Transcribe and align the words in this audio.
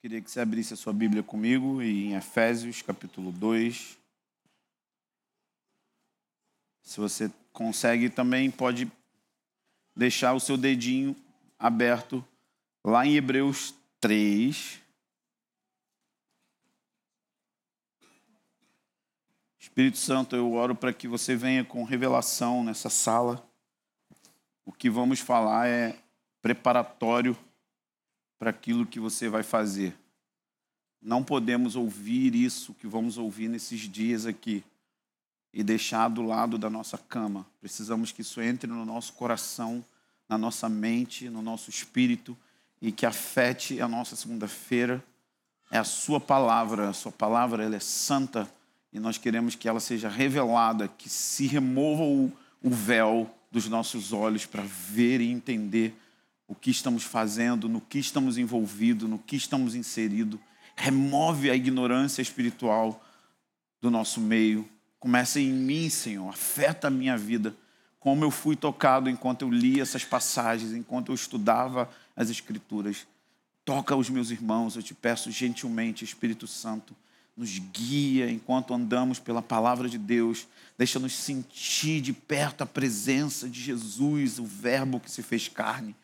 Queria 0.00 0.22
que 0.22 0.30
você 0.30 0.40
abrisse 0.40 0.72
a 0.72 0.78
sua 0.78 0.94
Bíblia 0.94 1.22
comigo 1.22 1.82
em 1.82 2.14
Efésios, 2.14 2.80
capítulo 2.80 3.30
2. 3.30 3.98
Se 6.82 6.98
você 6.98 7.30
consegue 7.52 8.08
também, 8.08 8.50
pode 8.50 8.90
deixar 9.94 10.32
o 10.32 10.40
seu 10.40 10.56
dedinho 10.56 11.14
aberto 11.58 12.26
lá 12.82 13.04
em 13.04 13.14
Hebreus 13.14 13.74
3. 14.00 14.80
Espírito 19.58 19.98
Santo, 19.98 20.34
eu 20.34 20.54
oro 20.54 20.74
para 20.74 20.94
que 20.94 21.06
você 21.06 21.36
venha 21.36 21.62
com 21.62 21.84
revelação 21.84 22.64
nessa 22.64 22.88
sala. 22.88 23.46
O 24.64 24.72
que 24.72 24.88
vamos 24.88 25.20
falar 25.20 25.68
é 25.68 26.02
preparatório 26.40 27.36
para 28.40 28.48
aquilo 28.48 28.86
que 28.86 28.98
você 28.98 29.28
vai 29.28 29.42
fazer. 29.42 29.94
Não 31.02 31.22
podemos 31.22 31.76
ouvir 31.76 32.34
isso 32.34 32.72
que 32.72 32.86
vamos 32.86 33.18
ouvir 33.18 33.48
nesses 33.48 33.80
dias 33.80 34.24
aqui 34.24 34.64
e 35.52 35.62
deixar 35.62 36.08
do 36.08 36.22
lado 36.22 36.56
da 36.56 36.70
nossa 36.70 36.96
cama. 36.96 37.46
Precisamos 37.60 38.12
que 38.12 38.22
isso 38.22 38.40
entre 38.40 38.66
no 38.66 38.86
nosso 38.86 39.12
coração, 39.12 39.84
na 40.26 40.38
nossa 40.38 40.70
mente, 40.70 41.28
no 41.28 41.42
nosso 41.42 41.68
espírito 41.68 42.34
e 42.80 42.90
que 42.90 43.04
afete 43.04 43.78
a 43.78 43.86
nossa 43.86 44.16
segunda-feira. 44.16 45.04
É 45.70 45.76
a 45.76 45.84
sua 45.84 46.18
palavra, 46.18 46.88
a 46.88 46.94
sua 46.94 47.12
palavra 47.12 47.62
ela 47.62 47.76
é 47.76 47.80
santa 47.80 48.50
e 48.90 48.98
nós 48.98 49.18
queremos 49.18 49.54
que 49.54 49.68
ela 49.68 49.80
seja 49.80 50.08
revelada, 50.08 50.88
que 50.88 51.10
se 51.10 51.46
remova 51.46 52.04
o, 52.04 52.32
o 52.62 52.70
véu 52.70 53.30
dos 53.52 53.68
nossos 53.68 54.14
olhos 54.14 54.46
para 54.46 54.62
ver 54.62 55.20
e 55.20 55.30
entender 55.30 55.94
o 56.50 56.54
que 56.56 56.68
estamos 56.68 57.04
fazendo, 57.04 57.68
no 57.68 57.80
que 57.80 58.00
estamos 58.00 58.36
envolvidos, 58.36 59.08
no 59.08 59.20
que 59.20 59.36
estamos 59.36 59.76
inseridos. 59.76 60.40
Remove 60.74 61.48
a 61.48 61.54
ignorância 61.54 62.20
espiritual 62.20 63.00
do 63.80 63.88
nosso 63.88 64.20
meio. 64.20 64.68
Começa 64.98 65.38
em 65.38 65.52
mim, 65.52 65.88
Senhor. 65.88 66.28
Afeta 66.28 66.88
a 66.88 66.90
minha 66.90 67.16
vida. 67.16 67.54
Como 68.00 68.24
eu 68.24 68.32
fui 68.32 68.56
tocado 68.56 69.08
enquanto 69.08 69.42
eu 69.42 69.50
li 69.50 69.80
essas 69.80 70.04
passagens, 70.04 70.72
enquanto 70.72 71.12
eu 71.12 71.14
estudava 71.14 71.88
as 72.16 72.30
Escrituras. 72.30 73.06
Toca 73.64 73.94
os 73.94 74.10
meus 74.10 74.32
irmãos, 74.32 74.74
eu 74.74 74.82
te 74.82 74.92
peço 74.92 75.30
gentilmente, 75.30 76.04
Espírito 76.04 76.48
Santo, 76.48 76.96
nos 77.36 77.58
guia 77.58 78.28
enquanto 78.28 78.74
andamos 78.74 79.20
pela 79.20 79.40
palavra 79.40 79.88
de 79.88 79.98
Deus. 79.98 80.48
Deixa-nos 80.76 81.12
sentir 81.12 82.00
de 82.00 82.12
perto 82.12 82.62
a 82.62 82.66
presença 82.66 83.48
de 83.48 83.60
Jesus, 83.60 84.40
o 84.40 84.44
Verbo 84.44 84.98
que 84.98 85.10
se 85.10 85.22
fez 85.22 85.46
carne 85.46 85.94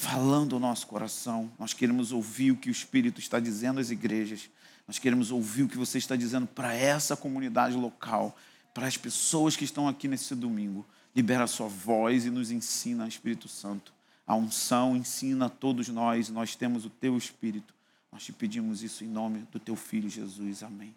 falando 0.00 0.54
ao 0.54 0.60
nosso 0.60 0.86
coração. 0.86 1.52
Nós 1.58 1.74
queremos 1.74 2.10
ouvir 2.10 2.52
o 2.52 2.56
que 2.56 2.70
o 2.70 2.72
Espírito 2.72 3.20
está 3.20 3.38
dizendo 3.38 3.80
às 3.80 3.90
igrejas. 3.90 4.48
Nós 4.88 4.98
queremos 4.98 5.30
ouvir 5.30 5.64
o 5.64 5.68
que 5.68 5.76
você 5.76 5.98
está 5.98 6.16
dizendo 6.16 6.46
para 6.46 6.74
essa 6.74 7.14
comunidade 7.14 7.76
local, 7.76 8.34
para 8.72 8.86
as 8.86 8.96
pessoas 8.96 9.56
que 9.56 9.64
estão 9.64 9.86
aqui 9.86 10.08
nesse 10.08 10.34
domingo. 10.34 10.86
Libera 11.14 11.44
a 11.44 11.46
sua 11.46 11.68
voz 11.68 12.24
e 12.24 12.30
nos 12.30 12.50
ensina, 12.50 13.06
Espírito 13.06 13.46
Santo. 13.46 13.92
A 14.26 14.34
unção 14.34 14.96
ensina 14.96 15.46
a 15.46 15.50
todos 15.50 15.90
nós, 15.90 16.30
nós 16.30 16.56
temos 16.56 16.86
o 16.86 16.90
teu 16.90 17.18
Espírito. 17.18 17.74
Nós 18.10 18.24
te 18.24 18.32
pedimos 18.32 18.82
isso 18.82 19.04
em 19.04 19.06
nome 19.06 19.46
do 19.52 19.60
teu 19.60 19.76
Filho 19.76 20.08
Jesus. 20.08 20.62
Amém. 20.62 20.94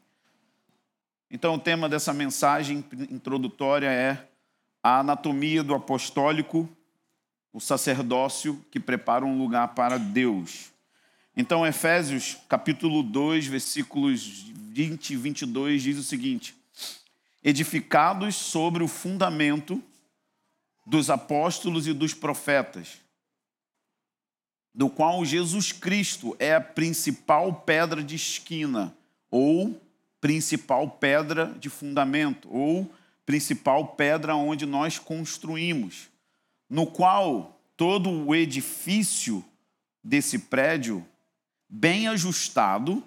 Então, 1.30 1.56
o 1.56 1.60
tema 1.60 1.90
dessa 1.90 2.14
mensagem 2.14 2.86
introdutória 3.12 3.92
é 3.92 4.30
a 4.82 5.00
anatomia 5.00 5.62
do 5.62 5.76
apostólico 5.76 6.70
o 7.54 7.60
sacerdócio 7.60 8.66
que 8.72 8.80
prepara 8.80 9.24
um 9.24 9.38
lugar 9.38 9.70
para 9.76 10.00
Deus. 10.00 10.72
Então, 11.38 11.66
Efésios, 11.66 12.38
capítulo 12.50 13.04
2, 13.04 13.46
versículos 13.46 14.52
20 14.72 15.12
e 15.12 15.16
22 15.16 15.84
diz 15.84 15.98
o 16.00 16.04
seguinte: 16.04 16.56
Edificados 17.44 18.36
sobre 18.36 18.84
o 18.84 18.88
fundamento 18.88 19.82
dos 20.86 21.12
apóstolos 21.12 21.88
e 21.88 21.94
dos 21.94 22.14
profetas, 22.14 22.98
do 24.74 24.90
qual 24.90 25.24
Jesus 25.24 25.72
Cristo 25.72 26.36
é 26.40 26.56
a 26.56 26.62
principal 26.62 27.54
pedra 27.54 28.04
de 28.04 28.16
esquina, 28.16 28.96
ou 29.30 29.80
principal 30.20 30.90
pedra 30.90 31.56
de 31.60 31.70
fundamento, 31.70 32.48
ou 32.52 32.92
principal 33.26 33.90
pedra 33.90 34.36
onde 34.36 34.66
nós 34.66 34.98
construímos 34.98 36.13
no 36.70 36.88
qual 36.88 37.60
todo 37.76 38.10
o 38.10 38.34
edifício 38.36 39.44
desse 40.04 40.38
prédio, 40.38 41.06
bem 41.70 42.08
ajustado, 42.08 43.04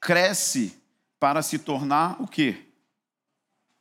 cresce 0.00 0.76
para 1.18 1.42
se 1.42 1.58
tornar 1.58 2.20
o 2.20 2.26
quê? 2.26 2.64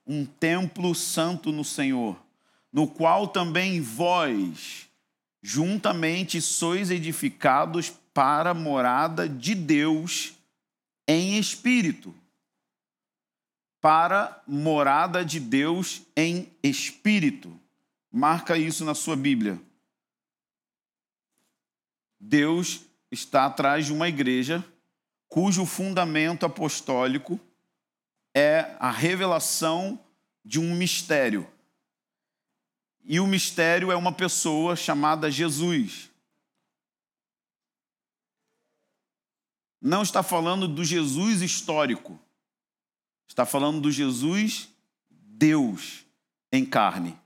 Um 0.06 0.26
templo 0.26 0.94
santo 0.94 1.52
no 1.52 1.64
Senhor, 1.64 2.22
no 2.72 2.88
qual 2.88 3.28
também 3.28 3.82
vós, 3.82 4.88
juntamente, 5.42 6.40
sois 6.42 6.92
edificados 6.92 7.90
para 8.14 8.52
a 8.52 8.54
morada 8.54 9.28
de 9.28 9.56
Deus 9.56 10.34
em 11.08 11.38
espírito. 11.38 12.14
Para 13.80 14.42
morada 14.46 15.26
de 15.26 15.40
Deus 15.40 16.04
em 16.16 16.48
espírito. 16.62 17.60
Marca 18.12 18.58
isso 18.58 18.84
na 18.84 18.94
sua 18.94 19.16
Bíblia. 19.16 19.62
Deus 22.20 22.82
está 23.10 23.46
atrás 23.46 23.86
de 23.86 23.94
uma 23.94 24.10
igreja 24.10 24.64
cujo 25.30 25.66
fundamento 25.66 26.46
apostólico 26.46 27.40
é 28.36 28.76
a 28.80 28.92
revelação 28.92 29.98
de 30.44 30.60
um 30.60 30.76
mistério. 30.76 31.50
E 33.04 33.20
o 33.20 33.26
mistério 33.26 33.92
é 33.92 33.96
uma 33.96 34.12
pessoa 34.12 34.76
chamada 34.76 35.32
Jesus. 35.32 36.12
Não 39.82 40.04
está 40.04 40.22
falando 40.22 40.68
do 40.68 40.84
Jesus 40.84 41.42
histórico. 41.42 42.20
Está 43.26 43.46
falando 43.46 43.80
do 43.80 43.90
Jesus 43.90 44.68
Deus 45.10 46.06
em 46.52 46.66
carne 46.66 47.18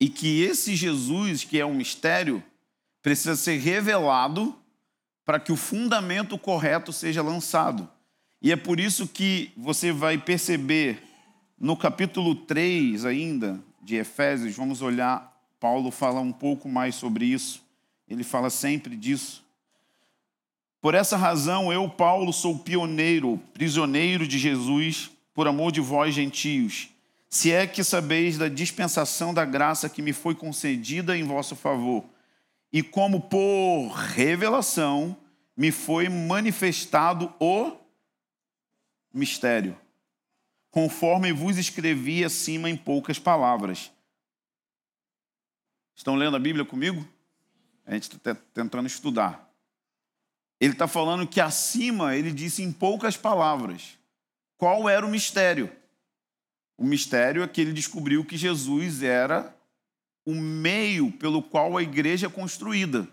e 0.00 0.08
que 0.08 0.42
esse 0.42 0.74
Jesus, 0.74 1.44
que 1.44 1.58
é 1.58 1.66
um 1.66 1.74
mistério, 1.74 2.42
precisa 3.02 3.36
ser 3.36 3.58
revelado 3.58 4.54
para 5.24 5.40
que 5.40 5.52
o 5.52 5.56
fundamento 5.56 6.36
correto 6.36 6.92
seja 6.92 7.22
lançado. 7.22 7.88
E 8.42 8.52
é 8.52 8.56
por 8.56 8.78
isso 8.78 9.06
que 9.06 9.52
você 9.56 9.92
vai 9.92 10.18
perceber 10.18 11.02
no 11.58 11.76
capítulo 11.76 12.34
3 12.34 13.04
ainda 13.04 13.62
de 13.82 13.96
Efésios, 13.96 14.56
vamos 14.56 14.82
olhar, 14.82 15.32
Paulo 15.60 15.90
fala 15.90 16.20
um 16.20 16.32
pouco 16.32 16.68
mais 16.68 16.94
sobre 16.94 17.26
isso. 17.26 17.62
Ele 18.08 18.24
fala 18.24 18.50
sempre 18.50 18.96
disso. 18.96 19.42
Por 20.80 20.94
essa 20.94 21.16
razão, 21.16 21.72
eu, 21.72 21.88
Paulo, 21.88 22.32
sou 22.32 22.58
pioneiro, 22.58 23.40
prisioneiro 23.54 24.28
de 24.28 24.38
Jesus, 24.38 25.10
por 25.32 25.48
amor 25.48 25.72
de 25.72 25.80
vós, 25.80 26.14
gentios 26.14 26.93
se 27.34 27.50
é 27.50 27.66
que 27.66 27.82
sabeis 27.82 28.38
da 28.38 28.48
dispensação 28.48 29.34
da 29.34 29.44
graça 29.44 29.90
que 29.90 30.00
me 30.00 30.12
foi 30.12 30.36
concedida 30.36 31.18
em 31.18 31.24
vosso 31.24 31.56
favor, 31.56 32.04
e 32.72 32.80
como 32.80 33.22
por 33.22 33.88
revelação 33.88 35.16
me 35.56 35.72
foi 35.72 36.08
manifestado 36.08 37.34
o 37.40 37.76
mistério, 39.12 39.76
conforme 40.70 41.32
vos 41.32 41.58
escrevi 41.58 42.24
acima 42.24 42.70
em 42.70 42.76
poucas 42.76 43.18
palavras. 43.18 43.90
Estão 45.96 46.14
lendo 46.14 46.36
a 46.36 46.40
Bíblia 46.40 46.64
comigo? 46.64 47.04
A 47.84 47.94
gente 47.94 48.14
está 48.14 48.32
tentando 48.32 48.86
estudar. 48.86 49.52
Ele 50.60 50.72
está 50.72 50.86
falando 50.86 51.26
que 51.26 51.40
acima 51.40 52.14
ele 52.14 52.30
disse 52.30 52.62
em 52.62 52.70
poucas 52.70 53.16
palavras 53.16 53.98
qual 54.56 54.88
era 54.88 55.04
o 55.04 55.10
mistério. 55.10 55.82
O 56.76 56.84
mistério 56.84 57.42
é 57.42 57.48
que 57.48 57.60
ele 57.60 57.72
descobriu 57.72 58.24
que 58.24 58.36
Jesus 58.36 59.02
era 59.02 59.54
o 60.24 60.34
meio 60.34 61.12
pelo 61.12 61.42
qual 61.42 61.76
a 61.76 61.82
igreja 61.82 62.26
é 62.26 62.30
construída. 62.30 63.06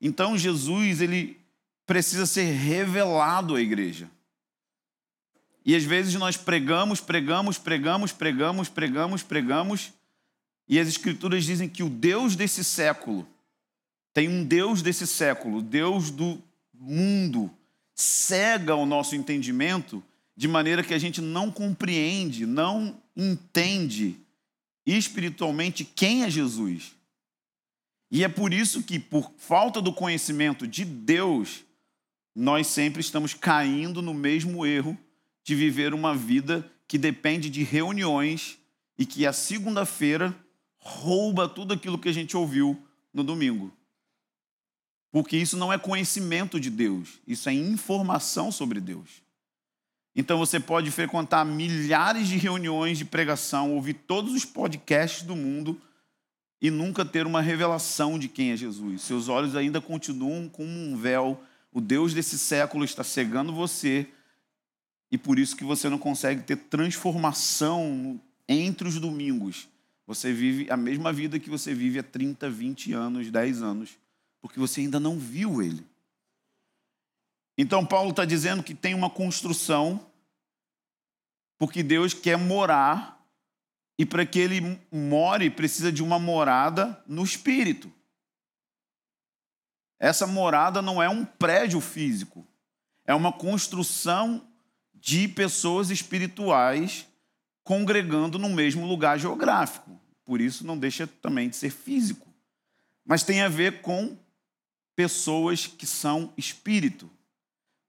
Então 0.00 0.36
Jesus 0.36 1.00
ele 1.00 1.38
precisa 1.86 2.26
ser 2.26 2.52
revelado 2.52 3.54
à 3.54 3.60
igreja. 3.60 4.10
E 5.64 5.74
às 5.74 5.84
vezes 5.84 6.14
nós 6.14 6.36
pregamos, 6.36 7.00
pregamos, 7.00 7.58
pregamos, 7.58 8.12
pregamos, 8.12 8.68
pregamos, 8.68 9.22
pregamos, 9.22 9.92
e 10.68 10.78
as 10.78 10.88
escrituras 10.88 11.44
dizem 11.44 11.68
que 11.68 11.82
o 11.82 11.88
Deus 11.88 12.36
desse 12.36 12.62
século 12.62 13.26
tem 14.12 14.28
um 14.28 14.44
Deus 14.44 14.82
desse 14.82 15.06
século, 15.06 15.62
Deus 15.62 16.10
do 16.10 16.42
mundo, 16.74 17.50
cega 17.94 18.74
o 18.74 18.84
nosso 18.84 19.14
entendimento 19.14 20.02
de 20.38 20.46
maneira 20.46 20.84
que 20.84 20.94
a 20.94 20.98
gente 20.98 21.20
não 21.20 21.50
compreende, 21.50 22.46
não 22.46 23.02
entende 23.16 24.14
espiritualmente 24.86 25.84
quem 25.84 26.22
é 26.22 26.30
Jesus. 26.30 26.94
E 28.08 28.22
é 28.22 28.28
por 28.28 28.54
isso 28.54 28.84
que, 28.84 29.00
por 29.00 29.32
falta 29.36 29.82
do 29.82 29.92
conhecimento 29.92 30.64
de 30.64 30.84
Deus, 30.84 31.64
nós 32.36 32.68
sempre 32.68 33.00
estamos 33.00 33.34
caindo 33.34 34.00
no 34.00 34.14
mesmo 34.14 34.64
erro 34.64 34.96
de 35.42 35.56
viver 35.56 35.92
uma 35.92 36.14
vida 36.14 36.70
que 36.86 36.96
depende 36.96 37.50
de 37.50 37.64
reuniões 37.64 38.58
e 38.96 39.04
que 39.04 39.26
a 39.26 39.32
segunda-feira 39.32 40.32
rouba 40.78 41.48
tudo 41.48 41.74
aquilo 41.74 41.98
que 41.98 42.08
a 42.08 42.14
gente 42.14 42.36
ouviu 42.36 42.80
no 43.12 43.24
domingo. 43.24 43.76
Porque 45.10 45.36
isso 45.36 45.56
não 45.56 45.72
é 45.72 45.76
conhecimento 45.76 46.60
de 46.60 46.70
Deus, 46.70 47.18
isso 47.26 47.48
é 47.48 47.52
informação 47.52 48.52
sobre 48.52 48.78
Deus. 48.78 49.26
Então 50.18 50.36
você 50.36 50.58
pode 50.58 50.90
frequentar 50.90 51.44
milhares 51.44 52.26
de 52.26 52.36
reuniões 52.36 52.98
de 52.98 53.04
pregação, 53.04 53.72
ouvir 53.72 53.94
todos 53.94 54.34
os 54.34 54.44
podcasts 54.44 55.22
do 55.22 55.36
mundo 55.36 55.80
e 56.60 56.72
nunca 56.72 57.04
ter 57.04 57.24
uma 57.24 57.40
revelação 57.40 58.18
de 58.18 58.26
quem 58.26 58.50
é 58.50 58.56
Jesus. 58.56 59.02
Seus 59.02 59.28
olhos 59.28 59.54
ainda 59.54 59.80
continuam 59.80 60.48
como 60.48 60.68
um 60.68 60.96
véu. 60.96 61.40
O 61.72 61.80
Deus 61.80 62.12
desse 62.12 62.36
século 62.36 62.84
está 62.84 63.04
cegando 63.04 63.52
você 63.52 64.08
e 65.08 65.16
por 65.16 65.38
isso 65.38 65.54
que 65.54 65.62
você 65.62 65.88
não 65.88 65.98
consegue 65.98 66.42
ter 66.42 66.56
transformação 66.56 68.20
entre 68.48 68.88
os 68.88 68.98
domingos. 68.98 69.68
Você 70.04 70.32
vive 70.32 70.68
a 70.68 70.76
mesma 70.76 71.12
vida 71.12 71.38
que 71.38 71.48
você 71.48 71.72
vive 71.72 72.00
há 72.00 72.02
30, 72.02 72.50
20 72.50 72.92
anos, 72.92 73.30
10 73.30 73.62
anos, 73.62 73.90
porque 74.42 74.58
você 74.58 74.80
ainda 74.80 74.98
não 74.98 75.16
viu 75.16 75.62
ele. 75.62 75.86
Então, 77.60 77.84
Paulo 77.84 78.10
está 78.10 78.24
dizendo 78.24 78.62
que 78.62 78.72
tem 78.72 78.94
uma 78.94 79.10
construção, 79.10 80.07
porque 81.58 81.82
Deus 81.82 82.14
quer 82.14 82.38
morar, 82.38 83.18
e 83.98 84.06
para 84.06 84.24
que 84.24 84.38
ele 84.38 84.80
more, 84.92 85.50
precisa 85.50 85.90
de 85.90 86.02
uma 86.02 86.18
morada 86.18 87.02
no 87.06 87.24
espírito. 87.24 87.92
Essa 89.98 90.26
morada 90.26 90.80
não 90.80 91.02
é 91.02 91.08
um 91.08 91.24
prédio 91.24 91.80
físico, 91.80 92.46
é 93.04 93.12
uma 93.12 93.32
construção 93.32 94.46
de 94.94 95.26
pessoas 95.26 95.90
espirituais 95.90 97.06
congregando 97.64 98.38
no 98.38 98.48
mesmo 98.48 98.86
lugar 98.86 99.18
geográfico. 99.18 100.00
Por 100.24 100.40
isso 100.40 100.64
não 100.64 100.78
deixa 100.78 101.06
também 101.06 101.48
de 101.48 101.56
ser 101.56 101.70
físico. 101.70 102.26
Mas 103.04 103.24
tem 103.24 103.42
a 103.42 103.48
ver 103.48 103.80
com 103.80 104.16
pessoas 104.94 105.66
que 105.66 105.86
são 105.86 106.32
espírito. 106.36 107.10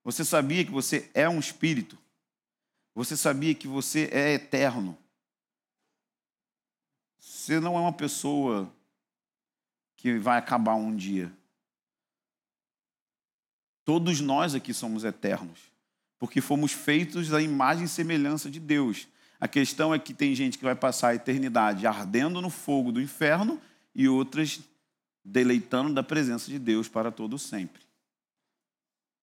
Você 0.04 0.24
sabia 0.26 0.66
que 0.66 0.72
você 0.72 1.10
é 1.14 1.30
um 1.30 1.40
espírito? 1.40 1.98
Você 3.00 3.16
sabia 3.16 3.56
que 3.56 3.66
você 3.66 4.10
é 4.12 4.34
eterno? 4.34 4.98
Você 7.18 7.58
não 7.58 7.78
é 7.78 7.80
uma 7.80 7.94
pessoa 7.94 8.70
que 9.96 10.18
vai 10.18 10.38
acabar 10.38 10.76
um 10.76 10.94
dia. 10.94 11.32
Todos 13.86 14.20
nós 14.20 14.54
aqui 14.54 14.74
somos 14.74 15.06
eternos, 15.06 15.72
porque 16.18 16.42
fomos 16.42 16.74
feitos 16.74 17.30
da 17.30 17.42
imagem 17.42 17.86
e 17.86 17.88
semelhança 17.88 18.52
de 18.52 18.60
Deus. 18.60 19.08
A 19.40 19.48
questão 19.48 19.94
é 19.94 19.98
que 19.98 20.14
tem 20.14 20.36
gente 20.36 20.58
que 20.58 20.66
vai 20.66 20.76
passar 20.76 21.08
a 21.08 21.16
eternidade 21.16 21.88
ardendo 21.88 22.42
no 22.42 22.50
fogo 22.50 22.92
do 22.92 23.02
inferno 23.02 23.62
e 23.96 24.10
outras 24.10 24.60
deleitando 25.24 25.94
da 25.94 26.04
presença 26.04 26.52
de 26.52 26.60
Deus 26.60 26.90
para 26.90 27.14
todo 27.14 27.40
sempre 27.40 27.82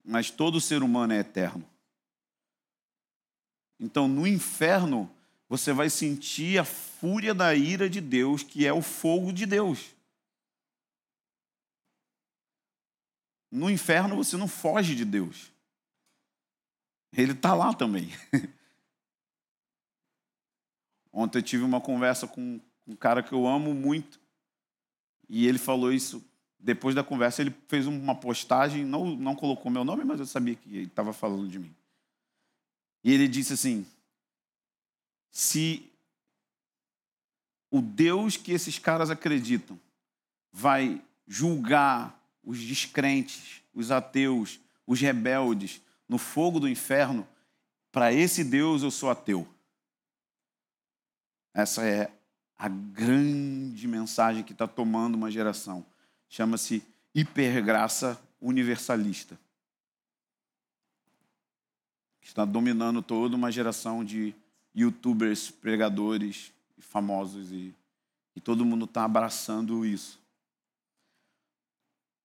mas 0.07 0.31
todo 0.31 0.61
ser 0.61 0.85
humano 0.85 1.13
é 1.13 1.19
eterno. 1.19 1.65
Então, 3.79 4.09
no 4.09 4.27
inferno, 4.27 5.11
você 5.49 5.73
vai 5.73 5.89
sentir 5.91 6.59
a 6.59 6.65
fúria 6.65 7.35
da 7.35 7.55
ira 7.55 7.89
de 7.89 8.01
Deus, 8.01 8.43
que 8.43 8.67
é 8.67 8.73
o 8.73 8.83
fogo 8.83 9.33
de 9.33 9.47
Deus. 9.47 9.95
No 13.51 13.71
inferno, 13.71 14.17
você 14.17 14.37
não 14.37 14.49
foge 14.49 14.95
de 14.95 15.05
Deus. 15.05 15.53
Ele 17.13 17.33
está 17.33 17.55
lá 17.55 17.73
também. 17.73 18.11
Ontem 21.13 21.39
eu 21.39 21.43
tive 21.43 21.65
uma 21.65 21.81
conversa 21.81 22.27
com 22.27 22.61
um 22.87 22.95
cara 22.95 23.23
que 23.23 23.33
eu 23.33 23.47
amo 23.47 23.73
muito, 23.73 24.21
e 25.29 25.47
ele 25.47 25.59
falou 25.59 25.93
isso 25.93 26.25
depois 26.59 26.95
da 26.95 27.05
conversa, 27.05 27.43
ele 27.43 27.55
fez 27.69 27.87
uma 27.87 28.15
postagem, 28.15 28.85
não, 28.85 29.05
não 29.15 29.35
colocou 29.35 29.71
meu 29.71 29.85
nome, 29.85 30.05
mas 30.05 30.21
eu 30.21 30.27
sabia 30.27 30.55
que 30.55 30.69
ele 30.69 30.87
estava 30.87 31.13
falando 31.13 31.49
de 31.49 31.59
mim. 31.59 31.75
E 33.07 33.13
ele 33.13 33.29
disse 33.29 33.53
assim: 33.53 33.87
se 35.31 35.89
o 37.71 37.81
Deus 37.81 38.37
que 38.37 38.51
esses 38.51 38.81
caras 38.81 39.11
acreditam 39.11 39.79
vai 40.53 41.01
julgar 41.25 42.21
os 42.43 42.59
descrentes, 42.59 43.63
os 43.73 43.93
ateus, 43.93 44.59
os 44.85 45.01
rebeldes 45.01 45.81
no 46.09 46.19
fogo 46.19 46.59
do 46.59 46.69
inferno, 46.69 47.27
para 47.93 48.13
esse 48.13 48.43
Deus 48.43 48.83
eu 48.83 48.91
sou 48.91 49.09
ateu. 49.09 49.47
Essa 51.55 51.87
é 51.87 52.11
a 52.59 52.69
grande 52.69 53.87
mensagem 53.87 54.43
que 54.43 54.53
está 54.53 54.67
tomando 54.67 55.15
uma 55.15 55.31
geração 55.31 55.87
chama-se 56.29 56.83
hipergraça 57.15 58.21
universalista. 58.41 59.39
Está 62.27 62.45
dominando 62.45 63.01
toda 63.01 63.37
uma 63.37 63.53
geração 63.53 64.05
de 64.05 64.35
youtubers, 64.75 65.49
pregadores 65.49 66.53
famosos 66.77 67.53
e, 67.53 67.73
e 68.35 68.41
todo 68.41 68.65
mundo 68.65 68.85
está 68.85 69.05
abraçando 69.05 69.87
isso. 69.87 70.19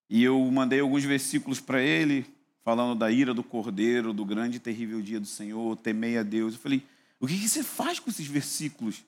E 0.09 0.23
eu 0.23 0.43
mandei 0.51 0.79
alguns 0.79 1.03
versículos 1.03 1.59
para 1.61 1.83
ele, 1.83 2.25
falando 2.63 2.97
da 2.97 3.11
ira 3.11 3.31
do 3.31 3.43
cordeiro, 3.43 4.11
do 4.11 4.25
grande 4.25 4.57
e 4.57 4.59
terrível 4.59 4.99
dia 5.03 5.19
do 5.19 5.27
Senhor, 5.27 5.77
temei 5.77 6.17
a 6.17 6.23
Deus. 6.23 6.55
Eu 6.55 6.59
falei, 6.59 6.83
o 7.19 7.27
que 7.27 7.47
você 7.47 7.63
faz 7.63 7.99
com 7.99 8.09
esses 8.09 8.25
versículos 8.25 9.05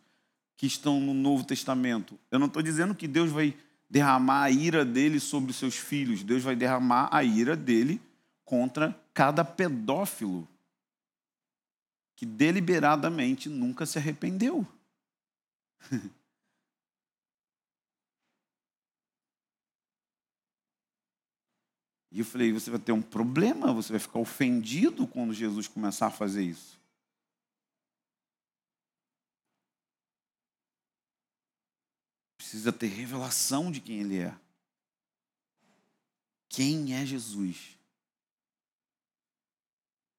que 0.56 0.68
estão 0.68 1.00
no 1.02 1.14
Novo 1.16 1.44
Testamento? 1.44 2.20
Eu 2.30 2.38
não 2.38 2.46
estou 2.46 2.62
dizendo 2.62 2.94
que 2.94 3.08
Deus 3.08 3.32
vai 3.32 3.56
derramar 3.90 4.44
a 4.44 4.52
ira 4.52 4.86
dele 4.86 5.20
sobre 5.20 5.50
os 5.50 5.58
seus 5.58 5.76
filhos. 5.76 6.24
Deus 6.24 6.44
vai 6.44 6.56
derramar 6.56 7.10
a 7.12 7.24
ira 7.24 7.56
dele 7.56 8.00
contra 8.46 8.96
cada 9.12 9.44
pedófilo 9.44 10.48
que 12.24 12.26
deliberadamente 12.26 13.50
nunca 13.50 13.86
se 13.86 13.98
arrependeu. 13.98 14.66
E 22.16 22.20
eu 22.20 22.26
falei: 22.26 22.54
você 22.54 22.70
vai 22.70 22.80
ter 22.80 22.92
um 22.92 23.02
problema, 23.02 23.74
você 23.74 23.92
vai 23.92 24.00
ficar 24.00 24.20
ofendido 24.20 25.08
quando 25.08 25.34
Jesus 25.34 25.68
começar 25.68 26.06
a 26.06 26.12
fazer 26.12 26.44
isso. 26.44 26.80
precisa 32.38 32.72
ter 32.72 32.86
revelação 32.86 33.72
de 33.72 33.82
quem 33.82 34.02
Ele 34.02 34.20
é. 34.20 34.40
Quem 36.48 36.94
é 36.94 37.04
Jesus? 37.04 37.76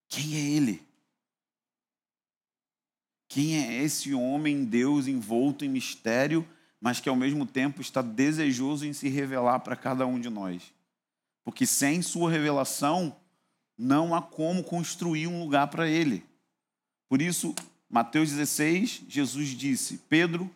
Quem 0.08 0.34
é 0.34 0.40
Ele? 0.40 0.93
Quem 3.34 3.56
é 3.56 3.82
esse 3.82 4.14
homem, 4.14 4.64
Deus, 4.64 5.08
envolto 5.08 5.64
em 5.64 5.68
mistério, 5.68 6.46
mas 6.80 7.00
que 7.00 7.08
ao 7.08 7.16
mesmo 7.16 7.44
tempo 7.44 7.80
está 7.80 8.00
desejoso 8.00 8.86
em 8.86 8.92
se 8.92 9.08
revelar 9.08 9.58
para 9.58 9.74
cada 9.74 10.06
um 10.06 10.20
de 10.20 10.30
nós? 10.30 10.72
Porque 11.42 11.66
sem 11.66 12.00
Sua 12.00 12.30
revelação, 12.30 13.16
não 13.76 14.14
há 14.14 14.22
como 14.22 14.62
construir 14.62 15.26
um 15.26 15.42
lugar 15.42 15.66
para 15.66 15.88
Ele. 15.88 16.24
Por 17.08 17.20
isso, 17.20 17.52
Mateus 17.90 18.30
16, 18.30 19.02
Jesus 19.08 19.48
disse: 19.48 19.98
Pedro, 20.08 20.48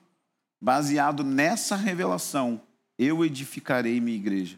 Baseado 0.61 1.25
nessa 1.25 1.75
revelação, 1.75 2.61
eu 2.97 3.25
edificarei 3.25 4.01
minha 4.01 4.17
igreja. 4.17 4.57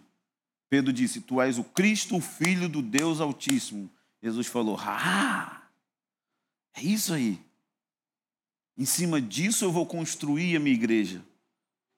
Pedro 0.69 0.93
disse: 0.93 1.23
Tu 1.23 1.41
és 1.41 1.57
o 1.57 1.65
Cristo, 1.65 2.17
o 2.19 2.21
Filho 2.21 2.69
do 2.69 2.83
Deus 2.83 3.19
Altíssimo. 3.19 3.91
Jesus 4.23 4.47
falou: 4.47 4.79
Ah, 4.79 5.63
é 6.75 6.83
isso 6.83 7.15
aí. 7.15 7.43
Em 8.81 8.87
cima 8.87 9.21
disso 9.21 9.67
eu 9.67 9.71
vou 9.71 9.85
construir 9.85 10.57
a 10.57 10.61
minha 10.61 10.75
igreja. 10.75 11.23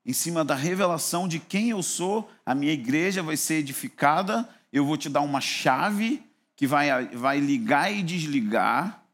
Em 0.04 0.12
cima 0.12 0.44
da 0.44 0.56
revelação 0.56 1.28
de 1.28 1.38
quem 1.38 1.70
eu 1.70 1.82
sou, 1.82 2.28
a 2.44 2.54
minha 2.54 2.72
igreja 2.72 3.22
vai 3.22 3.36
ser 3.36 3.54
edificada. 3.54 4.48
Eu 4.72 4.84
vou 4.84 4.96
te 4.96 5.08
dar 5.08 5.20
uma 5.20 5.40
chave 5.40 6.22
que 6.56 6.66
vai, 6.66 7.06
vai 7.10 7.38
ligar 7.38 7.92
e 7.92 8.02
desligar, 8.02 9.04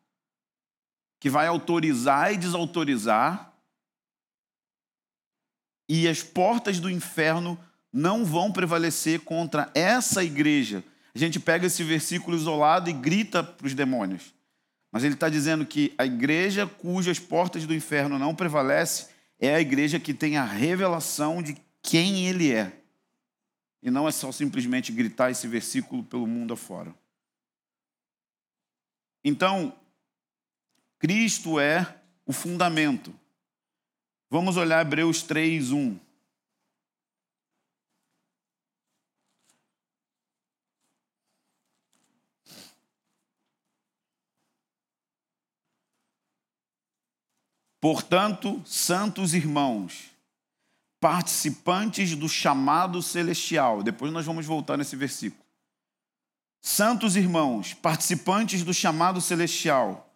que 1.21 1.29
vai 1.29 1.47
autorizar 1.47 2.33
e 2.33 2.39
desautorizar 2.39 3.49
e 5.89 6.07
as 6.07 6.23
portas 6.23 6.79
do 6.79 6.91
inferno 6.91 7.59
não 7.93 8.25
vão 8.25 8.53
prevalecer 8.53 9.21
contra 9.21 9.71
essa 9.75 10.23
igreja. 10.23 10.85
A 11.15 11.19
gente 11.19 11.41
pega 11.41 11.67
esse 11.67 11.83
versículo 11.83 12.37
isolado 12.37 12.91
e 12.91 12.93
grita 12.93 13.43
para 13.43 13.67
os 13.67 13.75
demônios. 13.75 14.35
Mas 14.91 15.05
ele 15.05 15.15
está 15.15 15.29
dizendo 15.29 15.67
que 15.67 15.95
a 15.99 16.07
igreja 16.07 16.67
cujas 16.67 17.19
portas 17.19 17.67
do 17.67 17.75
inferno 17.75 18.19
não 18.19 18.35
prevalece 18.35 19.09
é 19.39 19.55
a 19.55 19.61
igreja 19.61 20.01
que 20.01 20.15
tem 20.15 20.37
a 20.37 20.45
revelação 20.45 21.43
de 21.43 21.57
quem 21.83 22.27
ele 22.27 22.53
é. 22.53 22.73
E 23.83 23.91
não 23.91 24.09
é 24.09 24.11
só 24.11 24.33
simplesmente 24.33 24.91
gritar 24.91 25.31
esse 25.31 25.47
versículo 25.47 26.03
pelo 26.03 26.27
mundo 26.27 26.55
afora. 26.55 26.95
Então, 29.23 29.79
Cristo 30.99 31.61
é 31.61 32.01
o 32.27 32.33
fundamento. 32.33 33.15
Vamos 34.31 34.57
olhar 34.57 34.81
Hebreus 34.81 35.23
3, 35.23 35.71
1. 35.71 35.99
Portanto, 47.81 48.61
santos 48.65 49.35
irmãos, 49.35 50.11
participantes 51.01 52.17
do 52.17 52.29
chamado 52.29 53.01
celestial. 53.01 53.83
Depois 53.83 54.13
nós 54.13 54.27
vamos 54.27 54.47
voltar 54.47 54.77
nesse 54.77 54.97
versículo. 54.97 55.45
Santos 56.61 57.15
irmãos, 57.15 57.73
participantes 57.75 58.65
do 58.65 58.75
chamado 58.75 59.21
celestial, 59.21 60.13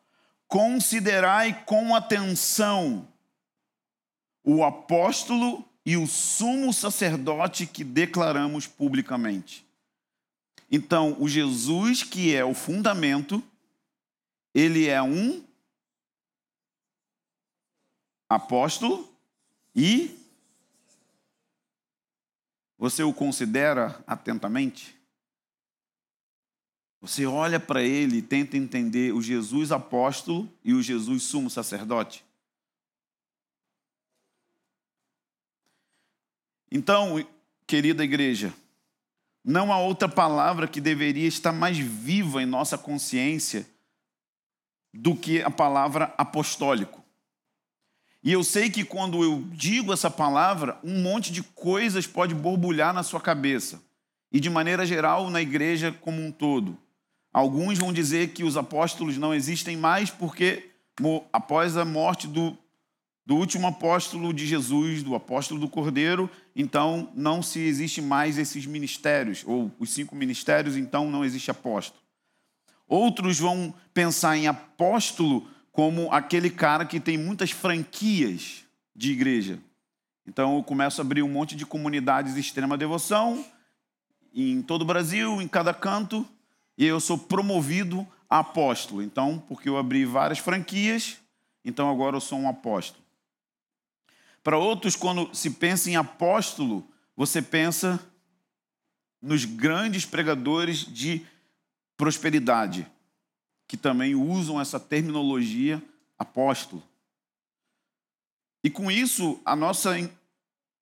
considerai 0.48 1.64
com 1.64 1.94
atenção 1.94 3.08
o 4.44 4.64
apóstolo 4.64 5.64
e 5.86 5.96
o 5.96 6.06
sumo 6.06 6.72
sacerdote 6.72 7.64
que 7.64 7.84
declaramos 7.84 8.66
publicamente. 8.66 9.64
Então, 10.70 11.16
o 11.20 11.28
Jesus 11.28 12.02
que 12.02 12.34
é 12.34 12.44
o 12.44 12.54
fundamento, 12.54 13.42
ele 14.54 14.88
é 14.88 15.00
um 15.00 15.44
apóstolo 18.32 19.12
e 19.74 20.18
você 22.78 23.02
o 23.02 23.12
considera 23.12 24.02
atentamente? 24.06 24.96
Você 27.00 27.26
olha 27.26 27.58
para 27.58 27.82
ele 27.82 28.18
e 28.18 28.22
tenta 28.22 28.56
entender 28.56 29.12
o 29.12 29.20
Jesus 29.20 29.72
apóstolo 29.72 30.48
e 30.64 30.72
o 30.72 30.82
Jesus 30.82 31.24
sumo 31.24 31.50
sacerdote? 31.50 32.24
Então, 36.70 37.26
querida 37.66 38.02
igreja, 38.02 38.54
não 39.44 39.72
há 39.72 39.78
outra 39.78 40.08
palavra 40.08 40.68
que 40.68 40.80
deveria 40.80 41.26
estar 41.26 41.52
mais 41.52 41.76
viva 41.76 42.42
em 42.42 42.46
nossa 42.46 42.78
consciência 42.78 43.66
do 44.94 45.16
que 45.16 45.42
a 45.42 45.50
palavra 45.50 46.14
apostólico. 46.16 47.01
E 48.22 48.30
eu 48.32 48.44
sei 48.44 48.70
que 48.70 48.84
quando 48.84 49.22
eu 49.22 49.44
digo 49.50 49.92
essa 49.92 50.10
palavra, 50.10 50.78
um 50.84 51.02
monte 51.02 51.32
de 51.32 51.42
coisas 51.42 52.06
pode 52.06 52.34
borbulhar 52.34 52.94
na 52.94 53.02
sua 53.02 53.20
cabeça. 53.20 53.82
E 54.30 54.38
de 54.38 54.48
maneira 54.48 54.86
geral, 54.86 55.28
na 55.28 55.42
igreja 55.42 55.92
como 56.00 56.22
um 56.24 56.30
todo. 56.30 56.78
Alguns 57.32 57.78
vão 57.78 57.92
dizer 57.92 58.28
que 58.28 58.44
os 58.44 58.56
apóstolos 58.56 59.18
não 59.18 59.34
existem 59.34 59.76
mais 59.76 60.10
porque, 60.10 60.70
após 61.32 61.76
a 61.76 61.84
morte 61.84 62.28
do, 62.28 62.56
do 63.26 63.34
último 63.34 63.66
apóstolo 63.66 64.32
de 64.32 64.46
Jesus, 64.46 65.02
do 65.02 65.14
apóstolo 65.14 65.58
do 65.58 65.68
Cordeiro, 65.68 66.30
então 66.54 67.10
não 67.14 67.42
se 67.42 67.58
existe 67.58 68.00
mais 68.00 68.38
esses 68.38 68.66
ministérios, 68.66 69.42
ou 69.46 69.70
os 69.80 69.90
cinco 69.90 70.14
ministérios, 70.14 70.76
então 70.76 71.10
não 71.10 71.24
existe 71.24 71.50
apóstolo. 71.50 72.00
Outros 72.86 73.38
vão 73.38 73.74
pensar 73.94 74.36
em 74.36 74.46
apóstolo 74.46 75.48
como 75.72 76.12
aquele 76.12 76.50
cara 76.50 76.84
que 76.84 77.00
tem 77.00 77.16
muitas 77.16 77.50
franquias 77.50 78.62
de 78.94 79.10
igreja. 79.10 79.58
Então 80.26 80.56
eu 80.56 80.62
começo 80.62 81.00
a 81.00 81.04
abrir 81.04 81.22
um 81.22 81.28
monte 81.28 81.56
de 81.56 81.64
comunidades 81.64 82.34
de 82.34 82.40
extrema 82.40 82.76
devoção 82.76 83.44
em 84.34 84.62
todo 84.62 84.82
o 84.82 84.86
Brasil, 84.86 85.42
em 85.42 85.48
cada 85.48 85.74
canto, 85.74 86.26
e 86.76 86.86
eu 86.86 87.00
sou 87.00 87.18
promovido 87.18 88.06
a 88.28 88.38
apóstolo. 88.38 89.02
Então, 89.02 89.42
porque 89.48 89.68
eu 89.68 89.76
abri 89.76 90.04
várias 90.04 90.38
franquias, 90.38 91.18
então 91.64 91.90
agora 91.90 92.16
eu 92.16 92.20
sou 92.20 92.38
um 92.38 92.48
apóstolo. 92.48 93.02
Para 94.42 94.58
outros, 94.58 94.96
quando 94.96 95.34
se 95.34 95.50
pensa 95.50 95.90
em 95.90 95.96
apóstolo, 95.96 96.86
você 97.16 97.40
pensa 97.40 98.00
nos 99.20 99.44
grandes 99.44 100.04
pregadores 100.04 100.78
de 100.78 101.24
prosperidade 101.96 102.86
que 103.72 103.76
também 103.78 104.14
usam 104.14 104.60
essa 104.60 104.78
terminologia 104.78 105.82
apóstolo. 106.18 106.82
E 108.62 108.68
com 108.68 108.90
isso, 108.90 109.40
a 109.46 109.56
nossa, 109.56 109.96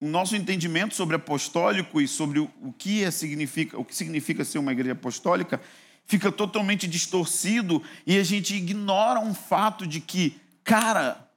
o 0.01 0.09
nosso 0.09 0.35
entendimento 0.35 0.97
sobre 0.97 1.15
apostólico 1.15 2.01
e 2.01 2.09
sobre 2.09 2.41
o 2.41 2.75
que, 2.77 3.05
é, 3.05 3.13
significa, 3.13 3.79
o 3.79 3.85
que 3.85 3.95
significa 3.95 4.45
ser 4.45 4.59
uma 4.59 4.73
igreja 4.73 4.91
apostólica 4.91 5.63
fica 6.05 6.33
totalmente 6.33 6.89
distorcido 6.89 7.81
e 8.05 8.19
a 8.19 8.25
gente 8.25 8.57
ignora 8.57 9.21
um 9.21 9.35
fato 9.35 9.87
de 9.87 10.01
que, 10.01 10.41
cara, 10.65 11.31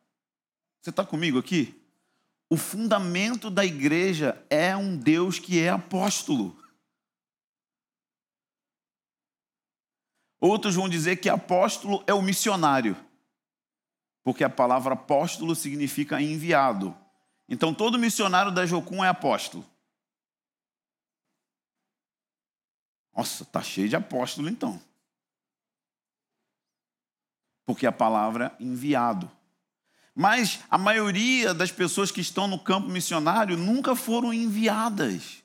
você 0.82 0.90
está 0.90 1.06
comigo 1.06 1.38
aqui? 1.38 1.80
O 2.50 2.58
fundamento 2.58 3.52
da 3.52 3.64
igreja 3.64 4.44
é 4.50 4.76
um 4.76 4.98
Deus 4.98 5.38
que 5.38 5.60
é 5.60 5.70
apóstolo. 5.70 6.63
Outros 10.44 10.76
vão 10.76 10.90
dizer 10.90 11.22
que 11.22 11.30
apóstolo 11.30 12.04
é 12.06 12.14
o 12.14 12.22
missionário, 12.22 12.98
porque 14.26 14.44
a 14.44 14.50
palavra 14.50 14.94
apóstolo 14.94 15.56
significa 15.56 16.22
enviado. 16.22 16.94
Então 17.48 17.74
todo 17.74 17.98
missionário 17.98 18.52
da 18.52 18.66
Jocum 18.66 19.02
é 19.02 19.08
apóstolo. 19.08 19.66
Nossa, 23.16 23.46
tá 23.46 23.64
cheio 23.64 23.88
de 23.88 23.96
apóstolo 23.96 24.50
então. 24.50 24.82
Porque 27.66 27.88
a 27.88 27.92
palavra 27.94 28.54
enviado. 28.60 29.32
Mas 30.14 30.60
a 30.70 30.78
maioria 30.78 31.54
das 31.54 31.72
pessoas 31.72 32.12
que 32.12 32.20
estão 32.20 32.50
no 32.50 32.60
campo 32.60 32.90
missionário 32.90 33.56
nunca 33.56 33.96
foram 33.96 34.34
enviadas. 34.34 35.43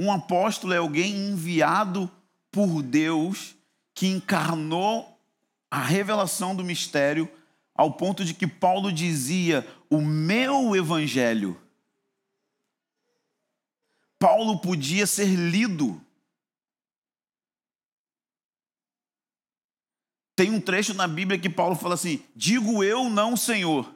Um 0.00 0.10
apóstolo 0.10 0.72
é 0.72 0.78
alguém 0.78 1.14
enviado 1.14 2.10
por 2.50 2.82
Deus 2.82 3.54
que 3.94 4.06
encarnou 4.06 5.20
a 5.70 5.78
revelação 5.78 6.56
do 6.56 6.64
mistério 6.64 7.30
ao 7.74 7.92
ponto 7.92 8.24
de 8.24 8.32
que 8.32 8.46
Paulo 8.46 8.90
dizia: 8.90 9.68
"O 9.90 10.00
meu 10.00 10.74
evangelho". 10.74 11.60
Paulo 14.18 14.58
podia 14.58 15.06
ser 15.06 15.34
lido. 15.34 16.02
Tem 20.34 20.50
um 20.50 20.62
trecho 20.62 20.94
na 20.94 21.06
Bíblia 21.06 21.38
que 21.38 21.50
Paulo 21.50 21.76
fala 21.76 21.92
assim: 21.92 22.24
"Digo 22.34 22.82
eu, 22.82 23.10
não, 23.10 23.36
Senhor". 23.36 23.94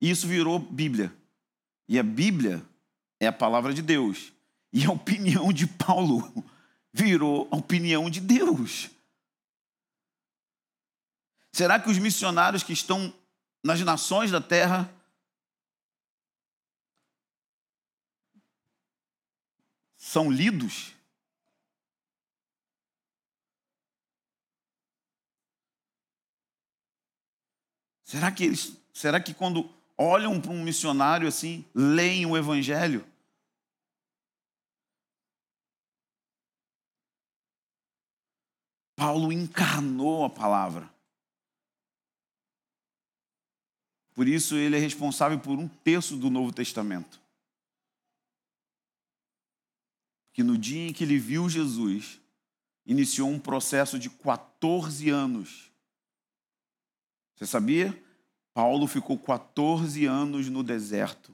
E 0.00 0.08
isso 0.08 0.28
virou 0.28 0.60
Bíblia. 0.60 1.12
E 1.88 1.98
a 1.98 2.02
Bíblia 2.04 2.64
é 3.18 3.26
a 3.26 3.32
palavra 3.32 3.74
de 3.74 3.82
Deus. 3.82 4.37
E 4.72 4.84
a 4.84 4.90
opinião 4.90 5.52
de 5.52 5.66
Paulo 5.66 6.44
virou 6.92 7.48
a 7.50 7.56
opinião 7.56 8.10
de 8.10 8.20
Deus. 8.20 8.90
Será 11.52 11.80
que 11.80 11.90
os 11.90 11.98
missionários 11.98 12.62
que 12.62 12.72
estão 12.72 13.12
nas 13.64 13.80
nações 13.80 14.30
da 14.30 14.40
terra 14.40 14.92
são 19.96 20.30
lidos? 20.30 20.94
Será 28.04 28.32
que 28.32 28.44
eles, 28.44 28.72
será 28.94 29.20
que 29.20 29.34
quando 29.34 29.70
olham 29.96 30.40
para 30.40 30.50
um 30.50 30.62
missionário 30.62 31.28
assim, 31.28 31.64
leem 31.74 32.24
o 32.24 32.36
evangelho? 32.36 33.06
Paulo 38.98 39.32
encarnou 39.32 40.24
a 40.24 40.28
palavra. 40.28 40.92
Por 44.12 44.26
isso, 44.26 44.56
ele 44.56 44.74
é 44.74 44.78
responsável 44.80 45.38
por 45.38 45.56
um 45.56 45.68
terço 45.68 46.16
do 46.16 46.28
Novo 46.28 46.52
Testamento. 46.52 47.22
Que 50.32 50.42
no 50.42 50.58
dia 50.58 50.88
em 50.88 50.92
que 50.92 51.04
ele 51.04 51.16
viu 51.16 51.48
Jesus, 51.48 52.20
iniciou 52.84 53.30
um 53.30 53.38
processo 53.38 54.00
de 54.00 54.10
14 54.10 55.08
anos. 55.10 55.70
Você 57.36 57.46
sabia? 57.46 58.04
Paulo 58.52 58.88
ficou 58.88 59.16
14 59.16 60.06
anos 60.06 60.48
no 60.48 60.64
deserto 60.64 61.32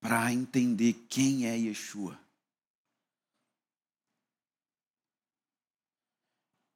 para 0.00 0.32
entender 0.32 0.92
quem 1.08 1.48
é 1.48 1.58
Yeshua. 1.58 2.21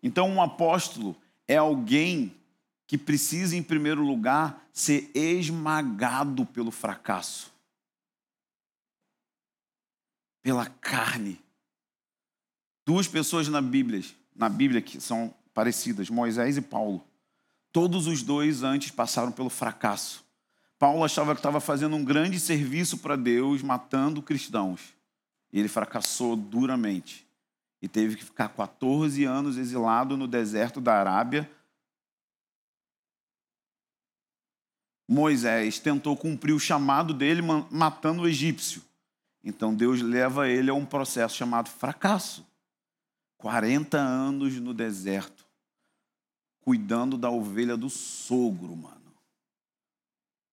Então, 0.07 0.31
um 0.31 0.41
apóstolo 0.41 1.17
é 1.49 1.57
alguém 1.57 2.33
que 2.87 2.97
precisa, 2.97 3.57
em 3.57 3.63
primeiro 3.63 4.05
lugar, 4.05 4.65
ser 4.73 5.11
esmagado 5.13 6.47
pelo 6.47 6.71
fracasso, 6.71 7.53
pela 10.41 10.67
carne. 10.67 11.41
Duas 12.85 13.09
pessoas 13.09 13.49
na 13.49 13.61
Bíblia, 13.61 14.01
na 14.33 14.49
Bíblia 14.49 14.81
que 14.81 15.01
são 15.01 15.35
parecidas, 15.53 16.09
Moisés 16.09 16.57
e 16.57 16.63
Paulo. 16.63 17.05
Todos 17.73 18.07
os 18.07 18.23
dois 18.23 18.63
antes 18.63 18.93
passaram 18.93 19.33
pelo 19.33 19.51
fracasso. 19.51 20.25
Paulo 20.79 21.03
achava 21.03 21.35
que 21.35 21.41
estava 21.41 21.59
fazendo 21.59 21.97
um 21.97 22.05
grande 22.05 22.39
serviço 22.39 22.99
para 22.99 23.17
Deus, 23.17 23.61
matando 23.61 24.23
cristãos. 24.23 24.95
E 25.53 25.59
ele 25.59 25.69
fracassou 25.69 26.37
duramente. 26.37 27.25
E 27.80 27.88
teve 27.88 28.16
que 28.16 28.25
ficar 28.25 28.49
14 28.49 29.25
anos 29.25 29.56
exilado 29.56 30.16
no 30.16 30.26
deserto 30.26 30.80
da 30.80 30.95
Arábia. 30.95 31.50
Moisés 35.09 35.78
tentou 35.78 36.16
cumprir 36.16 36.52
o 36.52 36.59
chamado 36.59 37.14
dele 37.14 37.42
matando 37.71 38.23
o 38.23 38.28
egípcio. 38.28 38.83
Então 39.45 39.75
Deus 39.75 40.00
leva 40.02 40.49
ele 40.49 40.71
a 40.71 40.75
um 40.75 40.85
processo 40.85 41.37
chamado 41.37 41.71
fracasso. 41.71 42.45
40 43.38 43.99
anos 43.99 44.54
no 44.59 44.73
deserto, 44.73 45.47
cuidando 46.61 47.16
da 47.16 47.30
ovelha 47.30 47.76
do 47.76 47.88
sogro, 47.88 48.75
mano. 48.75 48.97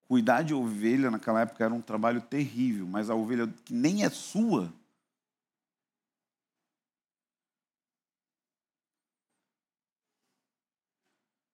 Cuidar 0.08 0.44
de 0.44 0.54
ovelha 0.54 1.10
naquela 1.10 1.42
época 1.42 1.64
era 1.64 1.74
um 1.74 1.82
trabalho 1.82 2.22
terrível, 2.22 2.86
mas 2.86 3.10
a 3.10 3.16
ovelha 3.16 3.48
que 3.66 3.74
nem 3.74 4.04
é 4.04 4.10
sua, 4.10 4.72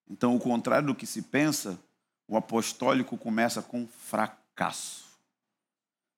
Então, 0.10 0.36
o 0.36 0.40
contrário 0.40 0.88
do 0.88 0.96
que 0.96 1.06
se 1.06 1.22
pensa, 1.22 1.80
o 2.28 2.36
apostólico 2.36 3.18
começa 3.18 3.62
com 3.62 3.88
fracasso. 3.88 5.08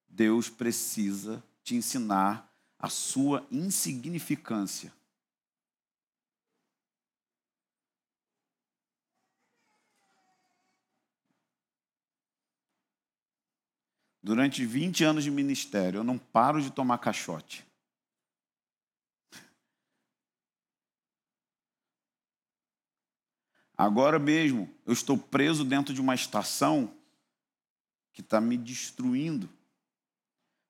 Deus 0.07 0.49
precisa 0.49 1.43
te 1.63 1.75
ensinar 1.75 2.49
a 2.79 2.89
sua 2.89 3.45
insignificância. 3.51 4.91
Durante 14.23 14.65
20 14.65 15.03
anos 15.03 15.23
de 15.23 15.31
ministério, 15.31 15.99
eu 15.99 16.03
não 16.03 16.17
paro 16.17 16.61
de 16.61 16.71
tomar 16.71 16.99
caixote. 16.99 17.65
Agora 23.81 24.19
mesmo, 24.19 24.69
eu 24.85 24.93
estou 24.93 25.17
preso 25.17 25.65
dentro 25.65 25.91
de 25.91 25.99
uma 25.99 26.13
estação 26.13 26.93
que 28.13 28.21
está 28.21 28.39
me 28.39 28.55
destruindo. 28.55 29.49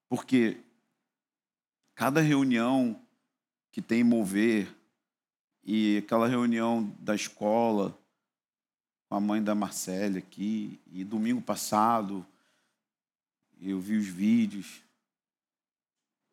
Porque 0.08 0.62
cada 1.94 2.22
reunião 2.22 3.06
que 3.70 3.82
tem 3.82 4.02
mover, 4.02 4.74
e 5.62 5.98
aquela 5.98 6.26
reunião 6.26 6.86
da 7.02 7.14
escola 7.14 8.00
com 9.10 9.16
a 9.16 9.20
mãe 9.20 9.44
da 9.44 9.54
Marcela 9.54 10.20
aqui, 10.20 10.80
e 10.90 11.04
domingo 11.04 11.42
passado 11.42 12.26
eu 13.60 13.82
vi 13.82 13.98
os 13.98 14.08
vídeos. 14.08 14.82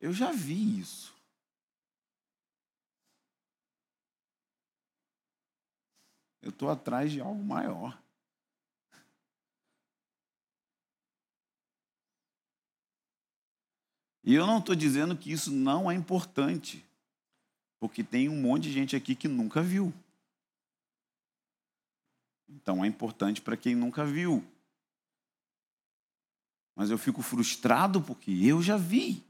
Eu 0.00 0.12
já 0.12 0.30
vi 0.30 0.78
isso. 0.78 1.12
Eu 6.48 6.50
estou 6.50 6.70
atrás 6.70 7.12
de 7.12 7.20
algo 7.20 7.44
maior. 7.44 8.02
E 14.24 14.32
eu 14.34 14.46
não 14.46 14.58
estou 14.58 14.74
dizendo 14.74 15.14
que 15.14 15.30
isso 15.30 15.52
não 15.52 15.90
é 15.90 15.94
importante, 15.94 16.82
porque 17.78 18.02
tem 18.02 18.30
um 18.30 18.40
monte 18.40 18.62
de 18.62 18.72
gente 18.72 18.96
aqui 18.96 19.14
que 19.14 19.28
nunca 19.28 19.60
viu. 19.60 19.92
Então 22.48 22.82
é 22.82 22.88
importante 22.88 23.42
para 23.42 23.54
quem 23.54 23.74
nunca 23.74 24.06
viu. 24.06 24.42
Mas 26.74 26.88
eu 26.88 26.96
fico 26.96 27.20
frustrado 27.20 28.00
porque 28.00 28.30
eu 28.30 28.62
já 28.62 28.78
vi. 28.78 29.22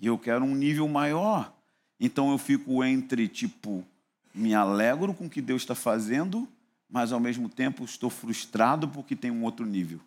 E 0.00 0.06
eu 0.08 0.18
quero 0.18 0.44
um 0.44 0.56
nível 0.56 0.88
maior. 0.88 1.56
Então 2.00 2.32
eu 2.32 2.38
fico 2.38 2.82
entre, 2.82 3.28
tipo, 3.28 3.86
me 4.34 4.54
alegro 4.54 5.12
com 5.14 5.26
o 5.26 5.30
que 5.30 5.42
Deus 5.42 5.62
está 5.62 5.74
fazendo, 5.74 6.48
mas 6.88 7.12
ao 7.12 7.20
mesmo 7.20 7.48
tempo 7.48 7.84
estou 7.84 8.10
frustrado 8.10 8.88
porque 8.88 9.14
tem 9.14 9.30
um 9.30 9.44
outro 9.44 9.66
nível. 9.66 10.00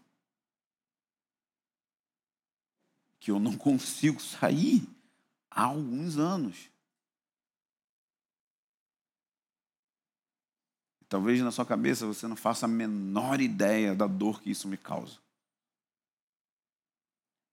Que 3.19 3.31
eu 3.31 3.39
não 3.39 3.55
consigo 3.57 4.21
sair 4.21 4.88
há 5.49 5.63
alguns 5.63 6.17
anos. 6.17 6.69
Talvez 11.07 11.39
na 11.41 11.51
sua 11.51 11.65
cabeça 11.65 12.07
você 12.07 12.27
não 12.27 12.36
faça 12.36 12.65
a 12.65 12.67
menor 12.67 13.39
ideia 13.39 13.93
da 13.93 14.07
dor 14.07 14.41
que 14.41 14.49
isso 14.49 14.67
me 14.67 14.77
causa. 14.77 15.19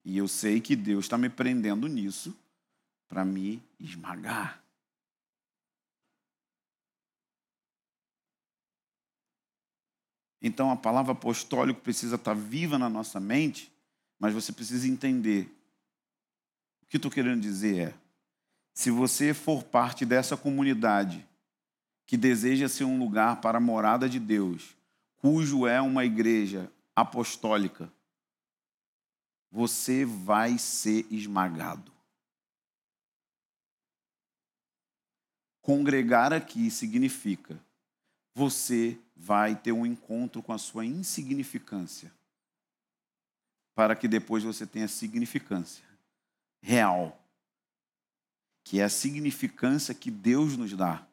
E 0.03 0.17
eu 0.17 0.27
sei 0.27 0.61
que 0.61 0.75
Deus 0.75 1.05
está 1.05 1.19
me 1.19 1.29
prendendo 1.29 1.87
nisso 1.87 2.35
para 3.07 3.25
me 3.25 3.63
esmagar. 3.79 4.63
Então 10.43 10.71
a 10.71 10.77
palavra 10.77 11.13
apostólico 11.13 11.81
precisa 11.81 12.17
estar 12.17 12.35
viva 12.35 12.79
na 12.79 12.89
nossa 12.89 13.21
mente, 13.21 13.71
mas 14.19 14.33
você 14.33 14.53
precisa 14.53 14.89
entender. 14.89 15.55
O 16.83 16.87
que 16.87 16.97
estou 16.97 17.11
querendo 17.11 17.41
dizer 17.41 17.89
é: 17.89 17.95
se 18.73 18.91
você 18.91 19.35
for 19.35 19.63
parte 19.63 20.07
dessa 20.07 20.37
comunidade 20.37 21.27
que 22.07 22.17
deseja 22.17 22.69
ser 22.69 22.85
um 22.85 22.99
lugar 22.99 23.41
para 23.41 23.59
a 23.59 23.61
morada 23.61 24.09
de 24.09 24.19
Deus, 24.19 24.75
cujo 25.17 25.67
é 25.67 25.81
uma 25.81 26.05
igreja 26.05 26.73
apostólica, 26.97 27.93
você 29.51 30.05
vai 30.05 30.59
ser 30.59 31.07
esmagado. 31.11 31.93
Congregar 35.61 36.33
aqui 36.33 36.71
significa 36.71 37.61
você 38.35 38.99
vai 39.17 39.55
ter 39.55 39.73
um 39.73 39.85
encontro 39.85 40.43
com 40.43 40.53
a 40.53 40.59
sua 40.59 40.85
insignificância, 40.85 42.13
para 43.75 43.95
que 43.95 44.09
depois 44.09 44.43
você 44.43 44.67
tenha 44.67 44.89
significância 44.89 45.85
real, 46.61 47.19
que 48.65 48.81
é 48.81 48.85
a 48.85 48.89
significância 48.89 49.95
que 49.95 50.11
Deus 50.11 50.57
nos 50.57 50.77
dá, 50.77 51.07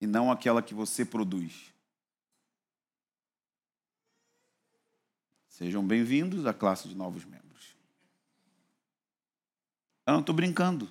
e 0.00 0.06
não 0.06 0.30
aquela 0.30 0.62
que 0.62 0.74
você 0.74 1.04
produz. 1.04 1.72
Sejam 5.48 5.86
bem-vindos 5.86 6.46
à 6.46 6.52
classe 6.52 6.88
de 6.88 6.94
novos 6.94 7.24
membros. 7.24 7.76
Eu 10.06 10.12
não 10.12 10.20
estou 10.20 10.34
brincando. 10.34 10.90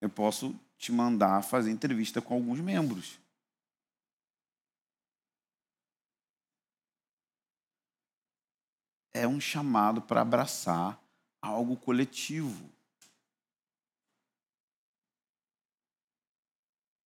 Eu 0.00 0.10
posso 0.10 0.58
te 0.78 0.92
mandar 0.92 1.42
fazer 1.42 1.70
entrevista 1.70 2.20
com 2.20 2.34
alguns 2.34 2.60
membros. 2.60 3.18
É 9.12 9.26
um 9.26 9.40
chamado 9.40 10.02
para 10.02 10.20
abraçar 10.20 11.00
algo 11.40 11.76
coletivo. 11.76 12.70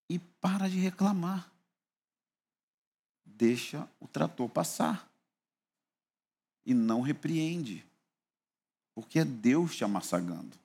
E 0.09 0.18
para 0.18 0.68
de 0.68 0.78
reclamar. 0.78 1.48
Deixa 3.24 3.88
o 4.00 4.09
trator 4.09 4.48
passar. 4.48 5.09
E 6.66 6.74
não 6.74 7.00
repreende. 7.00 7.87
Porque 8.92 9.20
é 9.20 9.24
Deus 9.24 9.76
te 9.76 9.85
amassagando 9.85 10.60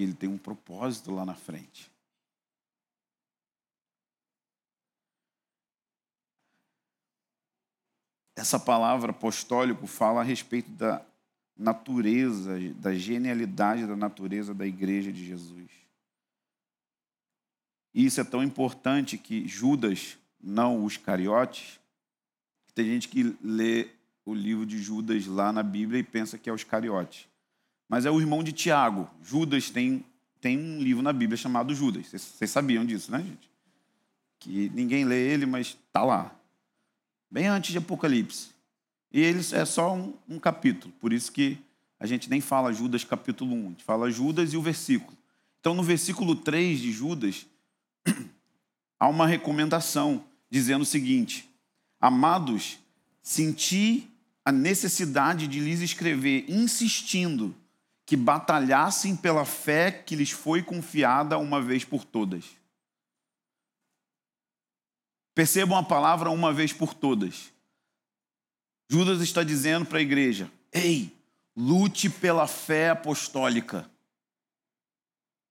porque 0.00 0.04
ele 0.04 0.14
tem 0.14 0.30
um 0.30 0.38
propósito 0.38 1.10
lá 1.10 1.26
na 1.26 1.34
frente. 1.34 1.90
Essa 8.34 8.58
palavra 8.58 9.10
apostólico 9.10 9.86
fala 9.86 10.20
a 10.20 10.24
respeito 10.24 10.70
da 10.70 11.04
natureza, 11.54 12.58
da 12.76 12.94
genialidade 12.94 13.86
da 13.86 13.94
natureza 13.94 14.54
da 14.54 14.66
igreja 14.66 15.12
de 15.12 15.22
Jesus. 15.22 15.70
E 17.92 18.06
isso 18.06 18.22
é 18.22 18.24
tão 18.24 18.42
importante 18.42 19.18
que 19.18 19.46
Judas, 19.46 20.16
não 20.40 20.82
os 20.82 20.96
cariotes, 20.96 21.78
tem 22.74 22.86
gente 22.86 23.06
que 23.08 23.36
lê 23.42 23.90
o 24.24 24.32
livro 24.32 24.64
de 24.64 24.78
Judas 24.78 25.26
lá 25.26 25.52
na 25.52 25.62
Bíblia 25.62 26.00
e 26.00 26.04
pensa 26.04 26.38
que 26.38 26.48
é 26.48 26.52
os 26.52 26.64
cariotes 26.64 27.29
mas 27.90 28.06
é 28.06 28.10
o 28.10 28.20
irmão 28.20 28.40
de 28.40 28.52
Tiago. 28.52 29.10
Judas 29.20 29.68
tem 29.68 30.04
tem 30.40 30.56
um 30.56 30.80
livro 30.80 31.02
na 31.02 31.12
Bíblia 31.12 31.36
chamado 31.36 31.74
Judas. 31.74 32.06
Vocês 32.06 32.50
sabiam 32.50 32.86
disso, 32.86 33.12
né, 33.12 33.18
gente? 33.18 33.50
Que 34.38 34.70
ninguém 34.70 35.04
lê 35.04 35.28
ele, 35.28 35.44
mas 35.44 35.76
tá 35.92 36.02
lá. 36.02 36.34
Bem 37.30 37.46
antes 37.46 37.72
de 37.72 37.78
Apocalipse. 37.78 38.48
E 39.12 39.20
ele 39.20 39.40
é 39.52 39.64
só 39.66 39.94
um, 39.94 40.14
um 40.26 40.38
capítulo, 40.38 40.94
por 41.00 41.12
isso 41.12 41.30
que 41.32 41.58
a 41.98 42.06
gente 42.06 42.30
nem 42.30 42.40
fala 42.40 42.72
Judas 42.72 43.04
capítulo 43.04 43.54
1, 43.54 43.58
a 43.58 43.68
gente 43.70 43.84
fala 43.84 44.10
Judas 44.10 44.54
e 44.54 44.56
o 44.56 44.62
versículo. 44.62 45.18
Então, 45.58 45.74
no 45.74 45.82
versículo 45.82 46.34
3 46.34 46.80
de 46.80 46.92
Judas, 46.92 47.44
há 48.98 49.08
uma 49.08 49.26
recomendação 49.26 50.24
dizendo 50.48 50.82
o 50.82 50.86
seguinte: 50.86 51.50
Amados, 52.00 52.78
senti 53.20 54.08
a 54.42 54.52
necessidade 54.52 55.46
de 55.46 55.60
lhes 55.60 55.80
escrever, 55.80 56.46
insistindo 56.48 57.54
que 58.10 58.16
batalhassem 58.16 59.14
pela 59.14 59.44
fé 59.44 59.92
que 59.92 60.16
lhes 60.16 60.32
foi 60.32 60.64
confiada 60.64 61.38
uma 61.38 61.62
vez 61.62 61.84
por 61.84 62.04
todas. 62.04 62.44
Percebam 65.32 65.78
a 65.78 65.84
palavra 65.84 66.28
uma 66.28 66.52
vez 66.52 66.72
por 66.72 66.92
todas. 66.92 67.52
Judas 68.90 69.20
está 69.20 69.44
dizendo 69.44 69.86
para 69.86 69.98
a 69.98 70.02
igreja: 70.02 70.50
ei, 70.72 71.16
lute 71.54 72.10
pela 72.10 72.48
fé 72.48 72.90
apostólica 72.90 73.88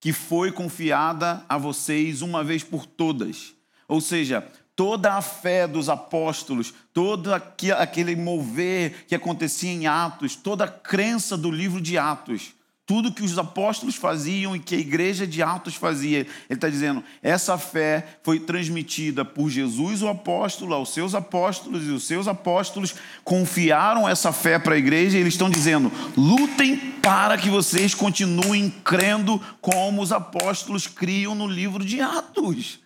que 0.02 0.12
foi 0.12 0.52
confiada 0.52 1.46
a 1.48 1.58
vocês 1.58 2.22
uma 2.22 2.44
vez 2.44 2.62
por 2.62 2.86
todas. 2.86 3.56
Ou 3.88 4.02
seja, 4.02 4.46
toda 4.80 5.16
a 5.16 5.22
fé 5.22 5.68
dos 5.68 5.90
apóstolos, 5.90 6.74
todo 6.94 7.34
aquele 7.34 8.16
mover 8.16 9.04
que 9.10 9.14
acontecia 9.14 9.70
em 9.70 9.88
Atos, 9.88 10.38
toda 10.38 10.64
a 10.64 10.70
crença 10.70 11.36
do 11.36 11.52
livro 11.52 11.82
de 11.82 11.98
Atos 11.98 12.54
tudo 12.86 13.12
que 13.12 13.22
os 13.22 13.38
apóstolos 13.38 13.96
faziam 13.96 14.56
e 14.56 14.60
que 14.60 14.74
a 14.74 14.80
igreja 14.80 15.28
de 15.28 15.44
Atos 15.44 15.76
fazia. 15.76 16.22
Ele 16.22 16.30
está 16.50 16.68
dizendo: 16.68 17.04
essa 17.22 17.56
fé 17.56 18.18
foi 18.24 18.40
transmitida 18.40 19.24
por 19.24 19.48
Jesus, 19.48 20.02
o 20.02 20.08
apóstolo, 20.08 20.74
aos 20.74 20.92
seus 20.92 21.14
apóstolos, 21.14 21.86
e 21.86 21.92
os 21.92 22.08
seus 22.08 22.28
apóstolos 22.28 22.96
confiaram 23.24 24.10
essa 24.10 24.32
fé 24.32 24.58
para 24.58 24.74
a 24.74 24.78
igreja, 24.80 25.18
e 25.18 25.22
eles 25.22 25.36
estão 25.36 25.52
dizendo: 25.52 25.92
lutem 26.18 26.78
para 27.00 27.38
que 27.38 27.48
vocês 27.48 27.94
continuem 27.94 28.74
crendo 28.84 29.40
como 29.62 30.02
os 30.02 30.12
apóstolos 30.12 30.88
criam 30.88 31.36
no 31.36 31.46
livro 31.46 31.86
de 31.86 32.02
Atos. 32.02 32.80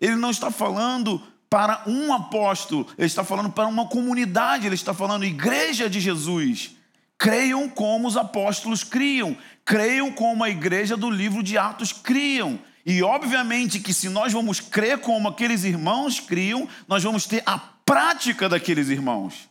Ele 0.00 0.16
não 0.16 0.30
está 0.30 0.50
falando 0.50 1.22
para 1.50 1.82
um 1.86 2.12
apóstolo, 2.12 2.86
ele 2.96 3.06
está 3.06 3.24
falando 3.24 3.50
para 3.50 3.66
uma 3.66 3.88
comunidade, 3.88 4.66
ele 4.66 4.74
está 4.74 4.92
falando 4.92 5.24
igreja 5.24 5.88
de 5.88 6.00
Jesus. 6.00 6.76
Creiam 7.16 7.68
como 7.68 8.06
os 8.06 8.16
apóstolos 8.16 8.84
criam, 8.84 9.36
creiam 9.64 10.12
como 10.12 10.44
a 10.44 10.50
igreja 10.50 10.96
do 10.96 11.10
livro 11.10 11.42
de 11.42 11.58
Atos 11.58 11.92
criam. 11.92 12.58
E 12.86 13.02
obviamente 13.02 13.80
que 13.80 13.92
se 13.92 14.08
nós 14.08 14.32
vamos 14.32 14.60
crer 14.60 14.98
como 15.00 15.28
aqueles 15.28 15.64
irmãos 15.64 16.20
criam, 16.20 16.68
nós 16.86 17.02
vamos 17.02 17.26
ter 17.26 17.42
a 17.44 17.58
prática 17.58 18.48
daqueles 18.48 18.88
irmãos. 18.88 19.48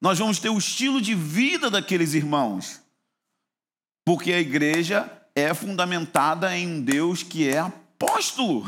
Nós 0.00 0.18
vamos 0.18 0.38
ter 0.38 0.48
o 0.48 0.56
estilo 0.56 1.00
de 1.00 1.14
vida 1.14 1.68
daqueles 1.68 2.14
irmãos. 2.14 2.80
Porque 4.04 4.32
a 4.32 4.40
igreja 4.40 5.10
é 5.34 5.52
fundamentada 5.52 6.56
em 6.56 6.66
um 6.66 6.80
Deus 6.80 7.22
que 7.22 7.48
é 7.48 7.70
apóstolo. 8.00 8.64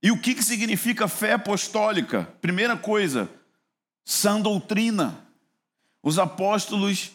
E 0.00 0.12
o 0.12 0.20
que 0.20 0.40
significa 0.40 1.08
fé 1.08 1.32
apostólica? 1.32 2.32
Primeira 2.40 2.76
coisa, 2.76 3.28
sã 4.04 4.40
doutrina. 4.40 5.18
Os 6.00 6.16
apóstolos 6.16 7.10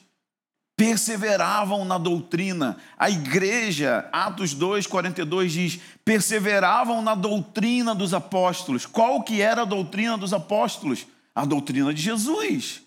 perseveravam 0.75 1.85
na 1.85 1.97
doutrina. 1.97 2.77
A 2.97 3.09
igreja, 3.09 4.09
Atos 4.11 4.53
2, 4.53 4.87
42 4.87 5.53
diz, 5.53 5.79
perseveravam 6.03 7.01
na 7.01 7.15
doutrina 7.15 7.95
dos 7.95 8.13
apóstolos. 8.13 8.85
Qual 8.85 9.23
que 9.23 9.41
era 9.41 9.61
a 9.61 9.65
doutrina 9.65 10.17
dos 10.17 10.33
apóstolos? 10.33 11.07
A 11.33 11.45
doutrina 11.45 11.93
de 11.93 12.01
Jesus. 12.01 12.81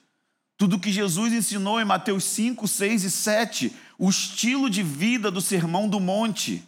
Tudo 0.58 0.78
que 0.78 0.92
Jesus 0.92 1.32
ensinou 1.32 1.80
em 1.80 1.84
Mateus 1.84 2.24
5, 2.24 2.68
6 2.68 3.04
e 3.04 3.10
7, 3.10 3.72
o 3.98 4.10
estilo 4.10 4.68
de 4.68 4.82
vida 4.82 5.30
do 5.30 5.40
Sermão 5.40 5.88
do 5.88 5.98
Monte. 5.98 6.62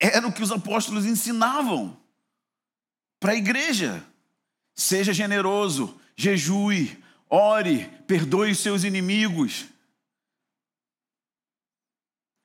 Era 0.00 0.26
o 0.26 0.32
que 0.32 0.42
os 0.42 0.52
apóstolos 0.52 1.04
ensinavam 1.04 1.96
para 3.18 3.32
a 3.32 3.36
igreja. 3.36 4.04
Seja 4.74 5.12
generoso, 5.12 5.98
jejue, 6.16 7.02
ore, 7.28 7.90
perdoe 8.06 8.52
os 8.52 8.60
seus 8.60 8.84
inimigos. 8.84 9.66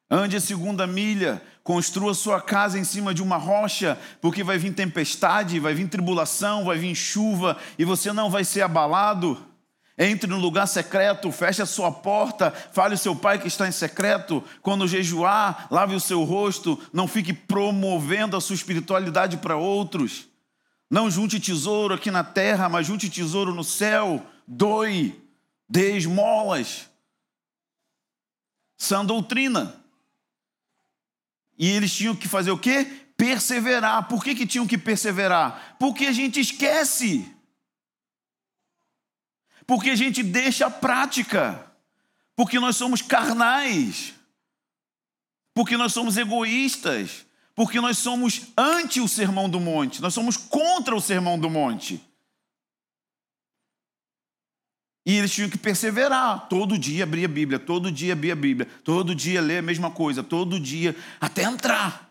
Ande 0.09 0.35
a 0.35 0.41
segunda 0.41 0.85
milha, 0.85 1.41
construa 1.63 2.13
sua 2.13 2.41
casa 2.41 2.77
em 2.77 2.83
cima 2.83 3.13
de 3.13 3.23
uma 3.23 3.37
rocha, 3.37 3.99
porque 4.21 4.43
vai 4.43 4.57
vir 4.57 4.73
tempestade, 4.73 5.59
vai 5.59 5.73
vir 5.73 5.87
tribulação, 5.87 6.65
vai 6.65 6.77
vir 6.77 6.93
chuva 6.93 7.57
e 7.79 7.85
você 7.85 8.11
não 8.11 8.29
vai 8.29 8.43
ser 8.43 8.61
abalado. 8.61 9.52
Entre 9.97 10.27
no 10.27 10.39
lugar 10.39 10.67
secreto, 10.67 11.31
feche 11.31 11.61
a 11.61 11.67
sua 11.67 11.91
porta, 11.91 12.51
fale 12.51 12.95
ao 12.95 12.97
seu 12.97 13.15
pai 13.15 13.39
que 13.39 13.47
está 13.47 13.67
em 13.67 13.71
secreto. 13.71 14.43
Quando 14.61 14.87
jejuar, 14.87 15.67
lave 15.69 15.93
o 15.93 15.99
seu 15.99 16.23
rosto, 16.23 16.79
não 16.91 17.07
fique 17.07 17.31
promovendo 17.31 18.35
a 18.35 18.41
sua 18.41 18.55
espiritualidade 18.55 19.37
para 19.37 19.55
outros. 19.55 20.27
Não 20.89 21.11
junte 21.11 21.39
tesouro 21.39 21.93
aqui 21.93 22.09
na 22.09 22.23
terra, 22.23 22.67
mas 22.69 22.87
junte 22.87 23.09
tesouro 23.09 23.53
no 23.53 23.63
céu. 23.63 24.25
Doe, 24.47 25.19
dê 25.69 25.95
esmolas. 25.95 26.89
Sã 28.77 29.05
doutrina. 29.05 29.79
E 31.57 31.69
eles 31.69 31.93
tinham 31.93 32.15
que 32.15 32.27
fazer 32.27 32.51
o 32.51 32.57
quê? 32.57 32.85
Perseverar. 33.15 34.07
Por 34.07 34.23
que, 34.23 34.33
que 34.33 34.45
tinham 34.47 34.67
que 34.67 34.77
perseverar? 34.77 35.75
Porque 35.79 36.07
a 36.07 36.11
gente 36.11 36.39
esquece. 36.39 37.32
Porque 39.65 39.91
a 39.91 39.95
gente 39.95 40.21
deixa 40.21 40.67
a 40.67 40.71
prática. 40.71 41.65
Porque 42.35 42.59
nós 42.59 42.75
somos 42.75 43.01
carnais. 43.01 44.13
Porque 45.53 45.77
nós 45.77 45.93
somos 45.93 46.17
egoístas 46.17 47.25
porque 47.55 47.79
nós 47.79 47.97
somos 47.97 48.47
anti 48.57 48.99
o 48.99 49.07
sermão 49.07 49.49
do 49.49 49.59
monte, 49.59 50.01
nós 50.01 50.13
somos 50.13 50.37
contra 50.37 50.95
o 50.95 51.01
sermão 51.01 51.37
do 51.37 51.49
monte. 51.49 52.01
E 55.05 55.17
eles 55.17 55.33
tinham 55.33 55.49
que 55.49 55.57
perseverar, 55.57 56.47
todo 56.47 56.77
dia 56.77 57.03
abrir 57.03 57.25
a 57.25 57.27
Bíblia, 57.27 57.59
todo 57.59 57.91
dia 57.91 58.13
abrir 58.13 58.31
a 58.31 58.35
Bíblia, 58.35 58.67
todo 58.83 59.13
dia 59.13 59.41
ler 59.41 59.57
a 59.57 59.61
mesma 59.61 59.91
coisa, 59.91 60.23
todo 60.23 60.59
dia, 60.59 60.95
até 61.19 61.43
entrar. 61.43 62.09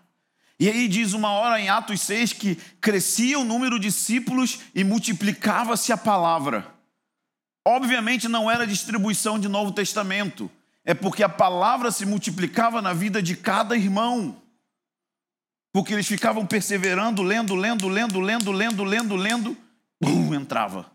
E 0.60 0.68
aí 0.68 0.86
diz 0.86 1.14
uma 1.14 1.30
hora 1.30 1.58
em 1.58 1.70
Atos 1.70 2.02
6 2.02 2.34
que 2.34 2.54
crescia 2.80 3.38
o 3.38 3.44
número 3.44 3.80
de 3.80 3.88
discípulos 3.88 4.60
e 4.74 4.84
multiplicava-se 4.84 5.90
a 5.90 5.96
palavra. 5.96 6.72
Obviamente 7.64 8.28
não 8.28 8.50
era 8.50 8.66
distribuição 8.66 9.38
de 9.38 9.48
Novo 9.48 9.72
Testamento, 9.72 10.50
é 10.84 10.94
porque 10.94 11.22
a 11.22 11.28
palavra 11.28 11.90
se 11.90 12.04
multiplicava 12.04 12.82
na 12.82 12.92
vida 12.92 13.22
de 13.22 13.36
cada 13.36 13.76
irmão 13.76 14.42
porque 15.72 15.94
eles 15.94 16.06
ficavam 16.06 16.44
perseverando, 16.44 17.22
lendo, 17.22 17.54
lendo, 17.54 17.88
lendo, 17.88 18.20
lendo, 18.20 18.52
lendo, 18.52 18.84
lendo, 18.84 19.16
lendo, 19.16 19.56
bum, 20.00 20.34
entrava. 20.34 20.92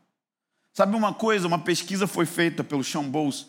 Sabe 0.71 0.95
uma 0.95 1.13
coisa? 1.13 1.47
Uma 1.47 1.57
pesquisa 1.57 2.05
foi 2.05 2.27
feita 2.27 2.63
pelo 2.63 2.83
Sean 2.83 3.03
Bowles, 3.03 3.47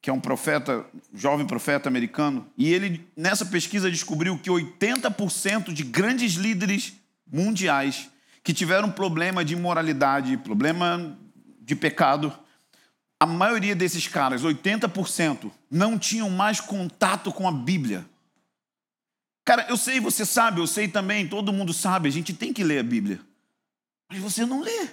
que 0.00 0.08
é 0.08 0.12
um 0.12 0.20
profeta, 0.20 0.86
jovem 1.12 1.46
profeta 1.46 1.88
americano, 1.88 2.48
e 2.56 2.72
ele 2.72 3.06
nessa 3.14 3.44
pesquisa 3.44 3.90
descobriu 3.90 4.38
que 4.38 4.48
80% 4.48 5.72
de 5.74 5.82
grandes 5.84 6.34
líderes 6.34 6.94
mundiais 7.30 8.08
que 8.42 8.54
tiveram 8.54 8.90
problema 8.90 9.44
de 9.44 9.52
imoralidade, 9.52 10.38
problema 10.38 11.18
de 11.68 11.76
pecado, 11.76 12.32
a 13.20 13.26
maioria 13.26 13.76
desses 13.76 14.08
caras, 14.08 14.42
80%, 14.42 15.52
não 15.70 15.98
tinham 15.98 16.30
mais 16.30 16.60
contato 16.60 17.30
com 17.30 17.46
a 17.46 17.52
Bíblia. 17.52 18.08
Cara, 19.44 19.66
eu 19.68 19.76
sei, 19.76 20.00
você 20.00 20.24
sabe, 20.24 20.62
eu 20.62 20.66
sei 20.66 20.88
também, 20.88 21.28
todo 21.28 21.52
mundo 21.52 21.74
sabe, 21.74 22.08
a 22.08 22.12
gente 22.12 22.32
tem 22.32 22.54
que 22.54 22.64
ler 22.64 22.78
a 22.78 22.82
Bíblia. 22.82 23.20
Mas 24.10 24.18
você 24.18 24.46
não 24.46 24.62
lê. 24.62 24.88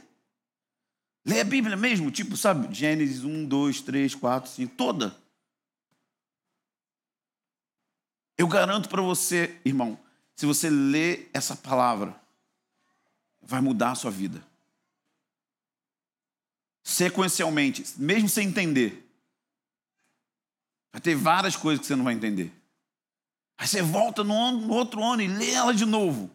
Lê 1.26 1.40
a 1.40 1.46
Bíblia 1.46 1.78
mesmo, 1.78 2.12
tipo, 2.12 2.36
sabe, 2.36 2.74
Gênesis 2.76 3.24
1, 3.24 3.46
2, 3.46 3.82
3, 3.82 4.14
4, 4.14 4.52
5, 4.52 4.76
toda. 4.76 5.16
Eu 8.38 8.50
garanto 8.50 8.90
para 8.90 9.02
você, 9.02 9.62
irmão, 9.64 9.98
se 10.36 10.46
você 10.46 10.70
ler 10.70 11.30
essa 11.34 11.56
palavra, 11.56 12.14
vai 13.42 13.62
mudar 13.62 13.92
a 13.92 13.96
sua 13.96 14.12
vida. 14.12 14.46
Sequencialmente, 16.86 17.84
mesmo 17.98 18.30
sem 18.30 18.48
entender. 18.48 19.04
Vai 20.94 21.02
ter 21.02 21.16
várias 21.16 21.56
coisas 21.56 21.82
que 21.82 21.88
você 21.88 21.96
não 21.96 22.06
vai 22.06 22.14
entender. 22.14 22.54
Aí 23.58 23.68
você 23.68 23.82
volta 23.82 24.24
no, 24.24 24.34
ano, 24.34 24.62
no 24.68 24.74
outro 24.74 25.04
ano 25.04 25.24
e 25.24 25.28
lê 25.28 25.50
ela 25.50 25.74
de 25.74 25.84
novo. 25.84 26.30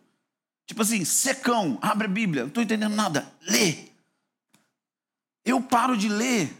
Tipo 0.66 0.82
assim, 0.82 1.04
secão, 1.04 1.78
abre 1.80 2.08
a 2.08 2.10
Bíblia, 2.10 2.42
não 2.42 2.48
estou 2.48 2.64
entendendo 2.64 2.96
nada, 2.96 3.32
lê. 3.42 3.90
Eu 5.44 5.62
paro 5.62 5.96
de 5.96 6.08
ler. 6.08 6.52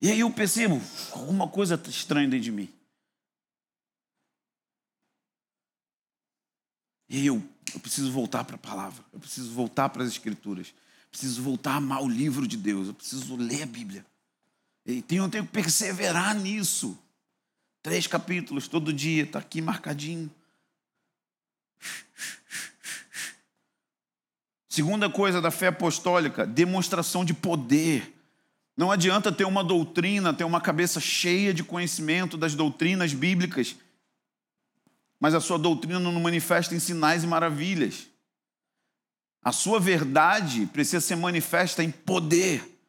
E 0.00 0.10
aí 0.10 0.20
eu 0.20 0.30
percebo, 0.32 0.80
alguma 1.12 1.46
coisa 1.48 1.76
tá 1.76 1.90
estranha 1.90 2.28
dentro 2.28 2.44
de 2.44 2.50
mim. 2.50 2.72
E 7.10 7.18
aí 7.18 7.26
eu, 7.26 7.46
eu 7.74 7.80
preciso 7.80 8.10
voltar 8.10 8.42
para 8.44 8.56
a 8.56 8.58
palavra, 8.58 9.04
eu 9.12 9.20
preciso 9.20 9.52
voltar 9.52 9.90
para 9.90 10.02
as 10.02 10.08
escrituras, 10.08 10.74
preciso 11.14 11.40
voltar 11.42 11.74
a 11.74 11.76
amar 11.76 12.02
o 12.02 12.08
livro 12.08 12.44
de 12.44 12.56
Deus, 12.56 12.88
eu 12.88 12.94
preciso 12.94 13.36
ler 13.36 13.62
a 13.62 13.66
Bíblia. 13.66 14.04
E 14.84 15.00
tenho, 15.00 15.28
tenho 15.28 15.46
que 15.46 15.52
perseverar 15.52 16.34
nisso. 16.34 16.98
Três 17.80 18.08
capítulos 18.08 18.66
todo 18.66 18.92
dia, 18.92 19.22
está 19.22 19.38
aqui 19.38 19.62
marcadinho. 19.62 20.28
Segunda 24.68 25.08
coisa 25.08 25.40
da 25.40 25.52
fé 25.52 25.68
apostólica, 25.68 26.44
demonstração 26.44 27.24
de 27.24 27.32
poder. 27.32 28.12
Não 28.76 28.90
adianta 28.90 29.30
ter 29.30 29.44
uma 29.44 29.62
doutrina, 29.62 30.34
ter 30.34 30.42
uma 30.42 30.60
cabeça 30.60 30.98
cheia 30.98 31.54
de 31.54 31.62
conhecimento 31.62 32.36
das 32.36 32.56
doutrinas 32.56 33.14
bíblicas, 33.14 33.76
mas 35.20 35.32
a 35.32 35.40
sua 35.40 35.60
doutrina 35.60 36.00
não 36.00 36.12
manifesta 36.20 36.74
em 36.74 36.80
sinais 36.80 37.22
e 37.22 37.26
maravilhas. 37.28 38.08
A 39.44 39.52
sua 39.52 39.78
verdade 39.78 40.66
precisa 40.66 41.00
ser 41.00 41.16
manifesta 41.16 41.84
em 41.84 41.90
poder. 41.90 42.80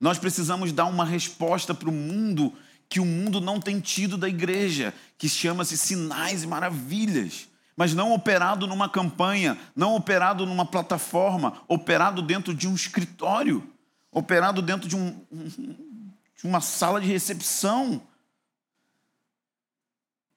Nós 0.00 0.18
precisamos 0.18 0.72
dar 0.72 0.86
uma 0.86 1.04
resposta 1.04 1.74
para 1.74 1.88
o 1.88 1.92
mundo 1.92 2.52
que 2.88 3.00
o 3.00 3.04
mundo 3.04 3.40
não 3.40 3.58
tem 3.58 3.80
tido 3.80 4.16
da 4.16 4.28
igreja, 4.28 4.94
que 5.18 5.28
chama-se 5.28 5.76
sinais 5.76 6.44
e 6.44 6.46
maravilhas 6.46 7.48
mas 7.76 7.92
não 7.92 8.12
operado 8.12 8.66
numa 8.66 8.88
campanha, 8.88 9.58
não 9.76 9.94
operado 9.94 10.46
numa 10.46 10.64
plataforma, 10.64 11.62
operado 11.68 12.22
dentro 12.22 12.54
de 12.54 12.66
um 12.66 12.74
escritório, 12.74 13.70
operado 14.10 14.62
dentro 14.62 14.88
de, 14.88 14.96
um, 14.96 15.10
de 15.30 16.44
uma 16.44 16.62
sala 16.62 17.00
de 17.00 17.06
recepção. 17.06 18.02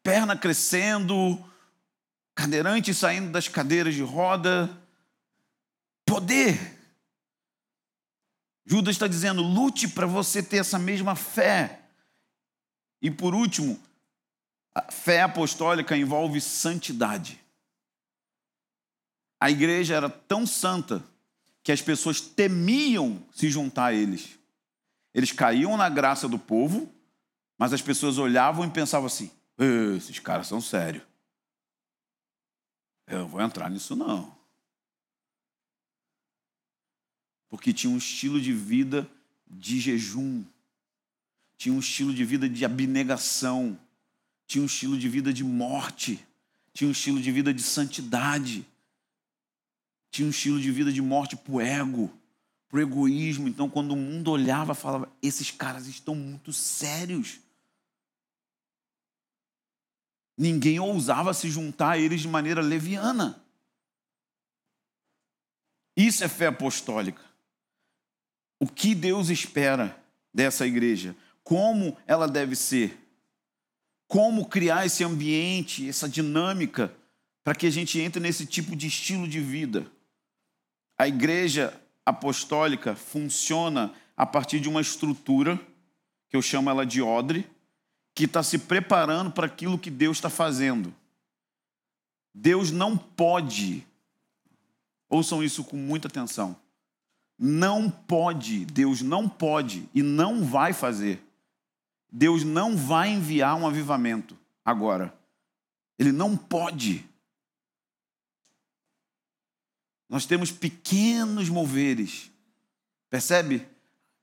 Perna 0.04 0.36
crescendo, 0.36 1.42
cadeirante 2.36 2.94
saindo 2.94 3.32
das 3.32 3.48
cadeiras 3.48 3.96
de 3.96 4.04
roda. 4.04 4.70
Poder. 6.10 6.58
Judas 8.66 8.96
está 8.96 9.08
dizendo: 9.08 9.44
lute 9.44 9.88
para 9.88 10.08
você 10.08 10.42
ter 10.42 10.58
essa 10.58 10.80
mesma 10.80 11.16
fé. 11.16 11.84
E 13.00 13.12
por 13.12 13.36
último, 13.36 13.80
a 14.74 14.92
fé 14.92 15.22
apostólica 15.22 15.96
envolve 15.96 16.42
santidade. 16.42 17.40
A 19.40 19.52
igreja 19.52 19.96
era 19.96 20.10
tão 20.10 20.48
santa 20.48 21.04
que 21.64 21.72
as 21.72 21.82
pessoas 21.82 22.20
temiam 22.20 23.24
se 23.32 23.50
juntar 23.50 23.86
a 23.86 23.94
eles. 23.94 24.38
Eles 25.14 25.32
caíam 25.32 25.78
na 25.78 25.90
graça 25.90 26.28
do 26.28 26.40
povo, 26.40 26.92
mas 27.58 27.72
as 27.72 27.82
pessoas 27.84 28.18
olhavam 28.18 28.66
e 28.66 28.72
pensavam 28.72 29.06
assim: 29.06 29.32
esses 29.96 30.18
caras 30.18 30.48
são 30.48 30.60
sérios. 30.60 31.04
Eu 33.06 33.20
não 33.20 33.28
vou 33.28 33.42
entrar 33.42 33.70
nisso, 33.70 33.96
não. 33.96 34.39
Porque 37.50 37.74
tinha 37.74 37.92
um 37.92 37.98
estilo 37.98 38.40
de 38.40 38.54
vida 38.54 39.10
de 39.50 39.80
jejum, 39.80 40.46
tinha 41.58 41.74
um 41.74 41.80
estilo 41.80 42.14
de 42.14 42.24
vida 42.24 42.48
de 42.48 42.64
abnegação, 42.64 43.78
tinha 44.48 44.62
um 44.62 44.68
estilo 44.68 44.98
de 44.98 45.10
vida 45.10 45.34
de 45.34 45.44
morte, 45.44 46.26
tinha 46.74 46.88
um 46.88 46.92
estilo 46.92 47.20
de 47.20 47.32
vida 47.32 47.54
de 47.54 47.62
santidade, 47.62 48.66
tinha 50.12 50.28
um 50.28 50.32
estilo 50.32 50.62
de 50.62 50.72
vida 50.72 50.92
de 50.92 51.02
morte 51.02 51.36
para 51.36 51.52
o 51.52 51.60
ego, 51.60 52.12
para 52.70 52.78
o 52.78 52.82
egoísmo. 52.82 53.48
Então, 53.48 53.70
quando 53.70 53.92
o 53.92 53.98
mundo 53.98 54.32
olhava, 54.32 54.74
falava: 54.74 55.12
esses 55.22 55.52
caras 55.52 55.88
estão 55.88 56.16
muito 56.16 56.54
sérios. 56.54 57.40
Ninguém 60.38 60.80
ousava 60.80 61.34
se 61.34 61.50
juntar 61.50 61.92
a 61.92 61.98
eles 61.98 62.22
de 62.22 62.28
maneira 62.28 62.62
leviana. 62.62 63.44
Isso 65.98 66.24
é 66.24 66.30
fé 66.30 66.48
apostólica. 66.48 67.29
O 68.60 68.68
que 68.68 68.94
Deus 68.94 69.30
espera 69.30 69.98
dessa 70.34 70.68
igreja? 70.68 71.16
Como 71.44 71.98
ela 72.06 72.28
deve 72.28 72.56
ser? 72.56 73.10
como 74.10 74.44
criar 74.48 74.88
esse 74.88 75.04
ambiente, 75.04 75.88
essa 75.88 76.10
dinâmica, 76.10 76.92
para 77.44 77.54
que 77.54 77.68
a 77.68 77.70
gente 77.70 78.00
entre 78.00 78.20
nesse 78.20 78.44
tipo 78.44 78.76
de 78.76 78.88
estilo 78.88 79.28
de 79.28 79.40
vida. 79.40 79.86
A 80.98 81.08
igreja 81.08 81.80
apostólica 82.04 82.96
funciona 82.96 83.94
a 84.18 84.26
partir 84.26 84.60
de 84.60 84.68
uma 84.68 84.82
estrutura, 84.82 85.58
que 86.28 86.36
eu 86.36 86.42
chamo 86.42 86.72
ela 86.72 86.88
de 86.88 87.04
odre, 87.04 87.48
que 88.16 88.24
está 88.24 88.42
se 88.42 88.58
preparando 88.58 89.30
para 89.30 89.46
aquilo 89.46 89.78
que 89.78 89.92
Deus 89.92 90.18
está 90.18 90.30
fazendo. 90.30 90.94
Deus 92.34 92.72
não 92.72 92.98
pode, 92.98 93.86
ouçam 95.08 95.44
isso 95.44 95.64
com 95.64 95.78
muita 95.78 96.08
atenção, 96.08 96.60
não 97.40 97.90
pode, 97.90 98.66
Deus 98.66 99.02
não 99.02 99.30
pode 99.30 99.90
e 99.96 100.04
não 100.04 100.44
vai 100.44 100.74
fazer 100.74 101.24
Deus 102.12 102.44
não 102.44 102.76
vai 102.76 103.10
enviar 103.10 103.56
um 103.56 103.68
avivamento 103.68 104.38
agora. 104.66 105.14
Ele 105.98 106.12
não 106.12 106.36
pode. 106.36 107.06
Nós 110.08 110.26
temos 110.26 110.52
pequenos 110.52 111.50
moveres, 111.50 112.32
percebe? 113.10 113.68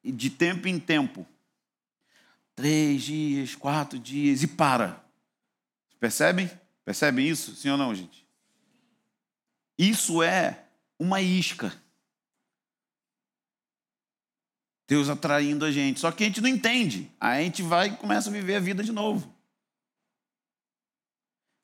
De 0.03 0.31
tempo 0.31 0.67
em 0.67 0.81
tempo. 0.81 1.27
Três 2.57 3.03
dias, 3.03 3.55
quatro 3.55 3.99
dias 3.99 4.43
e 4.43 4.49
para. 4.49 5.05
Percebem? 6.01 6.51
Percebem 6.85 7.29
isso? 7.29 7.55
Sim 7.55 7.71
ou 7.71 7.77
não, 7.77 7.95
gente? 7.95 8.27
Isso 9.79 10.23
é 10.23 10.65
uma 10.99 11.21
isca. 11.21 11.73
Deus 14.87 15.09
atraindo 15.09 15.65
a 15.65 15.73
gente. 15.73 16.01
Só 16.01 16.11
que 16.13 16.23
a 16.23 16.27
gente 16.27 16.41
não 16.41 16.49
entende. 16.49 17.11
Aí 17.21 17.41
a 17.41 17.45
gente 17.45 17.63
vai 17.63 17.89
e 17.89 17.97
começa 17.97 18.29
a 18.29 18.33
viver 18.33 18.57
a 18.57 18.61
vida 18.61 18.83
de 18.85 18.93
novo. 18.93 19.35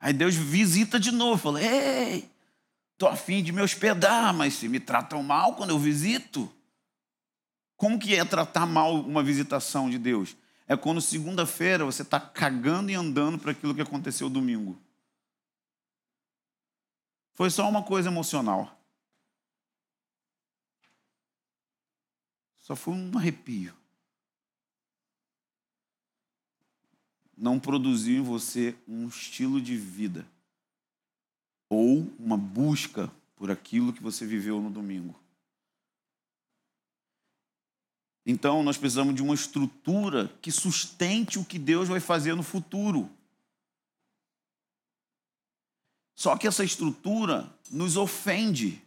Aí 0.00 0.12
Deus 0.12 0.34
visita 0.34 0.98
de 0.98 1.12
novo. 1.12 1.40
Fala: 1.40 1.62
Ei, 1.62 2.28
estou 2.92 3.08
afim 3.08 3.42
de 3.42 3.52
me 3.52 3.62
hospedar, 3.62 4.34
mas 4.34 4.54
se 4.54 4.68
me 4.68 4.80
tratam 4.80 5.22
mal 5.22 5.54
quando 5.54 5.70
eu 5.70 5.78
visito. 5.78 6.52
Como 7.76 7.98
que 7.98 8.14
é 8.14 8.24
tratar 8.24 8.66
mal 8.66 8.94
uma 8.94 9.22
visitação 9.22 9.88
de 9.88 9.98
Deus? 9.98 10.36
É 10.68 10.76
quando 10.76 11.00
segunda-feira 11.00 11.84
você 11.84 12.02
está 12.02 12.18
cagando 12.18 12.90
e 12.90 12.94
andando 12.94 13.38
para 13.38 13.50
aquilo 13.50 13.74
que 13.74 13.82
aconteceu 13.82 14.28
domingo. 14.28 14.78
Foi 17.34 17.50
só 17.50 17.68
uma 17.68 17.82
coisa 17.82 18.08
emocional. 18.08 18.81
Só 22.62 22.74
foi 22.74 22.94
um 22.94 23.18
arrepio. 23.18 23.74
Não 27.36 27.58
produziu 27.58 28.18
em 28.18 28.24
você 28.24 28.74
um 28.86 29.08
estilo 29.08 29.60
de 29.60 29.76
vida 29.76 30.26
ou 31.68 32.06
uma 32.18 32.36
busca 32.36 33.10
por 33.34 33.50
aquilo 33.50 33.92
que 33.92 34.02
você 34.02 34.24
viveu 34.24 34.60
no 34.60 34.70
domingo. 34.70 35.18
Então, 38.24 38.62
nós 38.62 38.78
precisamos 38.78 39.16
de 39.16 39.22
uma 39.22 39.34
estrutura 39.34 40.28
que 40.40 40.52
sustente 40.52 41.40
o 41.40 41.44
que 41.44 41.58
Deus 41.58 41.88
vai 41.88 41.98
fazer 41.98 42.36
no 42.36 42.42
futuro. 42.44 43.10
Só 46.14 46.36
que 46.36 46.46
essa 46.46 46.62
estrutura 46.62 47.52
nos 47.68 47.96
ofende. 47.96 48.80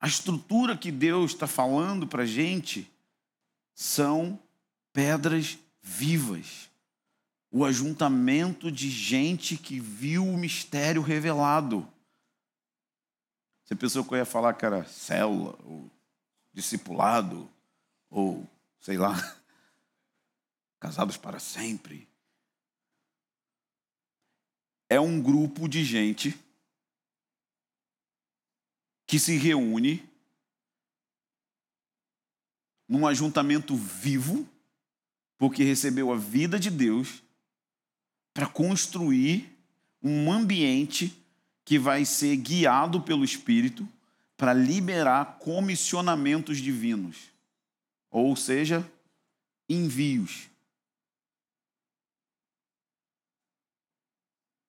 A 0.00 0.06
estrutura 0.06 0.76
que 0.76 0.92
Deus 0.92 1.32
está 1.32 1.46
falando 1.46 2.06
para 2.06 2.22
a 2.22 2.26
gente 2.26 2.90
são 3.74 4.38
pedras 4.92 5.58
vivas. 5.82 6.70
O 7.50 7.64
ajuntamento 7.64 8.70
de 8.70 8.90
gente 8.90 9.56
que 9.56 9.80
viu 9.80 10.24
o 10.24 10.36
mistério 10.36 11.02
revelado. 11.02 11.88
Você 13.64 13.74
pensou 13.74 14.04
que 14.04 14.14
eu 14.14 14.18
ia 14.18 14.24
falar 14.24 14.54
que 14.54 14.64
era 14.64 14.84
célula, 14.84 15.58
ou 15.64 15.90
discipulado, 16.52 17.50
ou 18.08 18.46
sei 18.80 18.96
lá, 18.96 19.14
casados 20.78 21.16
para 21.16 21.38
sempre. 21.38 22.08
É 24.88 25.00
um 25.00 25.20
grupo 25.20 25.68
de 25.68 25.84
gente 25.84 26.38
que 29.08 29.18
se 29.18 29.38
reúne 29.38 30.06
num 32.86 33.06
ajuntamento 33.06 33.74
vivo, 33.74 34.46
porque 35.38 35.64
recebeu 35.64 36.12
a 36.12 36.16
vida 36.16 36.60
de 36.60 36.70
Deus, 36.70 37.22
para 38.34 38.46
construir 38.46 39.50
um 40.02 40.30
ambiente 40.30 41.16
que 41.64 41.78
vai 41.78 42.04
ser 42.04 42.36
guiado 42.36 43.00
pelo 43.00 43.24
Espírito 43.24 43.88
para 44.36 44.52
liberar 44.52 45.38
comissionamentos 45.38 46.58
divinos, 46.58 47.16
ou 48.10 48.36
seja, 48.36 48.88
envios. 49.68 50.48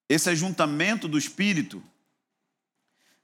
Esse 0.08 0.30
ajuntamento 0.30 1.10
do 1.10 1.18
Espírito 1.18 1.84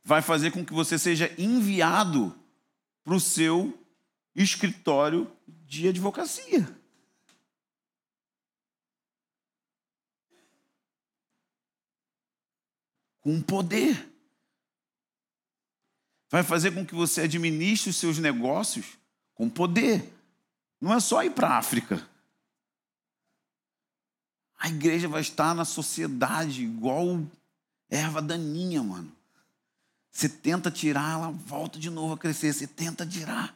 vai 0.05 0.21
fazer 0.21 0.51
com 0.51 0.63
que 0.63 0.71
você 0.71 0.99
seja 0.99 1.33
enviado 1.35 2.33
para 3.03 3.15
o 3.15 3.19
seu 3.19 3.77
escritório 4.35 5.29
de 5.65 5.87
advocacia. 5.87 6.63
Com 13.19 13.41
poder. 13.41 14.07
Vai 16.29 16.43
fazer 16.43 16.71
com 16.71 16.85
que 16.85 16.93
você 16.93 17.21
administre 17.21 17.89
os 17.89 17.95
seus 17.95 18.19
negócios 18.19 18.99
com 19.33 19.49
poder. 19.49 20.13
Não 20.79 20.93
é 20.93 20.99
só 20.99 21.23
ir 21.23 21.31
para 21.31 21.47
a 21.47 21.57
África. 21.57 22.07
A 24.59 24.69
igreja 24.69 25.07
vai 25.07 25.21
estar 25.21 25.55
na 25.55 25.65
sociedade 25.65 26.63
igual 26.63 27.25
erva 27.89 28.21
daninha, 28.21 28.83
mano. 28.83 29.14
Você 30.15 30.30
tenta 30.30 30.71
tirar, 30.71 31.15
ela 31.15 31.30
volta 31.30 31.78
de 31.78 31.89
novo 31.89 32.13
a 32.13 32.17
crescer. 32.17 32.54
Você 32.54 32.65
tenta 32.65 33.06
tirar. 33.06 33.54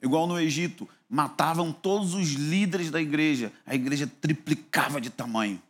Igual 0.00 0.28
no 0.28 0.38
Egito, 0.38 0.88
matavam 1.08 1.72
todos 1.72 2.14
os 2.14 2.28
líderes 2.34 2.88
da 2.88 3.00
igreja. 3.00 3.52
A 3.66 3.74
igreja 3.74 4.06
triplicava 4.06 5.00
de 5.00 5.10
tamanho. 5.10 5.60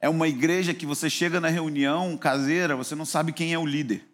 É 0.00 0.08
uma 0.08 0.26
igreja 0.26 0.74
que 0.74 0.84
você 0.84 1.08
chega 1.08 1.40
na 1.40 1.46
reunião 1.46 2.18
caseira, 2.18 2.74
você 2.74 2.96
não 2.96 3.06
sabe 3.06 3.32
quem 3.32 3.52
é 3.52 3.58
o 3.58 3.66
líder. 3.66 4.04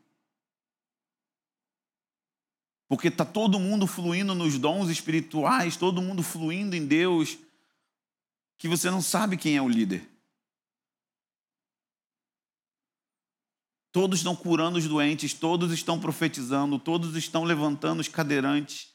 Porque 2.87 3.09
está 3.09 3.25
todo 3.25 3.59
mundo 3.59 3.87
fluindo 3.87 4.35
nos 4.35 4.59
dons 4.59 4.91
espirituais, 4.91 5.75
todo 5.75 6.03
mundo 6.03 6.23
fluindo 6.23 6.77
em 6.77 6.85
Deus, 6.85 7.39
que 8.59 8.69
você 8.69 8.91
não 8.91 9.01
sabe 9.01 9.39
quem 9.39 9.57
é 9.57 9.63
o 9.63 9.69
líder. 9.71 10.14
Todos 13.95 14.19
estão 14.19 14.35
curando 14.35 14.77
os 14.77 14.89
doentes, 14.89 15.33
todos 15.33 15.71
estão 15.71 16.01
profetizando, 16.01 16.81
todos 16.81 17.15
estão 17.15 17.45
levantando 17.45 18.01
os 18.01 18.09
cadeirantes. 18.09 18.93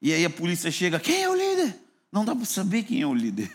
E 0.00 0.10
aí 0.10 0.24
a 0.24 0.30
polícia 0.30 0.70
chega: 0.70 0.98
quem 0.98 1.22
é 1.22 1.28
o 1.28 1.34
líder? 1.34 1.78
Não 2.10 2.24
dá 2.24 2.34
para 2.34 2.46
saber 2.46 2.84
quem 2.84 3.02
é 3.02 3.06
o 3.06 3.12
líder. 3.12 3.54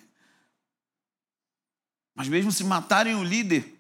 Mas 2.14 2.28
mesmo 2.28 2.52
se 2.52 2.64
matarem 2.64 3.16
o 3.16 3.24
líder, 3.24 3.76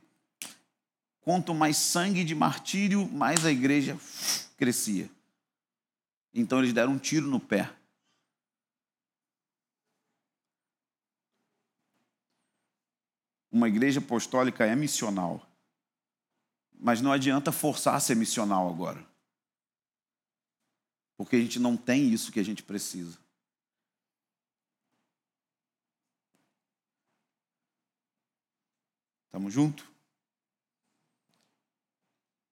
quanto 1.22 1.54
mais 1.54 1.78
sangue 1.78 2.24
de 2.24 2.34
martírio, 2.34 3.08
mais 3.10 3.46
a 3.46 3.52
igreja 3.52 3.96
crescia. 4.58 5.08
Então 6.34 6.58
eles 6.58 6.74
deram 6.74 6.93
um 6.93 6.98
tiro 6.98 7.28
no 7.28 7.39
pé. 7.39 7.72
Uma 13.52 13.67
igreja 13.67 14.00
apostólica 14.00 14.65
é 14.65 14.76
missional. 14.76 15.53
Mas 16.84 17.00
não 17.00 17.13
adianta 17.13 17.50
forçar 17.50 17.96
a 17.96 18.00
ser 18.02 18.13
missional 18.13 18.69
agora. 18.69 19.02
Porque 21.15 21.38
a 21.38 21.39
gente 21.39 21.58
não 21.58 21.78
tem 21.78 22.12
isso 22.12 22.30
que 22.30 22.41
a 22.41 22.43
gente 22.43 22.62
precisa. 22.62 23.17
Estamos 29.28 29.54
juntos? 29.54 29.86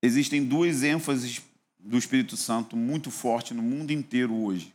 Existem 0.01 0.45
duas 0.45 0.81
ênfases 0.81 1.41
do 1.77 1.97
Espírito 1.97 2.37
Santo 2.37 2.77
muito 2.77 3.11
forte 3.11 3.53
no 3.53 3.61
mundo 3.61 3.91
inteiro 3.91 4.33
hoje. 4.33 4.73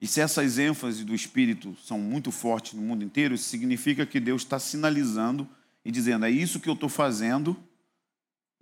E 0.00 0.08
se 0.08 0.20
essas 0.20 0.58
ênfases 0.58 1.04
do 1.04 1.14
Espírito 1.14 1.76
são 1.84 2.00
muito 2.00 2.32
fortes 2.32 2.72
no 2.72 2.82
mundo 2.82 3.04
inteiro, 3.04 3.38
significa 3.38 4.04
que 4.04 4.18
Deus 4.18 4.42
está 4.42 4.58
sinalizando 4.58 5.48
e 5.84 5.92
dizendo: 5.92 6.26
é 6.26 6.30
isso 6.30 6.58
que 6.58 6.68
eu 6.68 6.74
estou 6.74 6.88
fazendo, 6.88 7.56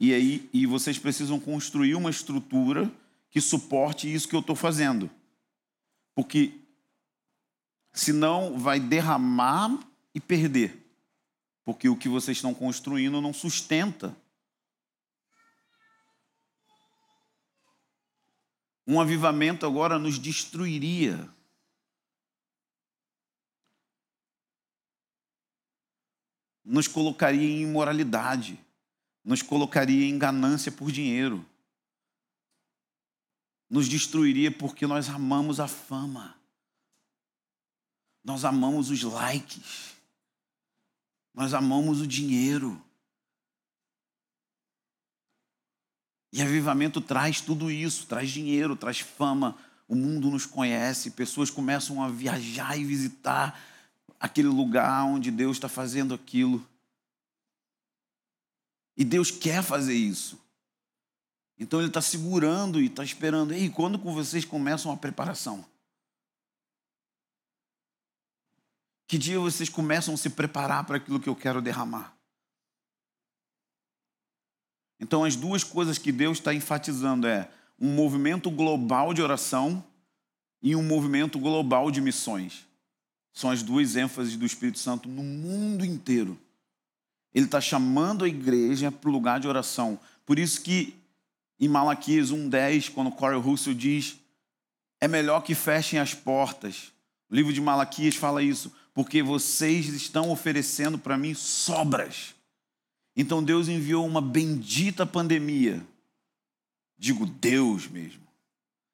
e 0.03 0.13
aí 0.13 0.51
e 0.53 0.67
vocês 0.67 0.99
precisam 0.99 1.39
construir 1.39 1.95
uma 1.95 2.11
estrutura 2.11 2.91
que 3.31 3.41
suporte 3.41 4.13
isso 4.13 4.29
que 4.29 4.37
eu 4.37 4.41
estou 4.41 4.57
fazendo. 4.57 5.11
Porque 6.15 6.53
senão 7.93 8.59
vai 8.59 8.79
derramar 8.79 9.79
e 10.15 10.21
perder. 10.21 10.79
Porque 11.65 11.89
o 11.89 11.97
que 11.97 12.09
vocês 12.09 12.37
estão 12.37 12.53
construindo 12.53 13.21
não 13.21 13.33
sustenta 13.33 14.15
Um 18.87 19.01
avivamento 19.01 19.65
agora 19.65 19.99
nos 19.99 20.19
destruiria. 20.19 21.29
Nos 26.65 26.89
colocaria 26.89 27.49
em 27.49 27.63
imoralidade, 27.63 28.59
nos 29.25 29.43
colocaria 29.43 30.07
em 30.07 30.19
ganância 30.19 30.73
por 30.73 30.91
dinheiro, 30.91 31.45
nos 33.71 33.89
destruiria 33.89 34.51
porque 34.51 34.87
nós 34.87 35.09
amamos 35.09 35.61
a 35.61 35.69
fama, 35.69 36.37
nós 38.25 38.45
amamos 38.45 38.91
os 38.91 39.03
likes, 39.03 39.95
nós 41.35 41.55
amamos 41.55 42.01
o 42.01 42.07
dinheiro. 42.07 42.83
E 46.33 46.41
avivamento 46.41 47.01
traz 47.01 47.41
tudo 47.41 47.71
isso, 47.71 48.07
traz 48.07 48.31
dinheiro, 48.31 48.75
traz 48.75 49.01
fama. 49.01 49.57
O 49.87 49.95
mundo 49.95 50.31
nos 50.31 50.47
conhece, 50.47 51.11
pessoas 51.11 51.51
começam 51.51 52.03
a 52.03 52.09
viajar 52.09 52.79
e 52.79 52.85
visitar 52.85 53.61
aquele 54.19 54.49
lugar 54.49 55.05
onde 55.05 55.31
Deus 55.31 55.57
está 55.57 55.69
fazendo 55.69 56.15
aquilo. 56.15 56.67
E 58.97 59.05
Deus 59.05 59.31
quer 59.31 59.63
fazer 59.63 59.95
isso. 59.95 60.39
Então 61.59 61.81
Ele 61.81 61.89
está 61.89 62.01
segurando 62.01 62.81
e 62.81 62.87
está 62.87 63.05
esperando. 63.05 63.53
Ei, 63.53 63.69
quando 63.71 63.99
vocês 63.99 64.45
começam 64.45 64.91
a 64.91 64.97
preparação? 64.97 65.65
Que 69.07 69.19
dia 69.19 69.39
vocês 69.39 69.69
começam 69.69 70.15
a 70.15 70.17
se 70.17 70.31
preparar 70.31 70.85
para 70.85 70.97
aquilo 70.97 71.21
que 71.21 71.29
eu 71.29 71.37
quero 71.37 71.61
derramar? 71.61 72.17
Então, 74.99 75.25
as 75.25 75.35
duas 75.35 75.65
coisas 75.65 75.99
que 75.99 76.13
Deus 76.13 76.39
está 76.39 76.55
enfatizando 76.55 77.27
é 77.27 77.51
um 77.79 77.93
movimento 77.93 78.51
global 78.51 79.13
de 79.13 79.21
oração 79.21 79.85
e 80.63 80.77
um 80.77 80.83
movimento 80.83 81.41
global 81.41 81.91
de 81.91 82.01
missões. 82.01 82.67
São 83.33 83.51
as 83.51 83.63
duas 83.63 83.97
ênfases 83.97 84.37
do 84.37 84.47
Espírito 84.47 84.79
Santo 84.79 85.09
no 85.09 85.23
mundo 85.23 85.85
inteiro. 85.85 86.39
Ele 87.35 87.47
está 87.47 87.61
chamando 87.61 88.25
a 88.25 88.29
igreja 88.29 88.91
para 88.91 89.09
o 89.09 89.13
lugar 89.13 89.41
de 89.41 89.49
oração. 89.49 89.99
Por 90.27 90.39
isso 90.39 90.61
que 90.63 90.95
em 91.59 91.69
Malaquias 91.69 92.31
1,10, 92.31 92.91
quando 92.91 93.11
Corey 93.11 93.39
Russell 93.39 93.75
diz 93.75 94.19
é 95.01 95.09
melhor 95.09 95.41
que 95.41 95.55
fechem 95.55 95.99
as 95.99 96.15
portas. 96.15 96.93
O 97.29 97.35
livro 97.35 97.53
de 97.53 97.61
Malaquias 97.61 98.15
fala 98.15 98.41
isso, 98.41 98.73
porque 98.95 99.23
vocês 99.23 99.89
estão 99.89 100.31
oferecendo 100.31 100.97
para 100.97 101.19
mim 101.19 101.35
sobras. 101.35 102.35
Então 103.17 103.43
Deus 103.43 103.69
enviou 103.69 104.07
uma 104.07 104.21
bendita 104.21 105.05
pandemia. 105.05 105.85
Digo 106.97 107.27
Deus 107.27 107.89
mesmo. 107.89 108.23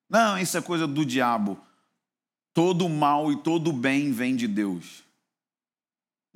Não, 0.09 0.39
isso 0.39 0.57
é 0.57 0.63
coisa 0.63 0.87
do 0.87 1.05
diabo. 1.05 1.61
Todo 2.55 2.89
mal 2.89 3.31
e 3.31 3.37
todo 3.37 3.73
bem 3.73 4.11
vem 4.11 4.35
de 4.35 4.49
Deus, 4.49 5.05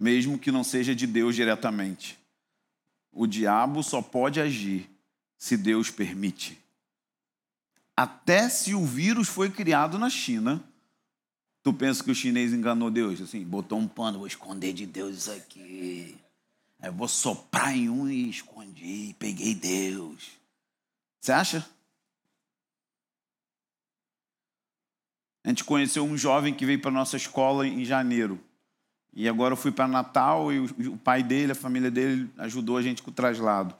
mesmo 0.02 0.36
que 0.36 0.50
não 0.50 0.64
seja 0.64 0.96
de 0.96 1.06
Deus 1.06 1.36
diretamente. 1.36 2.18
O 3.12 3.24
diabo 3.24 3.84
só 3.84 4.02
pode 4.02 4.40
agir 4.40 4.90
se 5.38 5.56
Deus 5.56 5.90
permite. 5.90 6.58
Até 7.96 8.48
se 8.48 8.74
o 8.74 8.84
vírus 8.84 9.28
foi 9.28 9.48
criado 9.48 10.00
na 10.00 10.10
China, 10.10 10.60
tu 11.62 11.72
pensa 11.72 12.02
que 12.02 12.10
o 12.10 12.14
chinês 12.16 12.52
enganou 12.52 12.90
Deus? 12.90 13.20
Assim, 13.20 13.44
botou 13.44 13.78
um 13.78 13.86
pano, 13.86 14.18
vou 14.18 14.26
esconder 14.26 14.72
de 14.72 14.86
Deus 14.86 15.18
isso 15.18 15.30
aqui. 15.30 16.16
Eu 16.82 16.92
vou 16.92 17.06
soprar 17.06 17.76
em 17.76 17.88
um 17.88 18.10
e 18.10 18.28
escondi, 18.28 19.14
peguei 19.20 19.54
Deus. 19.54 20.32
Você 21.20 21.30
acha? 21.30 21.70
A 25.44 25.48
gente 25.48 25.62
conheceu 25.62 26.04
um 26.04 26.16
jovem 26.16 26.52
que 26.52 26.66
veio 26.66 26.80
para 26.80 26.90
nossa 26.90 27.16
escola 27.16 27.68
em 27.68 27.84
janeiro. 27.84 28.42
E 29.12 29.28
agora 29.28 29.52
eu 29.52 29.56
fui 29.56 29.70
para 29.70 29.86
Natal 29.86 30.52
e 30.52 30.60
o 30.60 30.96
pai 30.96 31.22
dele, 31.22 31.52
a 31.52 31.54
família 31.56 31.90
dele, 31.90 32.30
ajudou 32.38 32.76
a 32.76 32.82
gente 32.82 33.02
com 33.02 33.10
o 33.10 33.14
traslado. 33.14 33.74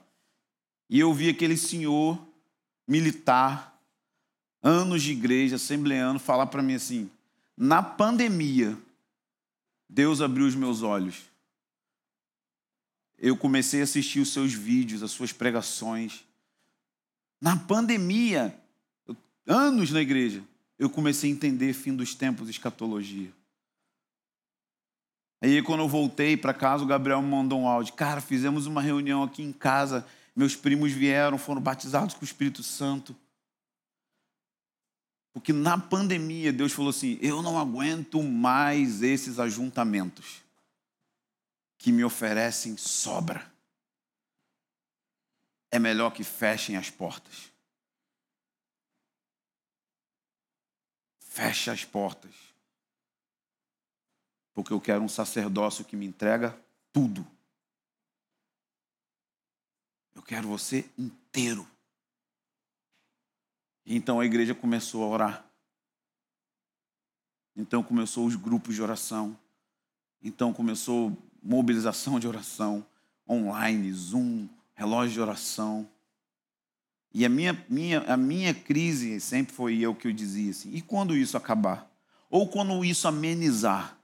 E 0.89 0.99
eu 0.99 1.13
vi 1.13 1.29
aquele 1.29 1.57
senhor 1.57 2.19
militar, 2.87 3.79
anos 4.61 5.01
de 5.01 5.11
igreja, 5.11 5.55
assembleando, 5.55 6.19
falar 6.19 6.47
para 6.47 6.61
mim 6.61 6.75
assim: 6.75 7.09
na 7.57 7.81
pandemia, 7.81 8.77
Deus 9.89 10.21
abriu 10.21 10.45
os 10.45 10.55
meus 10.55 10.83
olhos 10.83 11.33
eu 13.23 13.37
comecei 13.37 13.79
a 13.79 13.85
assistir 13.85 14.19
os 14.19 14.33
seus 14.33 14.51
vídeos, 14.51 15.01
as 15.01 15.11
suas 15.11 15.31
pregações. 15.31 16.25
Na 17.39 17.55
pandemia, 17.55 18.53
anos 19.47 19.91
na 19.91 20.01
igreja, 20.01 20.43
eu 20.77 20.89
comecei 20.89 21.31
a 21.31 21.33
entender 21.33 21.71
fim 21.71 21.95
dos 21.95 22.13
tempos, 22.13 22.49
escatologia. 22.49 23.31
Aí 25.43 25.61
quando 25.61 25.81
eu 25.81 25.89
voltei 25.89 26.37
para 26.37 26.53
casa, 26.53 26.85
o 26.85 26.87
Gabriel 26.87 27.21
me 27.21 27.29
mandou 27.29 27.59
um 27.59 27.67
áudio. 27.67 27.93
Cara, 27.95 28.21
fizemos 28.21 28.65
uma 28.65 28.81
reunião 28.81 29.21
aqui 29.23 29.43
em 29.43 29.51
casa, 29.51 30.07
meus 30.33 30.55
primos 30.55 30.93
vieram, 30.93 31.37
foram 31.37 31.61
batizados 31.61 32.15
com 32.15 32.21
o 32.21 32.23
Espírito 32.23 32.63
Santo. 32.63 33.13
Porque 35.33 35.51
na 35.51 35.77
pandemia 35.77 36.53
Deus 36.53 36.71
falou 36.71 36.91
assim: 36.91 37.19
eu 37.21 37.41
não 37.41 37.59
aguento 37.59 38.23
mais 38.23 39.03
esses 39.03 39.37
ajuntamentos 39.37 40.41
que 41.77 41.91
me 41.91 42.05
oferecem 42.05 42.77
sobra. 42.77 43.45
É 45.69 45.77
melhor 45.77 46.11
que 46.11 46.23
fechem 46.23 46.77
as 46.77 46.89
portas. 46.89 47.51
Feche 51.19 51.69
as 51.69 51.83
portas. 51.83 52.52
Porque 54.53 54.71
eu 54.71 54.79
quero 54.79 55.03
um 55.03 55.09
sacerdócio 55.09 55.83
que 55.85 55.95
me 55.95 56.05
entrega 56.05 56.57
tudo. 56.91 57.25
Eu 60.15 60.21
quero 60.21 60.47
você 60.47 60.89
inteiro. 60.97 61.67
Então 63.85 64.19
a 64.19 64.25
igreja 64.25 64.53
começou 64.53 65.03
a 65.03 65.07
orar. 65.07 65.45
Então 67.55 67.83
começou 67.83 68.25
os 68.25 68.35
grupos 68.35 68.75
de 68.75 68.81
oração. 68.81 69.37
Então 70.21 70.53
começou 70.53 71.15
mobilização 71.41 72.19
de 72.19 72.27
oração 72.27 72.85
online, 73.27 73.91
Zoom, 73.91 74.47
relógio 74.73 75.13
de 75.13 75.21
oração. 75.21 75.87
E 77.13 77.25
a 77.25 77.29
minha, 77.29 77.65
minha, 77.69 77.99
a 78.01 78.17
minha 78.17 78.53
crise 78.53 79.19
sempre 79.19 79.53
foi 79.53 79.77
eu 79.79 79.93
que 79.93 80.07
eu 80.07 80.13
dizia 80.13 80.51
assim: 80.51 80.73
e 80.73 80.81
quando 80.81 81.15
isso 81.15 81.37
acabar? 81.37 81.89
Ou 82.29 82.47
quando 82.47 82.83
isso 82.83 83.07
amenizar? 83.07 83.97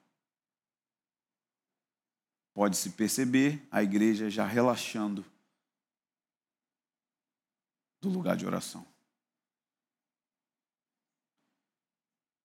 Pode-se 2.53 2.91
perceber 2.91 3.65
a 3.71 3.81
igreja 3.81 4.29
já 4.29 4.45
relaxando 4.45 5.25
do 8.01 8.09
lugar 8.09 8.35
de 8.35 8.45
oração. 8.45 8.85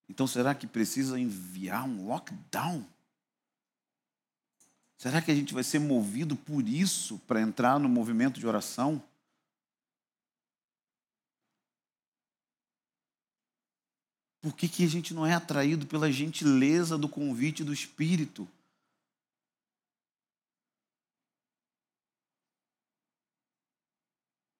Então, 0.07 0.27
será 0.27 0.53
que 0.53 0.67
precisa 0.67 1.19
enviar 1.19 1.83
um 1.83 2.07
lockdown? 2.07 2.87
Será 4.97 5.21
que 5.21 5.31
a 5.31 5.35
gente 5.35 5.53
vai 5.53 5.63
ser 5.63 5.79
movido 5.79 6.35
por 6.35 6.67
isso 6.67 7.19
para 7.19 7.41
entrar 7.41 7.79
no 7.79 7.89
movimento 7.89 8.39
de 8.39 8.47
oração? 8.47 9.03
Por 14.41 14.55
que, 14.55 14.69
que 14.69 14.85
a 14.85 14.87
gente 14.87 15.11
não 15.11 15.25
é 15.25 15.33
atraído 15.33 15.87
pela 15.87 16.11
gentileza 16.11 16.97
do 16.99 17.09
convite 17.09 17.63
do 17.63 17.73
Espírito? 17.73 18.47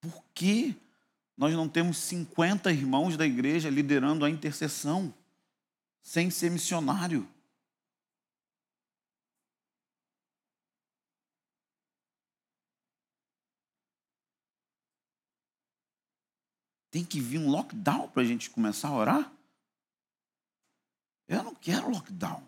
Por 0.02 0.25
que 0.36 0.76
nós 1.36 1.54
não 1.56 1.68
temos 1.68 1.98
50 1.98 2.72
irmãos 2.72 3.18
da 3.18 3.26
igreja 3.26 3.70
liderando 3.70 4.24
a 4.24 4.30
intercessão? 4.30 5.12
sem 6.06 6.30
ser 6.30 6.52
missionário. 6.52 7.28
Tem 16.92 17.04
que 17.04 17.20
vir 17.20 17.40
um 17.40 17.50
lockdown 17.50 18.08
para 18.10 18.22
a 18.22 18.26
gente 18.26 18.52
começar 18.52 18.90
a 18.90 18.94
orar? 18.94 19.34
Eu 21.28 21.44
não 21.44 21.56
quero 21.56 21.90
lockdown. 21.90 22.48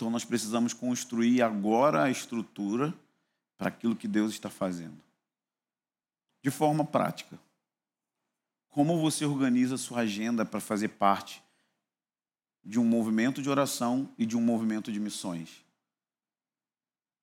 Então 0.00 0.08
nós 0.08 0.24
precisamos 0.24 0.72
construir 0.72 1.42
agora 1.42 2.04
a 2.04 2.10
estrutura 2.10 2.98
para 3.58 3.68
aquilo 3.68 3.94
que 3.94 4.08
Deus 4.08 4.32
está 4.32 4.48
fazendo. 4.48 4.98
De 6.42 6.50
forma 6.50 6.86
prática. 6.86 7.38
Como 8.70 8.98
você 8.98 9.26
organiza 9.26 9.74
a 9.74 9.78
sua 9.78 10.00
agenda 10.00 10.42
para 10.42 10.58
fazer 10.58 10.88
parte 10.88 11.42
de 12.64 12.80
um 12.80 12.84
movimento 12.86 13.42
de 13.42 13.50
oração 13.50 14.10
e 14.16 14.24
de 14.24 14.38
um 14.38 14.40
movimento 14.40 14.90
de 14.90 14.98
missões? 14.98 15.62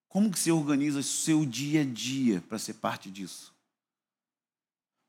Como 0.08 0.30
que 0.30 0.38
você 0.38 0.52
organiza 0.52 1.00
o 1.00 1.04
seu 1.04 1.48
dia 1.48 1.82
a 1.82 1.84
dia 1.84 2.42
para 2.42 2.60
ser 2.60 2.76
parte 2.76 3.10
disso? 3.10 3.56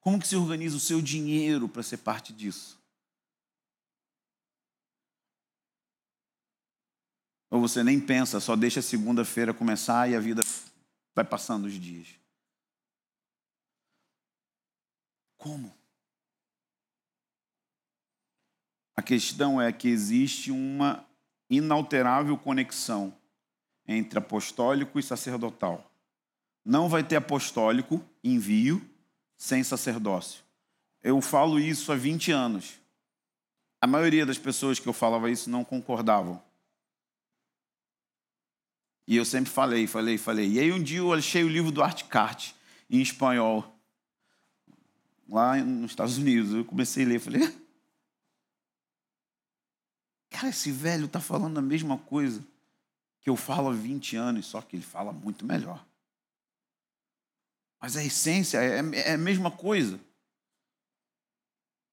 Como 0.00 0.18
que 0.18 0.26
você 0.26 0.36
organiza 0.36 0.78
o 0.78 0.80
seu 0.80 1.02
dinheiro 1.02 1.68
para 1.68 1.82
ser 1.82 1.98
parte 1.98 2.32
disso? 2.32 2.77
Ou 7.50 7.60
você 7.60 7.82
nem 7.82 7.98
pensa, 7.98 8.40
só 8.40 8.54
deixa 8.54 8.80
a 8.80 8.82
segunda-feira 8.82 9.54
começar 9.54 10.10
e 10.10 10.14
a 10.14 10.20
vida 10.20 10.42
vai 11.14 11.24
passando 11.24 11.64
os 11.64 11.72
dias. 11.72 12.08
Como? 15.36 15.72
A 18.96 19.02
questão 19.02 19.60
é 19.62 19.72
que 19.72 19.88
existe 19.88 20.50
uma 20.50 21.06
inalterável 21.48 22.36
conexão 22.36 23.16
entre 23.86 24.18
apostólico 24.18 24.98
e 24.98 25.02
sacerdotal. 25.02 25.90
Não 26.64 26.88
vai 26.88 27.02
ter 27.02 27.16
apostólico, 27.16 28.04
envio, 28.22 28.84
sem 29.36 29.62
sacerdócio. 29.62 30.42
Eu 31.02 31.20
falo 31.22 31.58
isso 31.58 31.90
há 31.92 31.96
20 31.96 32.32
anos. 32.32 32.74
A 33.80 33.86
maioria 33.86 34.26
das 34.26 34.36
pessoas 34.36 34.78
que 34.78 34.88
eu 34.88 34.92
falava 34.92 35.30
isso 35.30 35.48
não 35.48 35.64
concordavam. 35.64 36.42
E 39.08 39.16
eu 39.16 39.24
sempre 39.24 39.50
falei, 39.50 39.86
falei, 39.86 40.18
falei. 40.18 40.52
E 40.52 40.60
aí 40.60 40.70
um 40.70 40.82
dia 40.82 40.98
eu 40.98 41.14
achei 41.14 41.42
o 41.42 41.48
livro 41.48 41.72
do 41.72 41.82
Art 41.82 42.04
Cart 42.08 42.52
em 42.90 43.00
espanhol, 43.00 43.74
lá 45.26 45.56
nos 45.56 45.92
Estados 45.92 46.18
Unidos. 46.18 46.52
Eu 46.52 46.62
comecei 46.62 47.06
a 47.06 47.08
ler, 47.08 47.18
falei, 47.18 47.40
cara, 50.28 50.50
esse 50.50 50.70
velho 50.70 51.06
está 51.06 51.20
falando 51.20 51.56
a 51.56 51.62
mesma 51.62 51.96
coisa 51.96 52.46
que 53.22 53.30
eu 53.30 53.34
falo 53.34 53.70
há 53.70 53.72
20 53.72 54.14
anos, 54.14 54.44
só 54.44 54.60
que 54.60 54.76
ele 54.76 54.84
fala 54.84 55.10
muito 55.10 55.46
melhor. 55.46 55.82
Mas 57.80 57.96
a 57.96 58.04
essência 58.04 58.58
é, 58.58 58.82
é 58.92 59.14
a 59.14 59.18
mesma 59.18 59.50
coisa. 59.50 59.98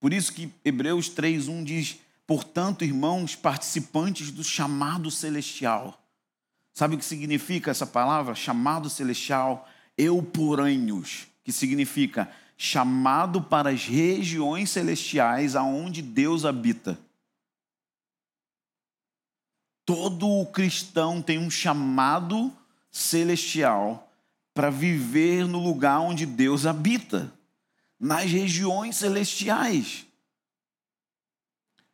Por 0.01 0.11
isso 0.11 0.33
que 0.33 0.51
Hebreus 0.65 1.07
3:1 1.07 1.63
diz: 1.63 1.97
"Portanto, 2.27 2.83
irmãos, 2.83 3.37
participantes 3.37 4.31
do 4.31 4.43
chamado 4.43 5.09
celestial, 5.09 6.04
Sabe 6.75 6.95
o 6.95 6.97
que 6.97 7.05
significa 7.05 7.71
essa 7.71 7.87
palavra? 7.87 8.35
Chamado 8.35 8.89
celestial, 8.89 9.65
euporânhos, 9.97 11.25
que 11.41 11.53
significa 11.53 12.29
chamado 12.57 13.41
para 13.41 13.69
as 13.69 13.85
regiões 13.85 14.71
celestiais 14.71 15.55
aonde 15.55 16.01
Deus 16.01 16.43
habita. 16.43 16.99
Todo 19.85 20.45
cristão 20.47 21.21
tem 21.21 21.39
um 21.39 21.49
chamado 21.49 22.51
celestial 22.91 24.11
para 24.53 24.69
viver 24.69 25.47
no 25.47 25.63
lugar 25.63 26.01
onde 26.01 26.25
Deus 26.25 26.65
habita, 26.65 27.31
nas 27.97 28.29
regiões 28.29 28.97
celestiais. 28.97 30.05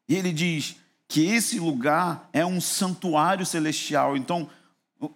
E 0.10 0.16
ele 0.16 0.34
diz 0.34 0.76
que 1.08 1.26
esse 1.26 1.60
lugar 1.60 2.28
é 2.34 2.44
um 2.44 2.60
santuário 2.60 3.46
celestial. 3.46 4.18
Então, 4.18 4.50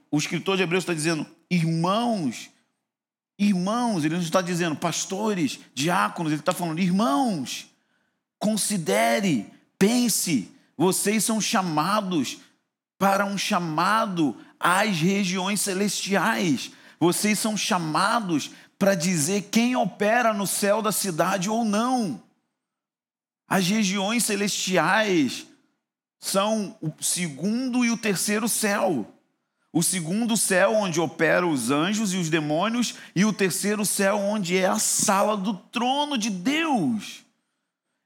o 0.10 0.18
escritor 0.18 0.58
de 0.58 0.64
Hebreus 0.64 0.84
está 0.84 0.94
dizendo, 0.94 1.28
irmãos, 1.50 2.50
irmãos, 3.38 4.04
ele 4.04 4.16
não 4.16 4.22
está 4.22 4.42
dizendo 4.42 4.76
pastores, 4.76 5.60
diáconos, 5.74 6.32
ele 6.32 6.42
está 6.42 6.54
falando, 6.54 6.80
irmãos, 6.80 7.68
considere, 8.40 9.52
pense, 9.78 10.52
vocês 10.76 11.24
são 11.24 11.40
chamados 11.40 12.40
para 12.98 13.26
um 13.26 13.38
chamado 13.38 14.36
às 14.60 14.98
regiões 14.98 15.62
celestiais. 15.62 16.72
Vocês 17.00 17.38
são 17.38 17.56
chamados 17.56 18.52
para 18.80 18.96
dizer 18.96 19.50
quem 19.52 19.76
opera 19.76 20.34
no 20.34 20.48
céu 20.48 20.82
da 20.82 20.92
cidade 20.92 21.50
ou 21.50 21.64
não. 21.64 22.22
As 23.48 23.68
regiões 23.68 24.26
celestiais 24.26 25.46
são 26.20 26.76
o 26.82 26.92
segundo 27.04 27.86
e 27.86 27.92
o 27.92 27.98
terceiro 27.98 28.50
céu 28.50 29.15
o 29.76 29.84
segundo 29.84 30.38
céu 30.38 30.74
onde 30.74 31.02
operam 31.02 31.52
os 31.52 31.70
anjos 31.70 32.14
e 32.14 32.18
os 32.18 32.30
demônios, 32.30 32.96
e 33.14 33.26
o 33.26 33.34
terceiro 33.34 33.86
céu 33.86 34.18
onde 34.18 34.56
é 34.56 34.66
a 34.66 34.80
sala 34.80 35.36
do 35.36 35.54
trono 35.54 36.18
de 36.18 36.30
Deus. 36.30 37.26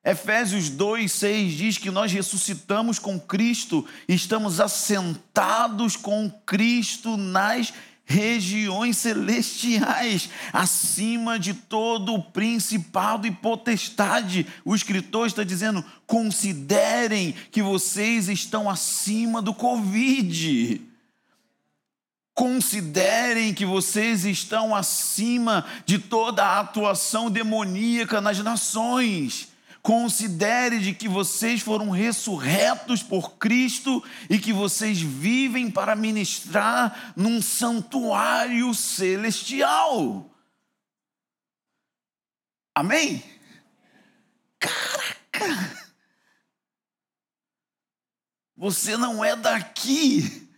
Efésios 0.04 0.68
2, 0.72 1.12
6 1.12 1.54
diz 1.54 1.78
que 1.78 1.92
nós 1.92 2.12
ressuscitamos 2.12 2.98
com 2.98 3.20
Cristo, 3.20 3.86
estamos 4.08 4.60
assentados 4.60 5.96
com 5.96 6.28
Cristo 6.44 7.16
nas 7.16 7.72
regiões 8.04 8.98
celestiais, 8.98 10.28
acima 10.52 11.38
de 11.38 11.54
todo 11.54 12.16
o 12.16 12.24
principado 12.24 13.28
e 13.28 13.32
potestade. 13.32 14.48
O 14.66 14.74
escritor 14.74 15.28
está 15.28 15.44
dizendo: 15.44 15.86
considerem 16.08 17.36
que 17.52 17.62
vocês 17.62 18.28
estão 18.28 18.68
acima 18.68 19.40
do 19.40 19.54
Covid. 19.54 20.89
Considerem 22.40 23.54
que 23.54 23.66
vocês 23.66 24.24
estão 24.24 24.74
acima 24.74 25.66
de 25.86 26.00
toda 26.00 26.42
a 26.42 26.62
atuação 26.62 27.30
demoníaca 27.30 28.22
nas 28.22 28.40
nações. 28.40 29.50
Considere 29.82 30.80
de 30.80 30.94
que 30.94 31.10
vocês 31.10 31.60
foram 31.60 31.90
ressurretos 31.90 33.04
por 33.04 33.34
Cristo 33.34 34.02
e 34.30 34.40
que 34.40 34.54
vocês 34.54 35.02
vivem 35.02 35.70
para 35.70 35.98
ministrar 35.98 37.12
num 37.14 37.42
santuário 37.42 38.74
celestial. 38.74 40.34
Amém? 42.74 43.22
Caraca! 44.58 45.90
Você 48.56 48.96
não 48.96 49.26
é 49.26 49.36
daqui. 49.36 50.49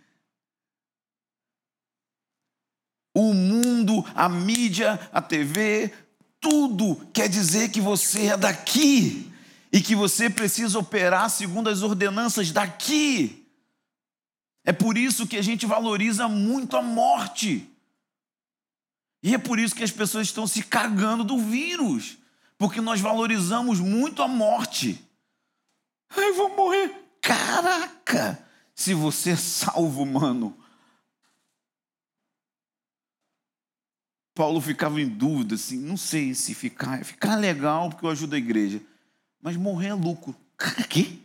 O 3.14 3.34
mundo, 3.34 4.05
a 4.16 4.30
mídia, 4.30 4.99
a 5.12 5.22
TV, 5.22 5.93
tudo 6.39 6.95
quer 7.14 7.28
dizer 7.28 7.70
que 7.70 7.82
você 7.82 8.28
é 8.28 8.38
daqui 8.38 9.32
e 9.72 9.82
que 9.82 9.95
você 9.95 10.30
precisa 10.30 10.80
operar 10.80 11.30
segundo 11.30 11.70
as 11.70 11.82
ordenanças 11.82 12.51
daqui. 12.51 13.45
É 14.64 14.72
por 14.72 14.97
isso 14.97 15.28
que 15.28 15.38
a 15.38 15.41
gente 15.41 15.66
valoriza 15.66 16.28
muito 16.28 16.78
a 16.78 16.82
morte. 16.82 17.68
E 19.24 19.36
é 19.36 19.38
por 19.38 19.59
isso 19.59 19.76
que 19.76 19.84
as 19.84 19.91
pessoas 19.91 20.28
estão 20.28 20.47
se 20.47 20.64
cagando 20.64 21.24
do 21.24 21.38
vírus, 21.38 22.18
porque 22.57 22.82
nós 22.82 22.99
valorizamos 22.99 23.80
muito 23.80 24.22
a 24.24 24.28
morte. 24.28 25.03
Ai, 26.09 26.32
vou 26.34 26.55
morrer. 26.55 26.93
Caraca! 27.22 28.43
Se 28.74 28.93
você 28.93 29.32
é 29.32 29.36
salvo, 29.36 30.05
mano, 30.05 30.57
Paulo 34.34 34.61
ficava 34.61 35.01
em 35.01 35.07
dúvida, 35.07 35.55
assim, 35.55 35.77
não 35.77 35.97
sei 35.97 36.34
se 36.34 36.53
ficar, 36.53 37.03
ficar 37.03 37.36
legal 37.36 37.89
porque 37.89 38.05
eu 38.05 38.09
ajudo 38.09 38.36
a 38.36 38.38
igreja, 38.38 38.82
mas 39.41 39.57
morrer 39.57 39.88
é 39.88 39.93
lucro. 39.93 40.36
Quê? 40.89 41.17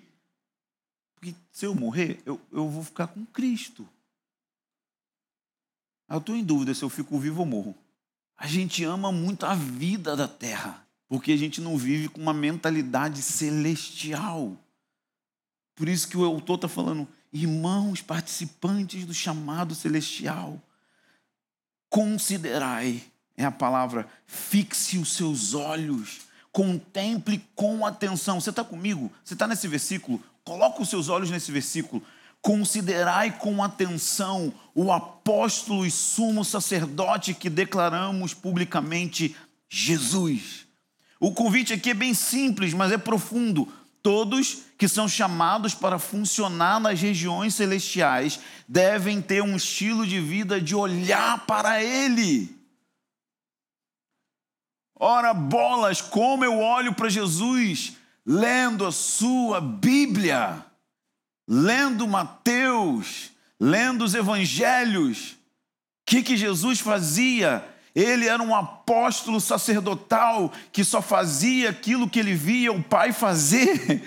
Porque 1.15 1.35
se 1.53 1.67
eu 1.67 1.75
morrer, 1.75 2.21
eu, 2.27 2.41
eu 2.53 2.69
vou 2.69 2.83
ficar 2.83 3.07
com 3.07 3.25
Cristo. 3.27 3.89
Eu 6.09 6.19
estou 6.19 6.37
em 6.37 6.45
dúvida 6.45 6.75
se 6.75 6.83
eu 6.83 6.89
fico 6.89 7.19
vivo 7.19 7.41
ou 7.41 7.47
morro. 7.47 7.77
A 8.37 8.47
gente 8.47 8.85
ama 8.85 9.11
muito 9.11 9.47
a 9.47 9.55
vida 9.55 10.15
da 10.15 10.29
terra, 10.29 10.87
porque 11.09 11.33
a 11.33 11.37
gente 11.37 11.61
não 11.61 11.77
vive 11.77 12.09
com 12.09 12.21
uma 12.21 12.35
mentalidade 12.35 13.23
celestial. 13.23 14.57
Por 15.75 15.89
isso 15.89 16.09
que 16.09 16.17
o 16.17 16.25
autor 16.25 16.57
está 16.57 16.69
falando, 16.69 17.09
irmãos 17.33 18.03
participantes 18.03 19.05
do 19.05 19.15
chamado 19.15 19.75
celestial 19.75 20.61
considerai, 21.89 23.03
é 23.37 23.45
a 23.45 23.51
palavra, 23.51 24.09
fixe 24.27 24.99
os 24.99 25.13
seus 25.13 25.55
olhos, 25.55 26.21
contemple 26.53 27.45
com 27.55 27.85
atenção. 27.85 28.41
Você 28.41 28.51
está 28.51 28.65
comigo? 28.65 29.13
Você 29.25 29.35
está 29.35 29.47
nesse 29.47 29.69
versículo? 29.69 30.23
Coloca 30.45 30.81
os 30.81 30.89
seus 30.89 31.09
olhos 31.09 31.31
nesse 31.31 31.53
versículo. 31.53 32.03
Considerai 32.41 33.37
com 33.37 33.63
atenção 33.63 34.53
o 34.75 34.93
apóstolo 34.93 35.85
e 35.85 35.91
sumo 35.91 36.45
sacerdote 36.45 37.35
que 37.35 37.51
declaramos 37.51 38.33
publicamente, 38.33 39.35
Jesus. 39.69 40.67
O 41.19 41.33
convite 41.33 41.73
aqui 41.73 41.91
é 41.91 41.95
bem 41.95 42.15
simples, 42.15 42.73
mas 42.73 42.93
é 42.93 42.99
profundo. 42.99 43.67
Todos 44.07 44.59
que 44.79 44.87
são 44.87 45.09
chamados 45.09 45.75
para 45.75 45.99
funcionar 45.99 46.79
nas 46.79 47.01
regiões 47.01 47.57
celestiais 47.57 48.39
devem 48.69 49.21
ter 49.21 49.43
um 49.43 49.57
estilo 49.57 50.07
de 50.07 50.21
vida 50.21 50.61
de 50.61 50.77
olhar 50.77 51.45
para 51.45 51.83
Ele. 51.83 52.57
Ora, 54.95 55.35
bolas, 55.35 56.01
como 56.01 56.45
eu 56.45 56.61
olho 56.61 56.95
para 56.95 57.09
Jesus 57.09 57.95
lendo 58.25 58.87
a 58.87 58.93
sua 58.93 59.61
Bíblia, 59.61 60.65
lendo 61.49 62.07
Mateus, 62.07 63.33
lendo 63.59 64.05
os 64.05 64.15
evangelhos. 64.15 65.33
O 65.33 65.37
que, 66.07 66.23
que 66.23 66.37
Jesus 66.37 66.79
fazia? 66.79 67.69
Ele 67.97 68.29
era 68.29 68.43
um 68.43 68.55
apóstolo 68.55 69.41
sacerdotal 69.41 70.53
que 70.71 70.85
só 70.85 71.01
fazia 71.01 71.71
aquilo 71.71 72.11
que 72.11 72.19
ele 72.19 72.35
via 72.35 72.71
o 72.71 72.83
Pai 72.83 73.11
fazer. 73.11 74.03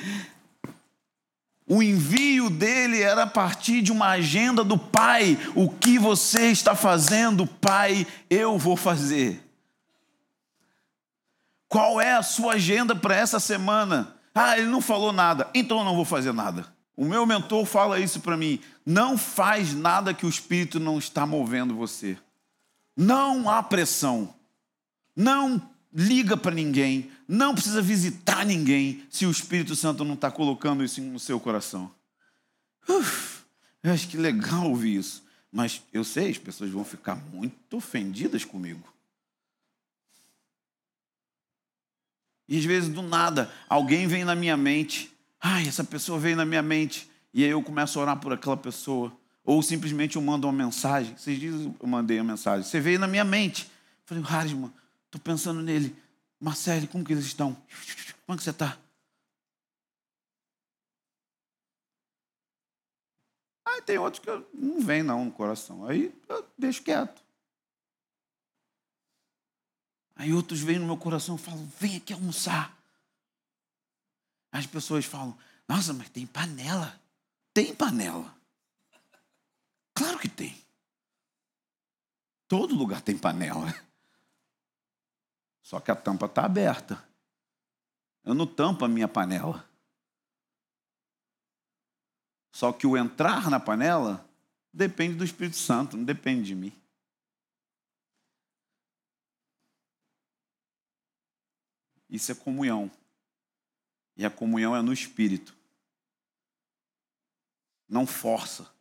O 1.66 1.82
envio 1.82 2.52
dele 2.52 3.02
era 3.02 3.24
a 3.24 3.28
partir 3.28 3.82
de 3.82 3.92
uma 3.92 4.10
agenda 4.10 4.64
do 4.64 4.78
Pai. 4.78 5.40
O 5.56 5.70
que 5.70 5.98
você 5.98 6.52
está 6.52 6.76
fazendo, 6.76 7.48
Pai, 7.48 8.06
eu 8.30 8.60
vou 8.60 8.78
fazer. 8.78 9.44
Qual 11.68 12.00
é 12.00 12.14
a 12.14 12.22
sua 12.22 12.54
agenda 12.54 12.96
para 12.96 13.16
essa 13.16 13.40
semana? 13.40 14.16
Ah, 14.36 14.56
ele 14.56 14.68
não 14.68 14.82
falou 14.82 15.12
nada, 15.12 15.50
então 15.54 15.80
eu 15.80 15.84
não 15.84 15.96
vou 15.96 16.06
fazer 16.06 16.32
nada. 16.32 16.66
O 16.96 17.06
meu 17.06 17.26
mentor 17.26 17.66
fala 17.66 18.00
isso 18.00 18.20
para 18.20 18.38
mim. 18.38 18.60
Não 18.86 19.18
faz 19.18 19.74
nada 19.74 20.14
que 20.14 20.28
o 20.28 20.30
Espírito 20.30 20.80
não 20.80 21.00
está 21.00 21.26
movendo 21.26 21.76
você. 21.76 22.18
Não 23.00 23.50
há 23.50 23.64
pressão. 23.64 24.36
Não 25.16 25.72
liga 25.94 26.36
para 26.36 26.54
ninguém. 26.54 27.10
Não 27.26 27.54
precisa 27.54 27.82
visitar 27.82 28.46
ninguém 28.46 29.08
se 29.10 29.26
o 29.26 29.32
Espírito 29.32 29.74
Santo 29.74 30.04
não 30.04 30.16
está 30.16 30.30
colocando 30.30 30.84
isso 30.84 31.02
no 31.02 31.18
seu 31.18 31.40
coração. 31.40 31.90
Uf, 32.90 33.46
eu 33.82 33.94
acho 33.94 34.10
que 34.10 34.18
legal 34.18 34.68
ouvir 34.68 34.98
isso. 34.98 35.24
Mas 35.50 35.82
eu 35.94 36.04
sei, 36.04 36.30
as 36.30 36.38
pessoas 36.38 36.72
vão 36.72 36.84
ficar 36.84 37.16
muito 37.16 37.78
ofendidas 37.78 38.44
comigo. 38.44 38.94
E 42.50 42.58
às 42.58 42.66
vezes, 42.66 42.90
do 42.90 43.02
nada, 43.02 43.50
alguém 43.70 44.08
vem 44.08 44.26
na 44.26 44.36
minha 44.36 44.58
mente. 44.58 45.10
Ai, 45.40 45.66
essa 45.70 45.86
pessoa 45.86 46.20
veio 46.20 46.36
na 46.36 46.44
minha 46.44 46.62
mente. 46.62 47.10
E 47.34 47.46
aí 47.46 47.50
eu 47.50 47.64
começo 47.64 47.98
a 47.98 48.02
orar 48.02 48.20
por 48.20 48.34
aquela 48.34 48.58
pessoa. 48.58 49.18
Ou 49.50 49.64
simplesmente 49.64 50.16
eu 50.16 50.22
mando 50.22 50.46
uma 50.46 50.54
mensagem. 50.54 51.18
Vocês 51.18 51.40
dizem, 51.40 51.76
eu 51.80 51.88
mandei 51.88 52.20
a 52.20 52.24
mensagem. 52.24 52.70
Você 52.70 52.80
veio 52.80 53.00
na 53.00 53.08
minha 53.08 53.24
mente. 53.24 53.66
Eu 53.66 53.72
falei, 54.06 54.24
Harisman, 54.24 54.72
estou 55.06 55.20
pensando 55.20 55.60
nele. 55.60 55.96
Marcelo, 56.40 56.88
como 56.88 57.04
que 57.04 57.14
eles 57.14 57.26
estão? 57.26 57.56
Como 58.28 58.36
é 58.36 58.38
que 58.38 58.44
você 58.44 58.52
está? 58.52 58.78
Aí 63.66 63.82
tem 63.82 63.98
outros 63.98 64.24
que 64.24 64.30
não 64.54 64.82
vem 64.82 65.02
não 65.02 65.26
no 65.26 65.32
coração. 65.32 65.84
Aí 65.88 66.14
eu 66.30 66.48
deixo 66.56 66.84
quieto. 66.84 67.20
Aí 70.16 70.32
outros 70.32 70.60
vêm 70.60 70.78
no 70.78 70.86
meu 70.86 70.98
coração 70.98 71.38
e 71.38 71.40
falam, 71.40 71.68
vem 71.80 71.98
aqui 71.98 72.14
almoçar. 72.14 72.78
As 74.52 74.68
pessoas 74.68 75.06
falam, 75.06 75.36
nossa, 75.68 75.92
mas 75.92 76.08
tem 76.10 76.28
panela. 76.28 77.02
Tem 77.52 77.74
panela. 77.74 78.38
Claro 80.00 80.18
que 80.18 80.30
tem. 80.30 80.56
Todo 82.48 82.74
lugar 82.74 83.02
tem 83.02 83.18
panela. 83.18 83.68
Só 85.62 85.82
que 85.82 85.92
a 85.92 85.96
tampa 85.96 86.26
está 86.26 86.46
aberta. 86.46 87.06
Eu 88.24 88.34
não 88.34 88.48
tampo 88.48 88.86
a 88.86 88.88
minha 88.88 89.10
panela. 89.10 89.70
Só 92.54 92.72
que 92.72 92.88
o 92.88 92.96
entrar 92.96 93.50
na 93.50 93.60
panela 93.60 94.26
depende 94.72 95.18
do 95.18 95.26
Espírito 95.26 95.58
Santo, 95.58 95.98
não 95.98 96.06
depende 96.06 96.46
de 96.46 96.56
mim. 96.56 96.82
Isso 102.10 102.32
é 102.32 102.36
comunhão. 102.36 102.90
E 104.16 104.26
a 104.26 104.32
comunhão 104.32 104.74
é 104.74 104.82
no 104.82 104.94
Espírito. 104.94 105.54
Não 107.86 108.08
força. 108.08 108.79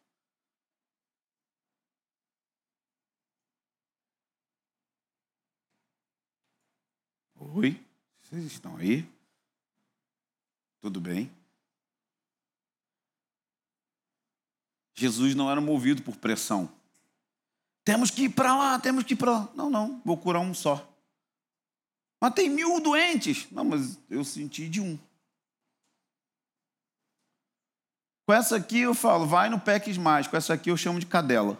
Oi, 7.54 7.80
vocês 8.20 8.44
estão 8.44 8.76
aí? 8.76 9.08
Tudo 10.80 11.00
bem? 11.00 11.30
Jesus 14.94 15.34
não 15.34 15.50
era 15.50 15.60
movido 15.60 16.02
por 16.02 16.16
pressão. 16.16 16.70
Temos 17.84 18.10
que 18.10 18.24
ir 18.24 18.28
para 18.30 18.54
lá, 18.54 18.78
temos 18.78 19.04
que 19.04 19.14
ir 19.14 19.16
para 19.16 19.30
lá. 19.30 19.48
Não, 19.54 19.70
não, 19.70 20.02
vou 20.04 20.16
curar 20.16 20.40
um 20.40 20.52
só. 20.52 20.86
Mas 22.20 22.34
tem 22.34 22.50
mil 22.50 22.80
doentes. 22.80 23.50
Não, 23.50 23.64
mas 23.64 23.98
eu 24.10 24.24
senti 24.24 24.68
de 24.68 24.80
um. 24.80 24.98
Com 28.26 28.34
essa 28.34 28.56
aqui 28.56 28.80
eu 28.80 28.94
falo, 28.94 29.26
vai 29.26 29.48
no 29.48 29.58
PECs 29.58 29.96
mais. 29.96 30.26
Com 30.26 30.36
essa 30.36 30.52
aqui 30.52 30.70
eu 30.70 30.76
chamo 30.76 31.00
de 31.00 31.06
cadela. 31.06 31.56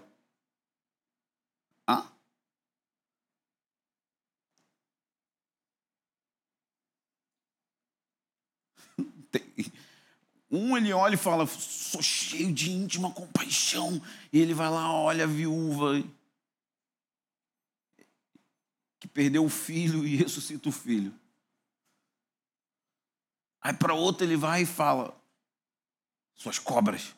Um 10.51 10.76
ele 10.76 10.93
olha 10.93 11.14
e 11.14 11.18
fala, 11.18 11.47
sou 11.47 12.03
cheio 12.03 12.53
de 12.53 12.70
íntima 12.70 13.12
compaixão. 13.12 14.01
E 14.33 14.39
ele 14.39 14.55
vai 14.55 14.70
lá, 14.70 14.93
olha 14.93 15.24
a 15.24 15.26
viúva 15.26 16.03
que 18.99 19.07
perdeu 19.07 19.45
o 19.45 19.51
filho 19.51 20.07
e 20.07 20.16
ressuscita 20.16 20.68
o 20.68 20.72
filho. 20.72 21.14
Aí 23.61 23.74
para 23.74 23.95
outro 23.95 24.24
ele 24.24 24.37
vai 24.37 24.62
e 24.62 24.66
fala, 24.66 25.14
suas 26.35 26.59
cobras. 26.59 27.14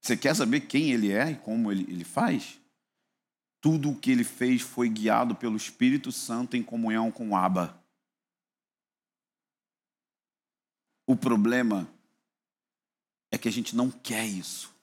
Você 0.00 0.16
quer 0.16 0.34
saber 0.34 0.62
quem 0.62 0.90
ele 0.90 1.12
é 1.12 1.32
e 1.32 1.36
como 1.36 1.70
ele, 1.70 1.82
ele 1.82 2.04
faz? 2.04 2.58
Tudo 3.70 3.90
o 3.90 3.94
que 3.94 4.10
ele 4.10 4.24
fez 4.24 4.62
foi 4.62 4.88
guiado 4.88 5.34
pelo 5.34 5.54
Espírito 5.54 6.10
Santo 6.10 6.56
em 6.56 6.62
comunhão 6.62 7.10
com 7.10 7.36
Abba. 7.36 7.78
O 11.06 11.14
problema 11.14 11.86
é 13.30 13.36
que 13.36 13.46
a 13.46 13.52
gente 13.52 13.76
não 13.76 13.90
quer 13.90 14.24
isso. 14.24 14.74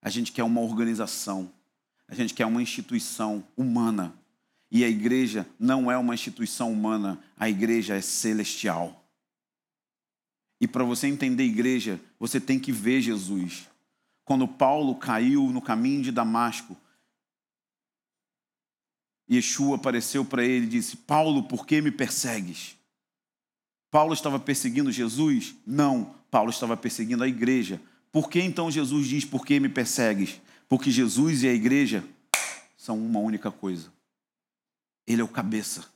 A 0.00 0.08
gente 0.08 0.32
quer 0.32 0.44
uma 0.44 0.62
organização. 0.62 1.52
A 2.08 2.14
gente 2.14 2.32
quer 2.32 2.46
uma 2.46 2.62
instituição 2.62 3.46
humana. 3.54 4.18
E 4.70 4.82
a 4.82 4.88
igreja 4.88 5.46
não 5.58 5.92
é 5.92 5.98
uma 5.98 6.14
instituição 6.14 6.72
humana, 6.72 7.22
a 7.36 7.50
igreja 7.50 7.96
é 7.96 8.00
celestial. 8.00 9.06
E 10.58 10.66
para 10.66 10.84
você 10.84 11.06
entender 11.06 11.44
igreja, 11.44 12.00
você 12.18 12.40
tem 12.40 12.58
que 12.58 12.72
ver 12.72 13.02
Jesus. 13.02 13.68
Quando 14.24 14.48
Paulo 14.48 14.94
caiu 14.94 15.50
no 15.50 15.60
caminho 15.60 16.00
de 16.00 16.10
Damasco, 16.10 16.74
Yeshua 19.30 19.76
apareceu 19.76 20.24
para 20.24 20.44
ele 20.44 20.66
e 20.66 20.70
disse: 20.70 20.96
Paulo, 20.96 21.42
por 21.42 21.66
que 21.66 21.80
me 21.80 21.90
persegues? 21.90 22.76
Paulo 23.90 24.12
estava 24.12 24.38
perseguindo 24.38 24.92
Jesus? 24.92 25.54
Não, 25.66 26.14
Paulo 26.30 26.50
estava 26.50 26.76
perseguindo 26.76 27.24
a 27.24 27.28
igreja. 27.28 27.80
Por 28.10 28.30
que 28.30 28.40
então 28.40 28.70
Jesus 28.70 29.06
diz: 29.06 29.24
Por 29.24 29.44
que 29.44 29.60
me 29.60 29.68
persegues? 29.68 30.40
Porque 30.68 30.90
Jesus 30.90 31.42
e 31.42 31.48
a 31.48 31.52
igreja 31.52 32.04
são 32.76 32.98
uma 32.98 33.18
única 33.18 33.50
coisa. 33.50 33.92
Ele 35.06 35.20
é 35.20 35.24
o 35.24 35.28
cabeça. 35.28 35.86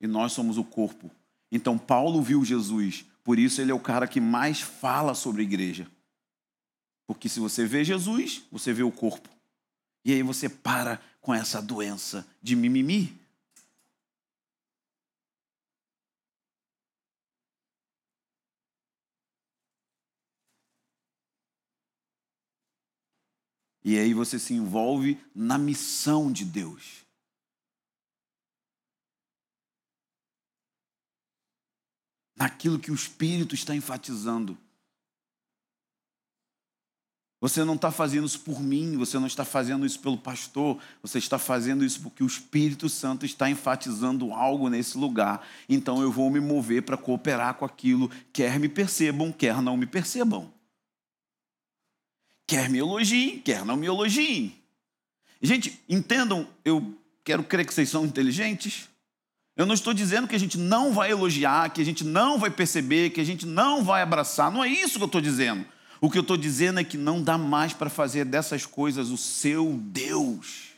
E 0.00 0.06
nós 0.06 0.32
somos 0.32 0.58
o 0.58 0.64
corpo. 0.64 1.10
Então 1.52 1.76
Paulo 1.76 2.22
viu 2.22 2.44
Jesus, 2.44 3.04
por 3.24 3.38
isso 3.38 3.60
ele 3.60 3.70
é 3.70 3.74
o 3.74 3.80
cara 3.80 4.06
que 4.06 4.20
mais 4.20 4.60
fala 4.60 5.14
sobre 5.14 5.42
a 5.42 5.44
igreja. 5.44 5.86
Porque 7.06 7.28
se 7.28 7.40
você 7.40 7.66
vê 7.66 7.84
Jesus, 7.84 8.42
você 8.50 8.72
vê 8.72 8.82
o 8.82 8.92
corpo. 8.92 9.28
E 10.04 10.12
aí 10.12 10.22
você 10.22 10.48
para 10.48 11.00
com 11.20 11.34
essa 11.34 11.60
doença 11.60 12.26
de 12.42 12.56
mimimi. 12.56 13.20
E 23.82 23.98
aí 23.98 24.14
você 24.14 24.38
se 24.38 24.54
envolve 24.54 25.18
na 25.34 25.58
missão 25.58 26.30
de 26.30 26.44
Deus. 26.44 27.04
Naquilo 32.36 32.78
que 32.78 32.90
o 32.90 32.94
Espírito 32.94 33.54
está 33.54 33.74
enfatizando. 33.74 34.56
Você 37.40 37.64
não 37.64 37.74
está 37.74 37.90
fazendo 37.90 38.26
isso 38.26 38.40
por 38.40 38.60
mim, 38.60 38.98
você 38.98 39.18
não 39.18 39.26
está 39.26 39.46
fazendo 39.46 39.86
isso 39.86 39.98
pelo 39.98 40.18
pastor, 40.18 40.78
você 41.02 41.16
está 41.16 41.38
fazendo 41.38 41.82
isso 41.82 42.02
porque 42.02 42.22
o 42.22 42.26
Espírito 42.26 42.86
Santo 42.86 43.24
está 43.24 43.48
enfatizando 43.48 44.30
algo 44.32 44.68
nesse 44.68 44.98
lugar. 44.98 45.46
Então 45.66 46.02
eu 46.02 46.12
vou 46.12 46.30
me 46.30 46.38
mover 46.38 46.82
para 46.82 46.98
cooperar 46.98 47.54
com 47.54 47.64
aquilo, 47.64 48.10
quer 48.30 48.60
me 48.60 48.68
percebam, 48.68 49.32
quer 49.32 49.62
não 49.62 49.74
me 49.74 49.86
percebam. 49.86 50.52
Quer 52.46 52.68
me 52.68 52.78
elogiem, 52.78 53.38
quer 53.38 53.64
não 53.64 53.76
me 53.76 53.86
elogiem. 53.86 54.54
Gente, 55.40 55.80
entendam, 55.88 56.46
eu 56.62 56.94
quero 57.24 57.42
crer 57.42 57.64
que 57.64 57.72
vocês 57.72 57.88
são 57.88 58.04
inteligentes. 58.04 58.86
Eu 59.56 59.64
não 59.64 59.74
estou 59.74 59.94
dizendo 59.94 60.28
que 60.28 60.36
a 60.36 60.38
gente 60.38 60.58
não 60.58 60.92
vai 60.92 61.10
elogiar, 61.10 61.70
que 61.70 61.80
a 61.80 61.84
gente 61.84 62.04
não 62.04 62.38
vai 62.38 62.50
perceber, 62.50 63.10
que 63.10 63.20
a 63.20 63.24
gente 63.24 63.46
não 63.46 63.82
vai 63.82 64.02
abraçar. 64.02 64.50
Não 64.50 64.62
é 64.62 64.68
isso 64.68 64.98
que 64.98 65.02
eu 65.02 65.06
estou 65.06 65.20
dizendo. 65.22 65.64
O 66.00 66.10
que 66.10 66.16
eu 66.16 66.22
estou 66.22 66.36
dizendo 66.36 66.80
é 66.80 66.84
que 66.84 66.96
não 66.96 67.22
dá 67.22 67.36
mais 67.36 67.74
para 67.74 67.90
fazer 67.90 68.24
dessas 68.24 68.64
coisas 68.64 69.10
o 69.10 69.16
seu 69.16 69.74
Deus. 69.76 70.70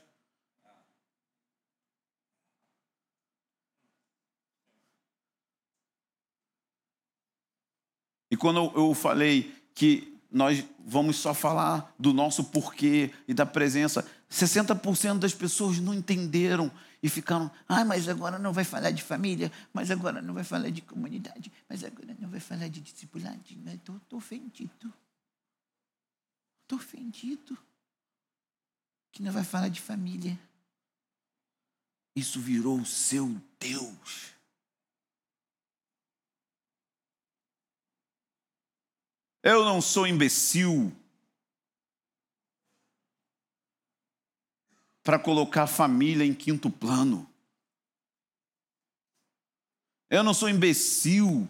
E 8.31 8.37
quando 8.37 8.73
eu 8.75 8.95
falei 8.95 9.55
que 9.75 10.13
nós 10.33 10.65
vamos 10.85 11.17
só 11.17 11.35
falar 11.35 11.95
do 11.99 12.13
nosso 12.13 12.45
porquê 12.45 13.13
e 13.29 13.35
da 13.35 13.45
presença. 13.45 14.05
60% 14.31 15.19
das 15.19 15.35
pessoas 15.35 15.79
não 15.79 15.93
entenderam 15.93 16.73
e 17.03 17.09
ficaram, 17.09 17.51
ah, 17.69 17.85
mas 17.85 18.09
agora 18.09 18.39
não 18.39 18.53
vai 18.53 18.65
falar 18.65 18.91
de 18.93 19.03
família, 19.03 19.53
mas 19.75 19.91
agora 19.91 20.23
não 20.23 20.33
vai 20.33 20.45
falar 20.45 20.71
de 20.71 20.81
comunidade, 20.81 21.53
mas 21.69 21.85
agora 21.85 22.17
não 22.19 22.31
vai 22.31 22.41
falar 22.41 22.69
de 22.69 22.81
discipulado. 22.81 23.41
Estou 23.75 24.01
ofendido. 24.13 24.93
Estou 26.63 26.79
ofendido. 26.79 27.57
Que 29.11 29.23
não 29.23 29.33
vai 29.33 29.45
falar 29.45 29.69
de 29.69 29.81
família. 29.81 30.39
Isso 32.15 32.41
virou 32.41 32.81
o 32.81 32.87
seu 32.87 33.29
Deus. 33.59 34.33
Eu 39.43 39.65
não 39.65 39.83
sou 39.83 40.07
imbecil 40.07 40.95
para 45.03 45.19
colocar 45.19 45.65
a 45.65 45.67
família 45.67 46.25
em 46.25 46.33
quinto 46.33 46.71
plano. 46.71 47.29
Eu 50.09 50.23
não 50.23 50.33
sou 50.33 50.49
imbecil 50.49 51.49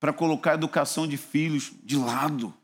para 0.00 0.12
colocar 0.12 0.52
a 0.52 0.54
educação 0.54 1.06
de 1.06 1.18
filhos 1.18 1.72
de 1.82 1.96
lado. 1.96 2.56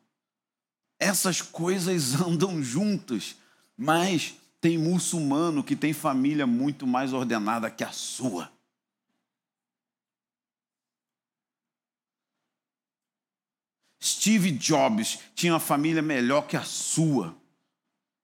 Essas 1.04 1.42
coisas 1.42 2.14
andam 2.18 2.62
juntas, 2.62 3.36
mas 3.76 4.36
tem 4.58 4.78
muçulmano 4.78 5.62
que 5.62 5.76
tem 5.76 5.92
família 5.92 6.46
muito 6.46 6.86
mais 6.86 7.12
ordenada 7.12 7.70
que 7.70 7.84
a 7.84 7.92
sua. 7.92 8.50
Steve 14.02 14.50
Jobs 14.50 15.18
tinha 15.34 15.52
uma 15.52 15.60
família 15.60 16.00
melhor 16.00 16.46
que 16.46 16.56
a 16.56 16.64
sua. 16.64 17.36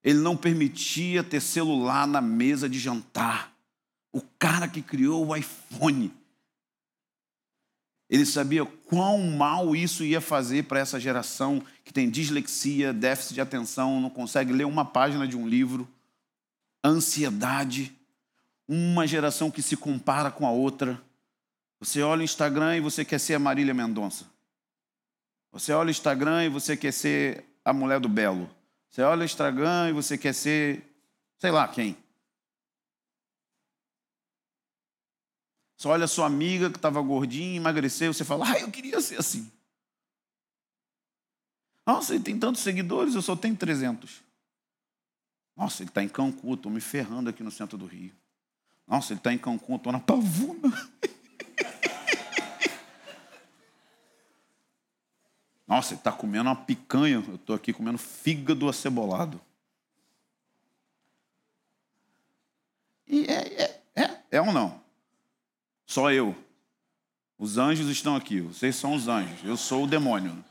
Ele 0.03 0.19
não 0.19 0.35
permitia 0.35 1.23
ter 1.23 1.43
celular 1.43 2.07
na 2.07 2.23
mesa 2.23 2.67
de 2.67 2.79
jantar. 2.79 3.55
O 4.11 4.23
cara 4.39 4.67
que 4.67 4.81
criou 4.81 5.27
o 5.27 5.37
iPhone. 5.37 6.11
Ele 8.11 8.27
sabia 8.27 8.67
quão 8.67 9.31
mal 9.31 9.77
isso 9.77 10.05
ia 10.05 10.21
fazer 10.21 10.65
para 10.65 10.81
essa 10.81 10.99
geração 10.99 11.63
que 11.85 11.93
tem 11.93 12.11
dislexia, 12.11 12.93
déficit 12.93 13.35
de 13.35 13.41
atenção, 13.41 14.01
não 14.01 14.11
consegue 14.11 14.53
ler 14.53 14.67
uma 14.67 14.85
página 14.85 15.29
de 15.29 15.37
um 15.37 15.49
livro, 15.49 15.89
ansiedade, 16.85 17.97
uma 18.67 19.07
geração 19.07 19.49
que 19.49 19.63
se 19.63 19.77
compara 19.77 20.29
com 20.29 20.45
a 20.45 20.51
outra. 20.51 21.01
Você 21.79 22.03
olha 22.03 22.23
o 22.23 22.25
Instagram 22.25 22.77
e 22.77 22.81
você 22.81 23.05
quer 23.05 23.21
ser 23.21 23.35
a 23.35 23.39
Marília 23.39 23.73
Mendonça. 23.73 24.27
Você 25.53 25.73
olha 25.73 25.89
o 25.89 25.91
Instagram 25.91 26.47
e 26.47 26.49
você 26.49 26.77
quer 26.77 26.93
ser 26.93 27.45
a 27.65 27.73
mulher 27.73 28.01
do 28.01 28.09
belo. 28.09 28.51
Você 28.89 29.03
olha 29.03 29.23
o 29.23 29.25
Instagram 29.25 29.91
e 29.91 29.93
você 29.93 30.19
quer 30.19 30.35
ser, 30.35 30.83
sei 31.39 31.53
lá 31.53 31.69
quem. 31.69 31.97
Você 35.81 35.89
olha 35.89 36.05
a 36.05 36.09
sua 36.09 36.27
amiga 36.27 36.69
que 36.69 36.77
estava 36.77 37.01
gordinha, 37.01 37.57
emagreceu, 37.57 38.13
você 38.13 38.23
fala, 38.23 38.47
ah, 38.47 38.61
eu 38.61 38.71
queria 38.71 39.01
ser 39.01 39.19
assim. 39.19 39.51
Nossa, 41.87 42.15
ele 42.15 42.23
tem 42.23 42.39
tantos 42.39 42.61
seguidores, 42.61 43.15
eu 43.15 43.23
só 43.23 43.35
tenho 43.35 43.57
300. 43.57 44.23
Nossa, 45.57 45.83
ele 45.83 45.89
está 45.89 46.03
em 46.03 46.09
Cancún, 46.09 46.53
estou 46.53 46.71
me 46.71 46.83
ferrando 46.83 47.31
aqui 47.31 47.43
no 47.43 47.51
centro 47.51 47.79
do 47.79 47.87
Rio. 47.87 48.13
Nossa, 48.87 49.15
ele 49.15 49.21
está 49.21 49.33
em 49.33 49.39
Cancún, 49.39 49.77
estou 49.77 49.91
na 49.91 50.01
Pavuna. 50.01 50.69
Nossa, 55.67 55.95
ele 55.95 56.01
está 56.01 56.13
comendo 56.13 56.51
uma 56.51 56.57
picanha, 56.57 57.25
eu 57.27 57.37
estou 57.37 57.57
aqui 57.57 57.73
comendo 57.73 57.97
fígado 57.97 58.69
acebolado. 58.69 59.41
E 63.07 63.25
é, 63.25 63.63
é, 63.63 63.81
é, 63.97 64.21
é 64.33 64.43
ou 64.43 64.53
não? 64.53 64.80
Só 65.91 66.13
eu. 66.13 66.37
Os 67.37 67.59
anjos 67.59 67.89
estão 67.89 68.15
aqui, 68.15 68.41
vocês 68.41 68.77
são 68.77 68.95
os 68.95 69.09
anjos, 69.09 69.43
eu 69.43 69.57
sou 69.57 69.83
o 69.83 69.87
demônio. 69.89 70.45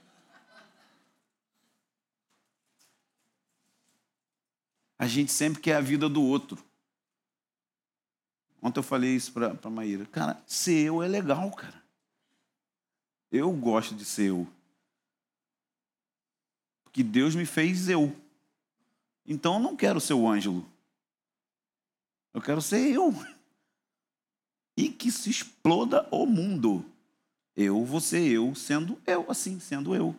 A 4.98 5.08
gente 5.08 5.32
sempre 5.32 5.62
quer 5.62 5.78
a 5.78 5.80
vida 5.80 6.10
do 6.10 6.22
outro. 6.22 6.62
Ontem 8.62 8.80
eu 8.80 8.84
falei 8.84 9.16
isso 9.16 9.32
para 9.32 9.58
a 9.64 9.70
Maíra. 9.70 10.06
Cara, 10.08 10.44
ser 10.46 10.88
eu 10.88 11.02
é 11.02 11.08
legal, 11.08 11.50
cara. 11.52 11.82
Eu 13.32 13.50
gosto 13.54 13.96
de 13.96 14.04
ser 14.04 14.32
eu. 14.32 14.46
Porque 16.84 17.02
Deus 17.02 17.34
me 17.34 17.46
fez 17.46 17.88
eu. 17.88 18.14
Então 19.26 19.54
eu 19.54 19.60
não 19.62 19.78
quero 19.78 20.02
ser 20.02 20.16
o 20.16 20.28
Ângelo. 20.28 20.70
Eu 22.34 22.42
quero 22.42 22.62
ser 22.62 22.92
eu. 22.92 23.16
E 24.80 24.88
que 24.88 25.12
se 25.12 25.30
exploda 25.30 26.08
o 26.10 26.26
mundo. 26.26 26.86
Eu 27.54 27.86
ser 28.00 28.32
eu 28.32 28.56
sendo 28.56 28.98
eu, 29.06 29.30
assim, 29.30 29.60
sendo 29.60 29.94
eu. 29.94 30.16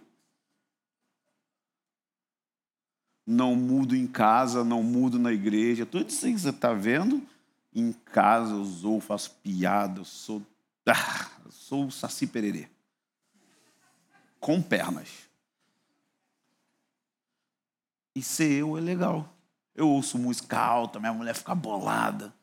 Não 3.26 3.56
mudo 3.56 3.96
em 3.96 4.06
casa, 4.06 4.62
não 4.62 4.82
mudo 4.82 5.18
na 5.18 5.32
igreja. 5.32 5.86
Tudo 5.86 6.10
isso 6.10 6.26
que 6.26 6.38
você 6.38 6.50
está 6.50 6.74
vendo, 6.74 7.26
em 7.74 7.90
casa 7.90 8.52
eu 8.52 8.64
sou, 8.66 9.00
faço 9.00 9.30
piada, 9.42 10.00
eu 10.00 10.04
sou. 10.04 10.42
Ah, 10.86 11.30
eu 11.42 11.50
sou 11.50 11.86
o 11.86 11.90
Saci 11.90 12.26
Pererê. 12.26 12.68
Com 14.38 14.60
pernas. 14.60 15.08
E 18.14 18.22
ser 18.22 18.60
eu 18.60 18.76
é 18.76 18.80
legal. 18.82 19.34
Eu 19.74 19.88
ouço 19.88 20.18
música 20.18 20.58
alta, 20.58 21.00
minha 21.00 21.14
mulher 21.14 21.34
fica 21.34 21.54
bolada. 21.54 22.38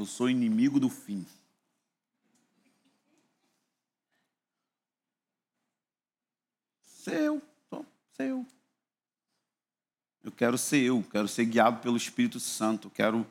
Eu 0.00 0.06
sou 0.06 0.30
inimigo 0.30 0.80
do 0.80 0.88
fim. 0.88 1.26
Ser 6.82 7.20
eu, 7.20 7.42
eu. 8.18 8.46
Eu 10.24 10.32
quero 10.32 10.56
ser 10.56 10.78
eu, 10.78 11.02
quero 11.02 11.28
ser 11.28 11.44
guiado 11.44 11.82
pelo 11.82 11.98
Espírito 11.98 12.40
Santo, 12.40 12.88
quero 12.88 13.26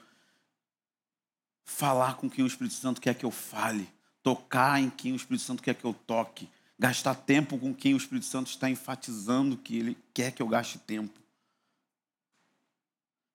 falar 1.65 2.17
com 2.17 2.29
quem 2.29 2.43
o 2.43 2.47
Espírito 2.47 2.75
Santo 2.75 3.01
quer 3.01 3.15
que 3.15 3.25
eu 3.25 3.31
fale, 3.31 3.91
tocar 4.21 4.79
em 4.79 4.91
quem 4.91 5.13
o 5.13 5.15
Espírito 5.15 5.45
Santo 5.45 5.63
quer 5.63 5.73
que 5.73 5.85
eu 5.85 5.93
toque, 5.95 6.47
gastar 6.77 7.15
tempo 7.15 7.57
com 7.57 7.73
quem 7.73 7.95
o 7.95 7.97
Espírito 7.97 8.27
Santo 8.27 8.45
está 8.45 8.69
enfatizando 8.69 9.57
que 9.57 9.75
ele 9.75 9.97
quer 10.13 10.31
que 10.31 10.41
eu 10.43 10.47
gaste 10.47 10.77
tempo. 10.77 11.19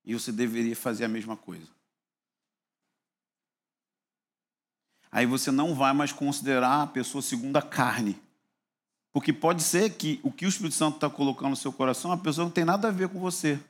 E 0.05 0.15
você 0.15 0.31
deveria 0.31 0.77
fazer 0.77 1.05
a 1.05 1.09
mesma 1.09 1.37
coisa. 1.37 1.74
Aí 5.15 5.27
você 5.27 5.53
não 5.53 5.77
vai 5.77 5.93
mais 5.93 6.11
considerar 6.11 6.83
a 6.83 6.87
pessoa 6.89 7.23
segundo 7.23 7.57
a 7.57 7.63
carne. 7.63 8.21
Porque 9.13 9.33
pode 9.33 9.63
ser 9.63 9.91
que 9.91 10.19
o 10.25 10.33
que 10.33 10.45
o 10.45 10.49
Espírito 10.49 10.75
Santo 10.75 10.97
está 10.97 11.09
colocando 11.09 11.51
no 11.51 11.57
seu 11.57 11.73
coração, 11.73 12.11
a 12.11 12.17
pessoa 12.17 12.47
não 12.47 12.51
tem 12.51 12.65
nada 12.65 12.89
a 12.89 12.91
ver 12.91 13.09
com 13.09 13.21
você. 13.21 13.61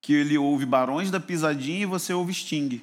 Que 0.00 0.12
ele 0.12 0.38
ouve 0.38 0.64
Barões 0.64 1.10
da 1.10 1.18
Pisadinha 1.18 1.80
e 1.80 1.86
você 1.86 2.12
ouve 2.12 2.32
Sting. 2.32 2.80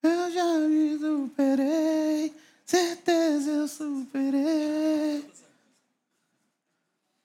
Eu 0.00 0.32
já 0.32 0.58
me 0.60 0.96
superei, 0.96 2.32
certeza 2.64 3.50
eu 3.50 3.66
superei. 3.66 5.28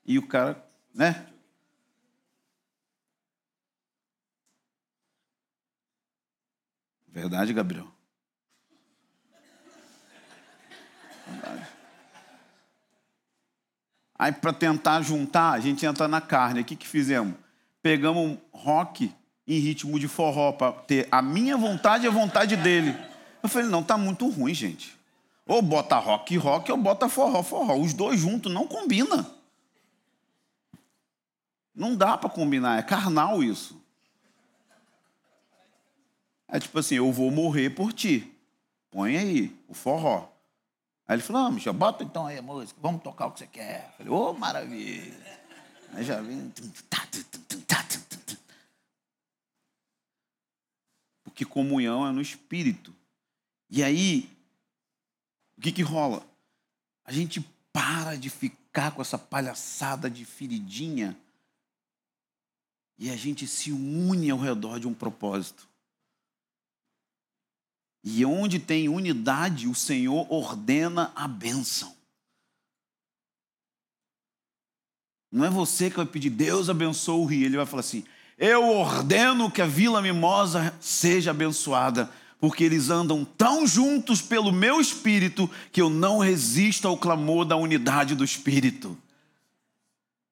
E 0.07 0.17
o 0.17 0.25
cara, 0.25 0.67
né? 0.91 1.27
Verdade, 7.25 7.53
Gabriel? 7.53 7.87
Verdade. 11.27 11.67
Aí, 14.13 14.31
para 14.31 14.53
tentar 14.53 15.01
juntar, 15.01 15.53
a 15.53 15.59
gente 15.59 15.83
entra 15.87 16.07
na 16.07 16.21
carne. 16.21 16.61
O 16.61 16.63
que, 16.63 16.75
que 16.75 16.87
fizemos? 16.87 17.33
Pegamos 17.81 18.23
um 18.23 18.37
rock 18.51 19.11
em 19.47 19.57
ritmo 19.57 19.99
de 19.99 20.07
forró 20.07 20.51
para 20.51 20.71
ter 20.71 21.07
a 21.11 21.19
minha 21.19 21.57
vontade 21.57 22.05
e 22.05 22.07
a 22.07 22.11
vontade 22.11 22.55
dele. 22.57 22.95
Eu 23.41 23.49
falei, 23.49 23.67
não, 23.69 23.81
tá 23.81 23.97
muito 23.97 24.29
ruim, 24.29 24.53
gente. 24.53 24.95
Ou 25.47 25.63
bota 25.63 25.97
rock 25.97 26.37
rock 26.37 26.71
ou 26.71 26.77
bota 26.77 27.09
forró 27.09 27.41
forró. 27.41 27.75
Os 27.75 27.91
dois 27.91 28.19
juntos 28.19 28.53
não 28.53 28.67
combina. 28.67 29.25
Não 31.73 31.95
dá 31.95 32.19
para 32.19 32.29
combinar, 32.29 32.77
é 32.77 32.83
carnal 32.83 33.43
isso. 33.43 33.83
É 36.55 36.59
tipo 36.59 36.79
assim, 36.79 36.95
eu 36.95 37.11
vou 37.11 37.29
morrer 37.29 37.69
por 37.71 37.91
ti. 37.91 38.33
Põe 38.89 39.17
aí 39.17 39.53
o 39.67 39.73
forró. 39.73 40.31
Aí 41.05 41.17
ele 41.17 41.21
falou, 41.21 41.41
ah, 41.41 41.51
Michel, 41.51 41.73
bota 41.73 42.01
então 42.01 42.25
aí 42.25 42.37
a 42.37 42.41
música, 42.41 42.79
vamos 42.81 43.03
tocar 43.03 43.25
o 43.25 43.31
que 43.31 43.39
você 43.39 43.47
quer. 43.47 43.87
Eu 43.87 43.97
falei, 43.97 44.13
ô, 44.13 44.29
oh, 44.29 44.33
maravilha. 44.33 45.41
Aí 45.91 46.05
já 46.05 46.21
vim. 46.21 46.49
Porque 51.25 51.43
comunhão 51.43 52.07
é 52.07 52.13
no 52.13 52.21
espírito. 52.21 52.95
E 53.69 53.83
aí, 53.83 54.29
o 55.57 55.61
que 55.61 55.73
que 55.73 55.81
rola? 55.81 56.25
A 57.03 57.11
gente 57.11 57.41
para 57.73 58.15
de 58.15 58.29
ficar 58.29 58.91
com 58.91 59.01
essa 59.01 59.17
palhaçada 59.17 60.09
de 60.09 60.23
feridinha 60.23 61.17
e 62.97 63.09
a 63.09 63.17
gente 63.17 63.45
se 63.45 63.73
une 63.73 64.29
ao 64.29 64.39
redor 64.39 64.79
de 64.79 64.87
um 64.87 64.93
propósito. 64.93 65.74
E 68.07 68.23
onde 68.23 68.59
tem 68.59 68.87
unidade, 68.87 69.67
o 69.67 69.73
Senhor 69.73 70.31
ordena 70.31 71.11
a 71.15 71.27
bênção. 71.27 71.95
Não 75.31 75.43
é 75.43 75.49
você 75.49 75.89
que 75.89 75.97
vai 75.97 76.05
pedir, 76.05 76.29
Deus 76.29 76.69
abençoe 76.69 77.19
o 77.19 77.25
rio. 77.25 77.45
Ele 77.47 77.57
vai 77.57 77.65
falar 77.65 77.79
assim: 77.79 78.05
Eu 78.37 78.69
ordeno 78.69 79.49
que 79.49 79.59
a 79.59 79.65
Vila 79.65 80.03
Mimosa 80.03 80.71
seja 80.79 81.31
abençoada, 81.31 82.11
porque 82.39 82.63
eles 82.63 82.91
andam 82.91 83.25
tão 83.25 83.65
juntos 83.65 84.21
pelo 84.21 84.51
meu 84.51 84.79
espírito 84.79 85.49
que 85.71 85.81
eu 85.81 85.89
não 85.89 86.19
resisto 86.19 86.87
ao 86.87 86.95
clamor 86.95 87.43
da 87.43 87.55
unidade 87.55 88.13
do 88.13 88.23
espírito. 88.23 88.95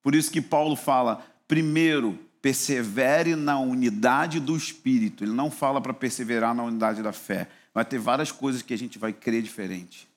Por 0.04 0.14
isso 0.14 0.32
que 0.32 0.42
Paulo 0.42 0.76
fala: 0.76 1.26
primeiro, 1.48 2.20
persevere 2.40 3.36
na 3.36 3.58
unidade 3.58 4.40
do 4.40 4.56
espírito. 4.56 5.24
Ele 5.24 5.34
não 5.34 5.50
fala 5.50 5.82
para 5.82 5.94
perseverar 5.94 6.54
na 6.54 6.64
unidade 6.64 7.02
da 7.02 7.12
fé. 7.12 7.50
Vai 7.74 7.84
ter 7.84 7.98
várias 7.98 8.32
coisas 8.32 8.62
que 8.62 8.74
a 8.74 8.78
gente 8.78 9.00
vai 9.00 9.12
crer 9.12 9.42
diferente. 9.42 10.08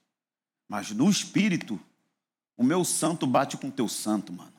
Mas 0.68 0.90
no 0.90 1.08
espírito, 1.08 1.80
o 2.56 2.62
meu 2.62 2.84
santo 2.84 3.26
bate 3.26 3.56
com 3.56 3.68
o 3.68 3.72
teu 3.72 3.88
santo, 3.88 4.32
mano. 4.32 4.52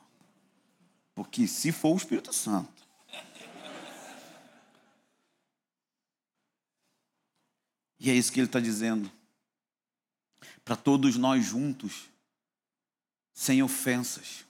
Porque 1.14 1.46
se 1.46 1.72
for 1.72 1.94
o 1.94 1.96
Espírito 1.96 2.32
Santo. 2.32 2.86
E 8.00 8.08
é 8.08 8.14
isso 8.14 8.32
que 8.32 8.38
ele 8.38 8.46
está 8.46 8.60
dizendo. 8.60 9.10
Para 10.64 10.76
todos 10.76 11.16
nós 11.16 11.44
juntos, 11.44 12.08
sem 13.32 13.62
ofensas. 13.62 14.44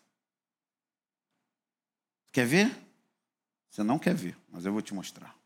Quer 2.30 2.46
ver? 2.46 2.88
Você 3.70 3.82
não 3.82 3.98
quer 3.98 4.14
ver, 4.14 4.36
mas 4.50 4.66
eu 4.66 4.72
vou 4.72 4.82
te 4.82 4.92
mostrar. 4.92 5.37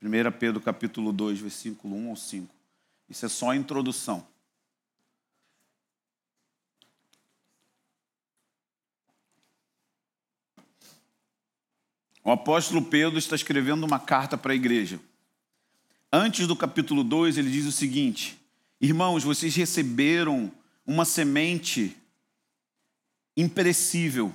1 0.00 0.32
Pedro 0.38 0.60
capítulo 0.60 1.12
2, 1.12 1.40
versículo 1.40 1.96
1 1.96 2.10
ao 2.10 2.16
5. 2.16 2.54
Isso 3.08 3.26
é 3.26 3.28
só 3.28 3.50
a 3.50 3.56
introdução. 3.56 4.26
O 12.22 12.30
apóstolo 12.30 12.84
Pedro 12.84 13.18
está 13.18 13.34
escrevendo 13.34 13.84
uma 13.84 13.98
carta 13.98 14.36
para 14.36 14.52
a 14.52 14.54
igreja. 14.54 15.00
Antes 16.12 16.46
do 16.46 16.54
capítulo 16.54 17.02
2, 17.02 17.38
ele 17.38 17.50
diz 17.50 17.66
o 17.66 17.72
seguinte: 17.72 18.38
Irmãos, 18.80 19.24
vocês 19.24 19.56
receberam 19.56 20.52
uma 20.86 21.04
semente 21.04 21.96
imperecível. 23.36 24.32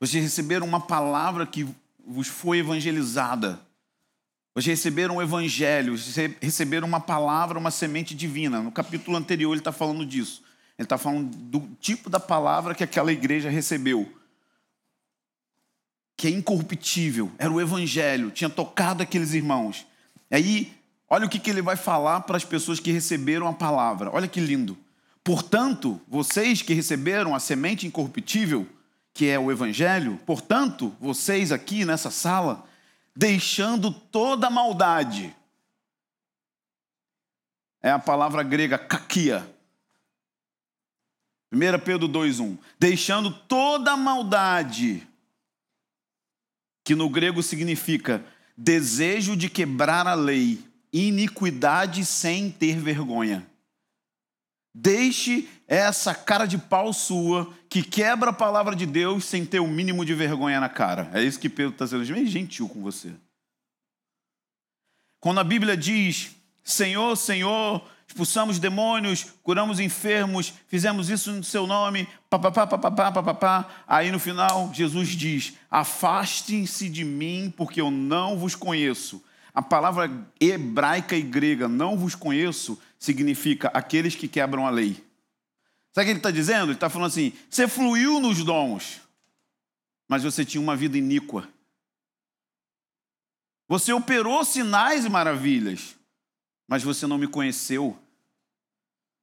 Vocês 0.00 0.22
receberam 0.22 0.66
uma 0.66 0.80
palavra 0.80 1.46
que 1.46 1.68
vos 2.06 2.26
foi 2.26 2.58
evangelizada. 2.58 3.60
Vocês 4.54 4.66
receberam 4.66 5.16
um 5.16 5.22
evangelho, 5.22 5.94
receberam 6.40 6.86
uma 6.86 7.00
palavra, 7.00 7.58
uma 7.58 7.70
semente 7.70 8.14
divina. 8.14 8.60
No 8.60 8.72
capítulo 8.72 9.16
anterior 9.16 9.52
ele 9.52 9.60
está 9.60 9.72
falando 9.72 10.04
disso. 10.04 10.42
Ele 10.76 10.86
está 10.86 10.98
falando 10.98 11.36
do 11.36 11.68
tipo 11.80 12.10
da 12.10 12.18
palavra 12.18 12.74
que 12.74 12.82
aquela 12.82 13.12
igreja 13.12 13.48
recebeu. 13.48 14.10
Que 16.16 16.26
é 16.26 16.30
incorruptível, 16.30 17.30
era 17.38 17.50
o 17.50 17.60
evangelho, 17.60 18.30
tinha 18.30 18.50
tocado 18.50 19.02
aqueles 19.02 19.32
irmãos. 19.32 19.86
E 20.30 20.34
aí, 20.34 20.72
olha 21.08 21.26
o 21.26 21.28
que, 21.28 21.38
que 21.38 21.50
ele 21.50 21.62
vai 21.62 21.76
falar 21.76 22.20
para 22.22 22.36
as 22.36 22.44
pessoas 22.44 22.80
que 22.80 22.90
receberam 22.90 23.46
a 23.46 23.52
palavra. 23.52 24.10
Olha 24.12 24.26
que 24.26 24.40
lindo. 24.40 24.76
Portanto, 25.22 26.00
vocês 26.08 26.62
que 26.62 26.74
receberam 26.74 27.34
a 27.34 27.40
semente 27.40 27.86
incorruptível, 27.86 28.66
que 29.12 29.28
é 29.28 29.38
o 29.38 29.50
evangelho, 29.50 30.18
portanto, 30.26 30.94
vocês 31.00 31.52
aqui 31.52 31.84
nessa 31.84 32.10
sala, 32.10 32.66
deixando 33.16 33.90
toda 33.92 34.48
maldade. 34.48 35.34
É 37.82 37.90
a 37.90 37.98
palavra 37.98 38.42
grega 38.42 38.78
kakia. 38.78 39.48
1 41.52 41.58
Pedro 41.84 42.08
2,1. 42.08 42.58
Deixando 42.78 43.32
toda 43.32 43.96
maldade, 43.96 45.06
que 46.84 46.94
no 46.94 47.08
grego 47.08 47.42
significa 47.42 48.24
desejo 48.56 49.36
de 49.36 49.48
quebrar 49.48 50.06
a 50.06 50.14
lei, 50.14 50.62
iniquidade 50.92 52.04
sem 52.04 52.50
ter 52.50 52.78
vergonha. 52.78 53.49
Deixe 54.74 55.48
essa 55.66 56.14
cara 56.14 56.46
de 56.46 56.56
pau 56.56 56.92
sua 56.92 57.52
que 57.68 57.82
quebra 57.82 58.30
a 58.30 58.32
palavra 58.32 58.74
de 58.74 58.86
Deus 58.86 59.24
sem 59.24 59.44
ter 59.44 59.60
o 59.60 59.66
mínimo 59.66 60.04
de 60.04 60.14
vergonha 60.14 60.60
na 60.60 60.68
cara. 60.68 61.10
É 61.12 61.22
isso 61.22 61.40
que 61.40 61.48
Pedro 61.48 61.72
está. 61.72 61.96
Ele 61.96 62.22
é 62.22 62.26
gentil 62.26 62.68
com 62.68 62.80
você. 62.80 63.12
Quando 65.18 65.40
a 65.40 65.44
Bíblia 65.44 65.76
diz: 65.76 66.30
Senhor, 66.62 67.16
Senhor, 67.16 67.84
expulsamos 68.06 68.58
demônios, 68.58 69.26
curamos 69.42 69.80
enfermos, 69.80 70.52
fizemos 70.66 71.10
isso 71.10 71.32
no 71.32 71.44
seu 71.44 71.66
nome, 71.66 72.08
papapá, 72.28 72.66
papapá, 72.66 73.12
papapá. 73.12 73.68
Aí 73.86 74.10
no 74.10 74.18
final, 74.18 74.72
Jesus 74.72 75.08
diz: 75.10 75.54
Afastem-se 75.70 76.88
de 76.88 77.04
mim, 77.04 77.52
porque 77.56 77.80
eu 77.80 77.90
não 77.90 78.38
vos 78.38 78.54
conheço. 78.54 79.22
A 79.52 79.62
palavra 79.62 80.10
hebraica 80.40 81.16
e 81.16 81.22
grega, 81.22 81.68
não 81.68 81.96
vos 81.96 82.14
conheço, 82.14 82.80
significa 82.98 83.68
aqueles 83.68 84.14
que 84.14 84.28
quebram 84.28 84.66
a 84.66 84.70
lei. 84.70 85.04
Sabe 85.92 86.02
o 86.02 86.04
que 86.04 86.10
ele 86.10 86.18
está 86.18 86.30
dizendo? 86.30 86.66
Ele 86.66 86.72
está 86.74 86.88
falando 86.88 87.08
assim: 87.08 87.32
você 87.48 87.66
fluiu 87.66 88.20
nos 88.20 88.44
dons, 88.44 89.00
mas 90.08 90.22
você 90.22 90.44
tinha 90.44 90.60
uma 90.60 90.76
vida 90.76 90.96
iníqua. 90.96 91.48
Você 93.68 93.92
operou 93.92 94.44
sinais 94.44 95.04
e 95.04 95.08
maravilhas, 95.08 95.96
mas 96.68 96.82
você 96.82 97.06
não 97.06 97.18
me 97.18 97.26
conheceu. 97.26 97.98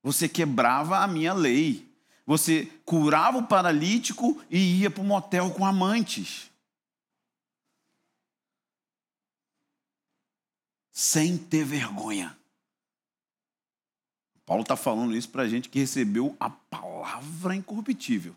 Você 0.03 0.29
quebrava 0.29 0.99
a 0.99 1.07
minha 1.07 1.33
lei. 1.33 1.85
Você 2.25 2.69
curava 2.83 3.37
o 3.37 3.47
paralítico 3.47 4.41
e 4.49 4.81
ia 4.81 4.91
para 4.91 5.01
o 5.01 5.05
motel 5.05 5.49
com 5.51 5.65
amantes. 5.65 6.46
Sem 10.99 11.37
ter 11.37 11.63
vergonha. 11.63 12.35
Paulo 14.47 14.63
está 14.63 14.75
falando 14.75 15.15
isso 15.15 15.29
para 15.29 15.43
a 15.43 15.47
gente 15.47 15.69
que 15.69 15.77
recebeu 15.77 16.35
a 16.39 16.49
palavra 16.49 17.55
incorruptível. 17.55 18.35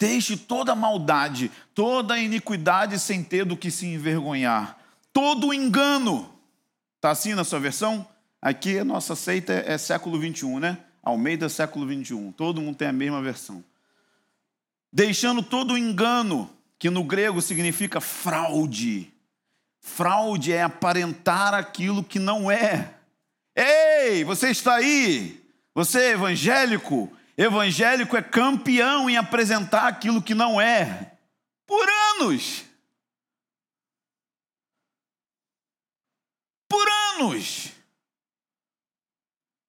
Deixe 0.00 0.38
toda 0.38 0.74
maldade, 0.74 1.52
toda 1.74 2.18
iniquidade 2.18 2.98
sem 2.98 3.22
ter 3.22 3.44
do 3.44 3.58
que 3.58 3.70
se 3.70 3.84
envergonhar, 3.84 4.78
todo 5.12 5.52
engano. 5.52 6.34
Está 6.96 7.10
assim 7.10 7.34
na 7.34 7.44
sua 7.44 7.60
versão? 7.60 8.08
Aqui 8.40 8.78
a 8.78 8.86
nossa 8.86 9.14
seita 9.14 9.52
é, 9.52 9.76
século 9.76 10.18
21, 10.18 10.60
né? 10.60 10.82
Almeida 11.02 11.50
século 11.50 11.86
21. 11.86 12.32
Todo 12.32 12.62
mundo 12.62 12.76
tem 12.76 12.88
a 12.88 12.92
mesma 12.92 13.20
versão. 13.20 13.62
Deixando 14.90 15.42
todo 15.42 15.76
engano, 15.76 16.48
que 16.78 16.88
no 16.88 17.04
grego 17.04 17.42
significa 17.42 18.00
fraude. 18.00 19.13
Fraude 19.84 20.50
é 20.50 20.62
aparentar 20.62 21.52
aquilo 21.52 22.02
que 22.02 22.18
não 22.18 22.50
é. 22.50 22.94
Ei, 23.54 24.24
você 24.24 24.48
está 24.48 24.76
aí? 24.76 25.46
Você 25.74 26.00
é 26.00 26.10
evangélico? 26.12 27.14
Evangélico 27.36 28.16
é 28.16 28.22
campeão 28.22 29.10
em 29.10 29.18
apresentar 29.18 29.86
aquilo 29.86 30.22
que 30.22 30.34
não 30.34 30.58
é. 30.58 31.12
Por 31.66 31.86
anos. 32.16 32.64
Por 36.66 36.88
anos. 37.12 37.70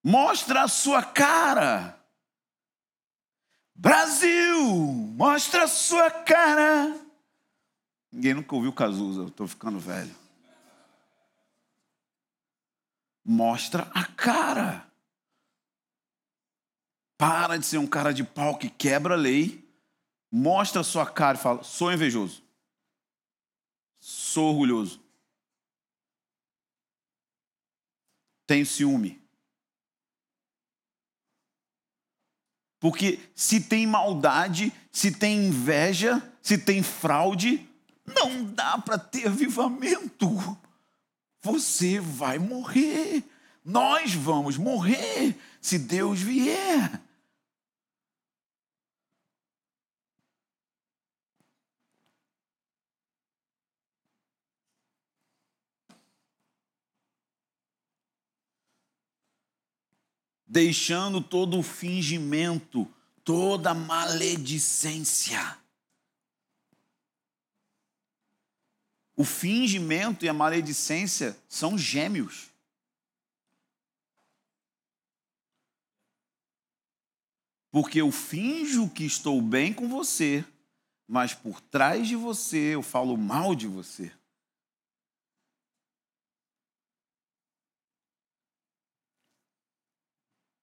Mostra 0.01 0.63
a 0.63 0.67
sua 0.69 1.03
cara. 1.03 1.99
Brasil, 3.75 4.65
mostra 5.17 5.65
a 5.65 5.67
sua 5.67 6.09
cara. 6.09 7.04
Ninguém 8.15 8.33
nunca 8.33 8.55
ouviu 8.55 8.71
Cazuza, 8.71 9.21
eu 9.21 9.27
estou 9.27 9.47
ficando 9.47 9.77
velho 9.77 10.25
mostra 13.25 13.89
a 13.91 14.05
cara. 14.05 14.85
Para 17.17 17.57
de 17.57 17.65
ser 17.65 17.79
um 17.79 17.87
cara 17.87 18.13
de 18.13 18.23
pau 18.23 18.57
que 18.57 18.69
quebra 18.69 19.15
a 19.15 19.17
lei, 19.17 19.67
mostra 20.31 20.81
a 20.81 20.83
sua 20.83 21.09
cara 21.09 21.37
e 21.37 21.41
fala: 21.41 21.63
sou 21.63 21.91
invejoso, 21.91 22.43
sou 23.99 24.49
orgulhoso, 24.51 25.01
tenho 28.45 28.65
ciúme. 28.65 29.23
Porque 32.77 33.19
se 33.33 33.61
tem 33.61 33.87
maldade, 33.87 34.71
se 34.91 35.11
tem 35.11 35.47
inveja, 35.47 36.21
se 36.41 36.57
tem 36.57 36.83
fraude, 36.83 37.67
não 38.05 38.43
dá 38.43 38.77
para 38.77 38.97
ter 38.97 39.27
avivamento 39.27 40.57
você 41.45 41.99
vai 41.99 42.39
morrer. 42.39 43.23
Nós 43.63 44.15
vamos 44.15 44.57
morrer 44.57 45.39
se 45.61 45.77
Deus 45.77 46.19
vier. 46.19 46.99
Deixando 60.47 61.21
todo 61.21 61.59
o 61.59 61.63
fingimento, 61.63 62.91
toda 63.23 63.75
maledicência. 63.75 65.64
O 69.15 69.23
fingimento 69.23 70.25
e 70.25 70.29
a 70.29 70.33
maledicência 70.33 71.37
são 71.47 71.77
gêmeos. 71.77 72.49
Porque 77.71 77.99
eu 77.99 78.11
finjo 78.11 78.89
que 78.89 79.05
estou 79.05 79.41
bem 79.41 79.73
com 79.73 79.87
você, 79.87 80.45
mas 81.07 81.33
por 81.33 81.61
trás 81.61 82.07
de 82.07 82.15
você 82.15 82.75
eu 82.75 82.81
falo 82.81 83.17
mal 83.17 83.55
de 83.55 83.67
você. 83.67 84.11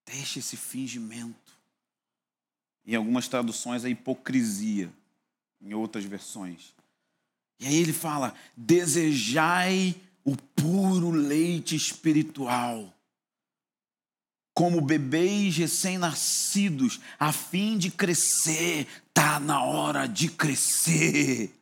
Deixe 0.06 0.40
esse 0.40 0.58
fingimento. 0.58 1.58
Em 2.84 2.94
algumas 2.94 3.28
traduções, 3.28 3.84
a 3.84 3.88
hipocrisia. 3.88 4.92
Em 5.60 5.72
outras 5.72 6.04
versões. 6.04 6.74
E 7.62 7.66
aí 7.68 7.76
ele 7.76 7.92
fala: 7.92 8.34
desejai 8.56 9.94
o 10.24 10.36
puro 10.36 11.12
leite 11.12 11.76
espiritual, 11.76 12.92
como 14.52 14.80
bebês 14.80 15.56
recém-nascidos, 15.56 17.00
a 17.18 17.30
fim 17.32 17.78
de 17.78 17.88
crescer, 17.88 18.88
está 19.08 19.38
na 19.38 19.62
hora 19.62 20.08
de 20.08 20.28
crescer. 20.28 21.54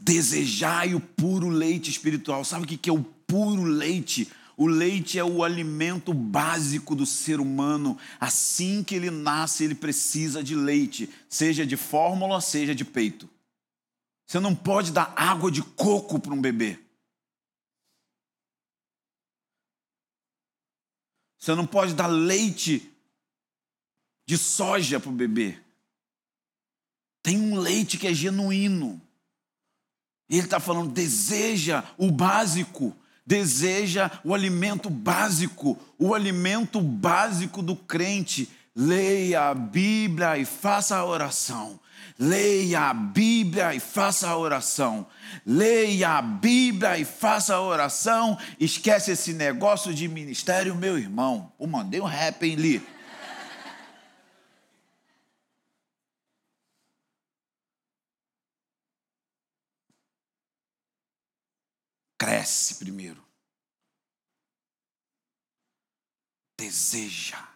Desejai 0.00 0.94
o 0.94 1.00
puro 1.00 1.48
leite 1.48 1.90
espiritual. 1.90 2.44
Sabe 2.44 2.64
o 2.64 2.68
que 2.68 2.88
é 2.88 2.92
o 2.92 3.02
puro 3.02 3.64
leite? 3.64 4.30
O 4.56 4.66
leite 4.66 5.18
é 5.18 5.24
o 5.24 5.42
alimento 5.42 6.14
básico 6.14 6.94
do 6.94 7.04
ser 7.04 7.40
humano. 7.40 7.98
Assim 8.20 8.84
que 8.84 8.94
ele 8.94 9.10
nasce, 9.10 9.64
ele 9.64 9.74
precisa 9.74 10.42
de 10.42 10.54
leite, 10.54 11.10
seja 11.28 11.66
de 11.66 11.76
fórmula, 11.76 12.40
seja 12.40 12.74
de 12.74 12.84
peito. 12.84 13.28
Você 14.26 14.40
não 14.40 14.54
pode 14.54 14.90
dar 14.90 15.12
água 15.16 15.50
de 15.50 15.62
coco 15.62 16.18
para 16.18 16.34
um 16.34 16.40
bebê. 16.40 16.78
Você 21.38 21.54
não 21.54 21.66
pode 21.66 21.94
dar 21.94 22.08
leite 22.08 22.92
de 24.26 24.36
soja 24.36 24.98
para 24.98 25.10
o 25.10 25.14
bebê. 25.14 25.56
Tem 27.22 27.40
um 27.40 27.56
leite 27.56 27.96
que 27.98 28.08
é 28.08 28.12
genuíno. 28.12 29.00
Ele 30.28 30.40
está 30.40 30.58
falando: 30.58 30.92
deseja 30.92 31.84
o 31.96 32.10
básico, 32.10 32.96
deseja 33.24 34.10
o 34.24 34.34
alimento 34.34 34.90
básico, 34.90 35.78
o 35.96 36.14
alimento 36.14 36.80
básico 36.80 37.62
do 37.62 37.76
crente. 37.76 38.50
Leia 38.74 39.48
a 39.48 39.54
Bíblia 39.54 40.36
e 40.36 40.44
faça 40.44 40.96
a 40.96 41.04
oração. 41.04 41.80
Leia 42.18 42.88
a 42.88 42.94
Bíblia 42.94 43.74
e 43.74 43.80
faça 43.80 44.28
a 44.28 44.36
oração. 44.36 45.06
Leia 45.44 46.18
a 46.18 46.22
Bíblia 46.22 46.98
e 46.98 47.04
faça 47.04 47.54
a 47.54 47.60
oração. 47.60 48.38
Esquece 48.58 49.12
esse 49.12 49.32
negócio 49.32 49.92
de 49.92 50.08
ministério, 50.08 50.74
meu 50.74 50.98
irmão. 50.98 51.52
Eu 51.60 51.66
mandei 51.66 52.00
um 52.00 52.04
rap, 52.04 52.42
hein, 52.42 52.54
Li? 52.54 52.96
cresce 62.26 62.74
primeiro. 62.76 63.24
Deseja. 66.58 67.55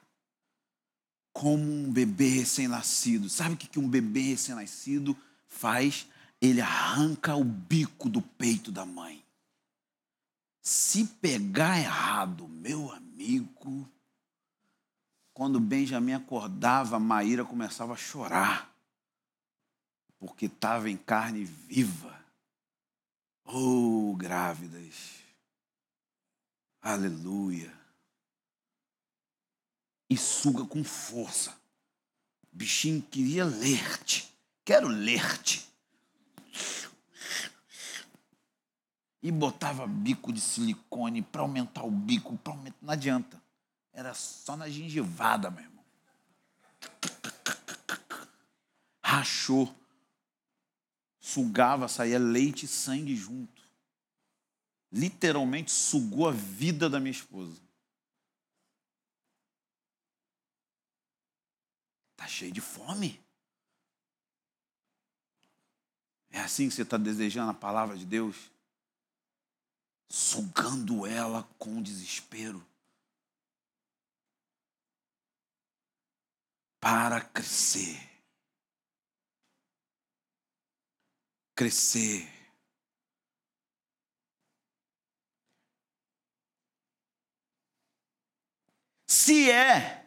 Como 1.32 1.62
um 1.62 1.92
bebê 1.92 2.28
recém-nascido. 2.28 3.28
Sabe 3.28 3.54
o 3.54 3.56
que 3.56 3.78
um 3.78 3.88
bebê 3.88 4.20
recém-nascido 4.20 5.16
faz? 5.46 6.06
Ele 6.40 6.60
arranca 6.60 7.36
o 7.36 7.44
bico 7.44 8.08
do 8.08 8.20
peito 8.20 8.72
da 8.72 8.84
mãe. 8.84 9.24
Se 10.62 11.06
pegar 11.06 11.78
errado, 11.78 12.46
meu 12.48 12.92
amigo, 12.92 13.90
quando 15.32 15.58
Benjamin 15.58 16.12
acordava, 16.12 16.98
Maíra 16.98 17.44
começava 17.44 17.94
a 17.94 17.96
chorar, 17.96 18.70
porque 20.18 20.46
estava 20.46 20.90
em 20.90 20.96
carne 20.96 21.44
viva. 21.44 22.18
Oh, 23.44 24.14
grávidas. 24.16 25.20
Aleluia. 26.82 27.79
E 30.10 30.16
suga 30.16 30.66
com 30.66 30.82
força. 30.82 31.56
O 32.52 32.56
bichinho 32.56 33.00
queria 33.00 33.44
ler-te. 33.44 34.28
Quero 34.64 34.88
ler-te. 34.88 35.64
E 39.22 39.30
botava 39.30 39.86
bico 39.86 40.32
de 40.32 40.40
silicone 40.40 41.22
para 41.22 41.42
aumentar 41.42 41.84
o 41.84 41.90
bico. 41.90 42.36
Aumentar... 42.44 42.76
Não 42.82 42.92
adianta. 42.92 43.40
Era 43.92 44.12
só 44.12 44.56
na 44.56 44.68
gengivada, 44.68 45.48
meu 45.48 45.62
irmão. 45.62 45.84
Rachou. 49.00 49.72
Sugava, 51.20 51.86
saía 51.86 52.18
leite 52.18 52.64
e 52.64 52.68
sangue 52.68 53.14
junto. 53.14 53.62
Literalmente 54.90 55.70
sugou 55.70 56.28
a 56.28 56.32
vida 56.32 56.90
da 56.90 56.98
minha 56.98 57.12
esposa. 57.12 57.69
Está 62.20 62.28
cheio 62.28 62.52
de 62.52 62.60
fome. 62.60 63.18
É 66.28 66.38
assim 66.38 66.68
que 66.68 66.74
você 66.74 66.82
está 66.82 66.98
desejando 66.98 67.50
a 67.50 67.54
palavra 67.54 67.96
de 67.96 68.04
Deus? 68.04 68.52
Sugando 70.06 71.06
ela 71.06 71.48
com 71.58 71.80
desespero. 71.80 72.62
para 76.80 77.20
crescer. 77.20 77.98
Crescer. 81.54 82.26
Se 89.06 89.50
é 89.50 89.99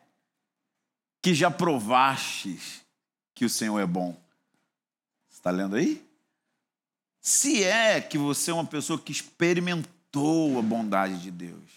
que 1.24 1.34
já 1.34 1.49
provastes 1.49 2.82
que 3.34 3.45
o 3.45 3.49
Senhor 3.49 3.80
é 3.80 3.86
bom. 3.86 4.21
Está 5.32 5.51
lendo 5.51 5.78
aí? 5.78 6.05
Se 7.21 7.63
é 7.63 8.01
que 8.01 8.17
você 8.17 8.51
é 8.51 8.53
uma 8.53 8.65
pessoa 8.65 8.99
que 8.99 9.13
experimentou 9.13 10.59
a 10.59 10.61
bondade 10.61 11.21
de 11.21 11.32
Deus. 11.32 11.71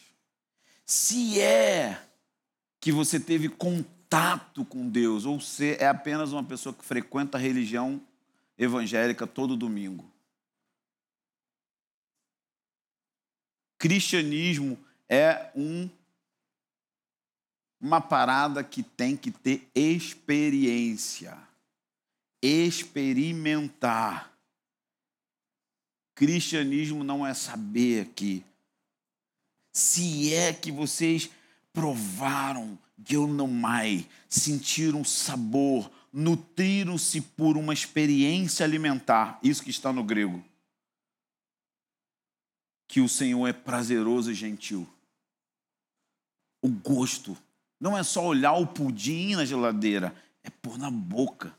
Se 0.84 1.40
é 1.40 2.03
que 2.80 2.90
você 2.90 3.20
teve 3.20 3.49
contato 3.49 4.64
com 4.64 4.88
Deus, 4.88 5.24
ou 5.24 5.40
ser 5.40 5.80
é 5.80 5.86
apenas 5.86 6.32
uma 6.32 6.42
pessoa 6.42 6.74
que 6.74 6.84
frequenta 6.84 7.38
a 7.38 7.40
religião 7.40 8.01
evangélica 8.59 9.28
todo 9.28 9.57
domingo. 9.57 10.11
Cristianismo 13.78 14.76
é 15.09 15.53
um, 15.55 15.88
uma 17.80 18.00
parada 18.00 18.64
que 18.64 18.82
tem 18.82 19.16
que 19.16 19.30
ter 19.30 19.68
experiência, 19.74 21.36
experimentar. 22.42 24.32
Cristianismo 26.14 27.04
não 27.04 27.26
é 27.26 27.34
saber 27.34 28.02
aqui. 28.02 28.44
Se 29.72 30.32
é 30.32 30.52
que 30.54 30.72
vocês 30.72 31.28
provaram 31.72 32.78
Gilnomai, 33.04 34.08
sentiram 34.28 35.04
sabor, 35.04 35.90
nutriram-se 36.10 37.20
por 37.20 37.58
uma 37.58 37.74
experiência 37.74 38.64
alimentar. 38.64 39.38
Isso 39.42 39.62
que 39.62 39.70
está 39.70 39.92
no 39.92 40.02
grego. 40.02 40.42
Que 42.88 43.00
o 43.00 43.08
Senhor 43.08 43.46
é 43.46 43.52
prazeroso 43.52 44.30
e 44.30 44.34
gentil. 44.34 44.88
O 46.62 46.68
gosto. 46.68 47.36
Não 47.78 47.96
é 47.96 48.02
só 48.02 48.24
olhar 48.24 48.54
o 48.54 48.66
pudim 48.66 49.34
na 49.34 49.44
geladeira, 49.44 50.14
é 50.42 50.50
pôr 50.50 50.78
na 50.78 50.90
boca. 50.90 51.56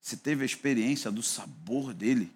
Você 0.00 0.16
teve 0.16 0.42
a 0.42 0.46
experiência 0.46 1.10
do 1.10 1.22
sabor 1.22 1.92
dele. 1.92 2.32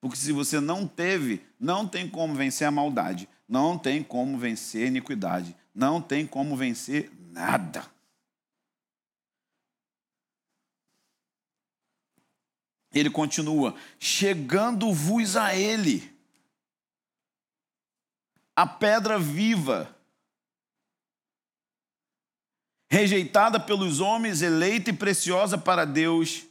Porque 0.00 0.16
se 0.16 0.30
você 0.30 0.60
não 0.60 0.86
teve, 0.86 1.44
não 1.58 1.88
tem 1.88 2.08
como 2.08 2.34
vencer 2.34 2.68
a 2.68 2.70
maldade, 2.70 3.28
não 3.48 3.76
tem 3.76 4.02
como 4.02 4.38
vencer 4.38 4.84
a 4.84 4.88
iniquidade, 4.88 5.56
não 5.74 6.00
tem 6.00 6.26
como 6.26 6.56
vencer 6.56 7.10
nada. 7.30 7.84
Ele 12.92 13.10
continua: 13.10 13.74
chegando-vos 13.98 15.36
a 15.36 15.56
ele, 15.56 16.15
a 18.56 18.66
pedra 18.66 19.18
viva, 19.18 19.94
rejeitada 22.90 23.60
pelos 23.60 24.00
homens, 24.00 24.42
eleita 24.42 24.90
e 24.90 24.92
preciosa 24.92 25.58
para 25.58 25.84
Deus 25.84 26.46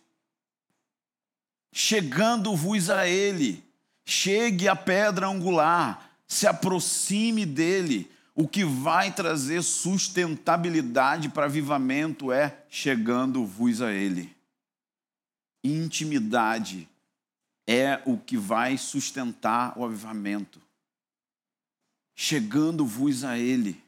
chegando-vos 1.76 2.90
a 2.90 3.06
ele. 3.06 3.62
Chegue 4.06 4.70
à 4.70 4.76
pedra 4.78 5.28
angular, 5.28 6.18
se 6.26 6.48
aproxime 6.48 7.46
dele. 7.46 8.10
O 8.34 8.48
que 8.48 8.64
vai 8.64 9.12
trazer 9.12 9.62
sustentabilidade 9.62 11.28
para 11.28 11.46
avivamento 11.46 12.32
é 12.32 12.64
chegando-vos 12.70 13.82
a 13.82 13.92
ele. 13.92 14.34
Intimidade 15.62 16.88
é 17.68 18.02
o 18.06 18.18
que 18.18 18.38
vai 18.38 18.78
sustentar 18.78 19.78
o 19.78 19.84
avivamento. 19.84 20.62
Chegando-vos 22.16 23.24
a 23.24 23.38
ele. 23.38 23.84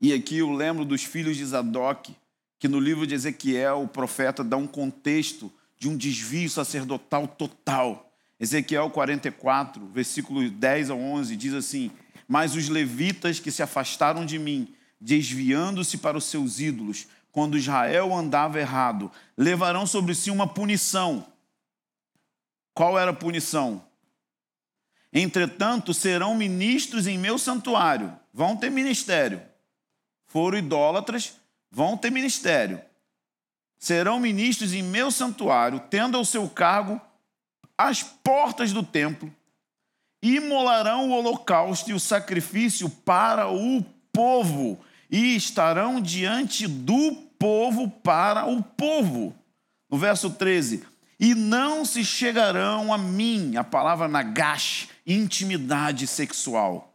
E 0.00 0.12
aqui 0.12 0.38
eu 0.38 0.52
lembro 0.52 0.84
dos 0.84 1.02
filhos 1.02 1.36
de 1.36 1.44
Zadok, 1.46 2.14
que 2.58 2.68
no 2.68 2.78
livro 2.78 3.06
de 3.06 3.14
Ezequiel 3.14 3.82
o 3.82 3.88
profeta 3.88 4.44
dá 4.44 4.56
um 4.56 4.66
contexto 4.66 5.50
de 5.78 5.88
um 5.88 5.96
desvio 5.96 6.48
sacerdotal 6.50 7.26
total. 7.26 8.12
Ezequiel 8.38 8.90
44, 8.90 9.86
versículos 9.86 10.50
10 10.50 10.90
a 10.90 10.94
11, 10.94 11.36
diz 11.36 11.54
assim: 11.54 11.90
Mas 12.28 12.54
os 12.54 12.68
levitas 12.68 13.40
que 13.40 13.50
se 13.50 13.62
afastaram 13.62 14.26
de 14.26 14.38
mim, 14.38 14.74
desviando-se 15.00 15.98
para 15.98 16.18
os 16.18 16.24
seus 16.24 16.60
ídolos, 16.60 17.06
quando 17.32 17.58
Israel 17.58 18.14
andava 18.14 18.60
errado, 18.60 19.10
levarão 19.36 19.86
sobre 19.86 20.14
si 20.14 20.30
uma 20.30 20.46
punição. 20.46 21.26
Qual 22.72 22.98
era 22.98 23.10
a 23.10 23.14
punição? 23.14 23.84
Entretanto, 25.14 25.94
serão 25.94 26.34
ministros 26.34 27.06
em 27.06 27.16
meu 27.16 27.38
santuário, 27.38 28.12
vão 28.32 28.56
ter 28.56 28.70
ministério. 28.70 29.40
Foram 30.26 30.58
idólatras, 30.58 31.34
vão 31.70 31.96
ter 31.96 32.10
ministério 32.10 32.82
serão 33.84 34.18
ministros 34.18 34.72
em 34.72 34.82
meu 34.82 35.10
santuário, 35.10 35.78
tendo 35.90 36.16
ao 36.16 36.24
seu 36.24 36.48
cargo 36.48 36.98
as 37.76 38.02
portas 38.02 38.72
do 38.72 38.82
templo, 38.82 39.30
imolarão 40.22 41.10
o 41.10 41.12
holocausto 41.12 41.90
e 41.90 41.92
o 41.92 42.00
sacrifício 42.00 42.88
para 42.88 43.46
o 43.50 43.84
povo, 44.10 44.80
e 45.10 45.36
estarão 45.36 46.00
diante 46.00 46.66
do 46.66 47.14
povo 47.38 47.90
para 47.90 48.46
o 48.46 48.62
povo. 48.62 49.34
No 49.90 49.98
verso 49.98 50.30
13: 50.30 50.82
E 51.20 51.34
não 51.34 51.84
se 51.84 52.02
chegarão 52.02 52.90
a 52.90 52.96
mim, 52.96 53.56
a 53.56 53.64
palavra 53.64 54.08
nagash, 54.08 54.88
intimidade 55.06 56.06
sexual. 56.06 56.92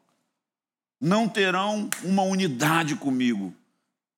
Não 0.99 1.29
terão 1.29 1.89
uma 2.03 2.23
unidade 2.23 2.95
comigo. 2.95 3.53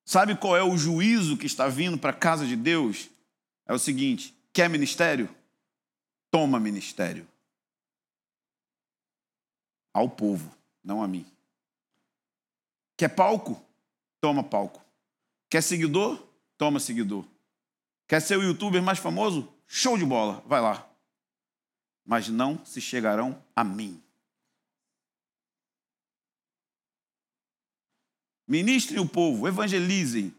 Sabe 0.04 0.36
qual 0.36 0.56
é 0.56 0.62
o 0.62 0.76
juízo 0.76 1.36
que 1.36 1.46
está 1.46 1.68
vindo 1.68 1.96
para 1.96 2.10
a 2.10 2.14
casa 2.14 2.46
de 2.46 2.56
Deus? 2.56 3.08
É 3.66 3.72
o 3.72 3.78
seguinte: 3.78 4.34
quer 4.52 4.68
ministério? 4.68 5.28
Toma 6.30 6.58
ministério. 6.58 7.26
Ao 9.94 10.08
povo, 10.08 10.50
não 10.82 11.02
a 11.02 11.08
mim. 11.08 11.26
Quer 12.96 13.08
palco? 13.08 13.62
Toma 14.20 14.42
palco. 14.42 14.82
Quer 15.50 15.62
seguidor? 15.62 16.22
Toma 16.56 16.80
seguidor. 16.80 17.24
Quer 18.08 18.20
ser 18.20 18.38
o 18.38 18.42
youtuber 18.42 18.82
mais 18.82 18.98
famoso? 18.98 19.52
Show 19.66 19.96
de 19.98 20.04
bola, 20.04 20.42
vai 20.46 20.60
lá. 20.60 20.86
Mas 22.04 22.28
não 22.28 22.64
se 22.64 22.80
chegarão 22.80 23.42
a 23.54 23.62
mim. 23.62 24.02
Ministrem 28.46 29.00
o 29.00 29.08
povo, 29.08 29.48
evangelizem, 29.48 30.34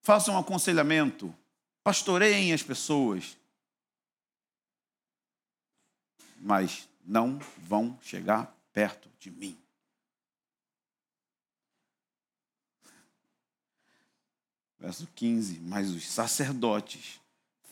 façam 0.00 0.34
um 0.34 0.38
aconselhamento, 0.38 1.34
pastoreiem 1.82 2.52
as 2.52 2.62
pessoas. 2.62 3.36
Mas 6.40 6.88
não 7.04 7.38
vão 7.58 7.98
chegar 8.02 8.54
perto 8.72 9.08
de 9.18 9.30
mim. 9.30 9.58
Verso 14.78 15.08
15: 15.14 15.60
Mas 15.60 15.90
os 15.90 16.06
sacerdotes, 16.06 17.20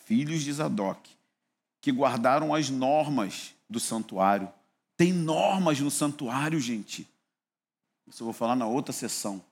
filhos 0.07 0.43
de 0.43 0.53
Zadok, 0.53 1.12
que 1.83 1.91
guardaram 1.91 2.55
as 2.55 2.71
normas 2.71 3.55
do 3.69 3.81
santuário, 3.81 4.51
tem 4.97 5.13
normas 5.13 5.81
no 5.81 5.91
santuário, 5.91 6.61
gente. 6.61 7.07
Isso 8.07 8.23
eu 8.23 8.27
vou 8.27 8.33
falar 8.33 8.55
na 8.55 8.67
outra 8.67 8.93
sessão. 8.93 9.45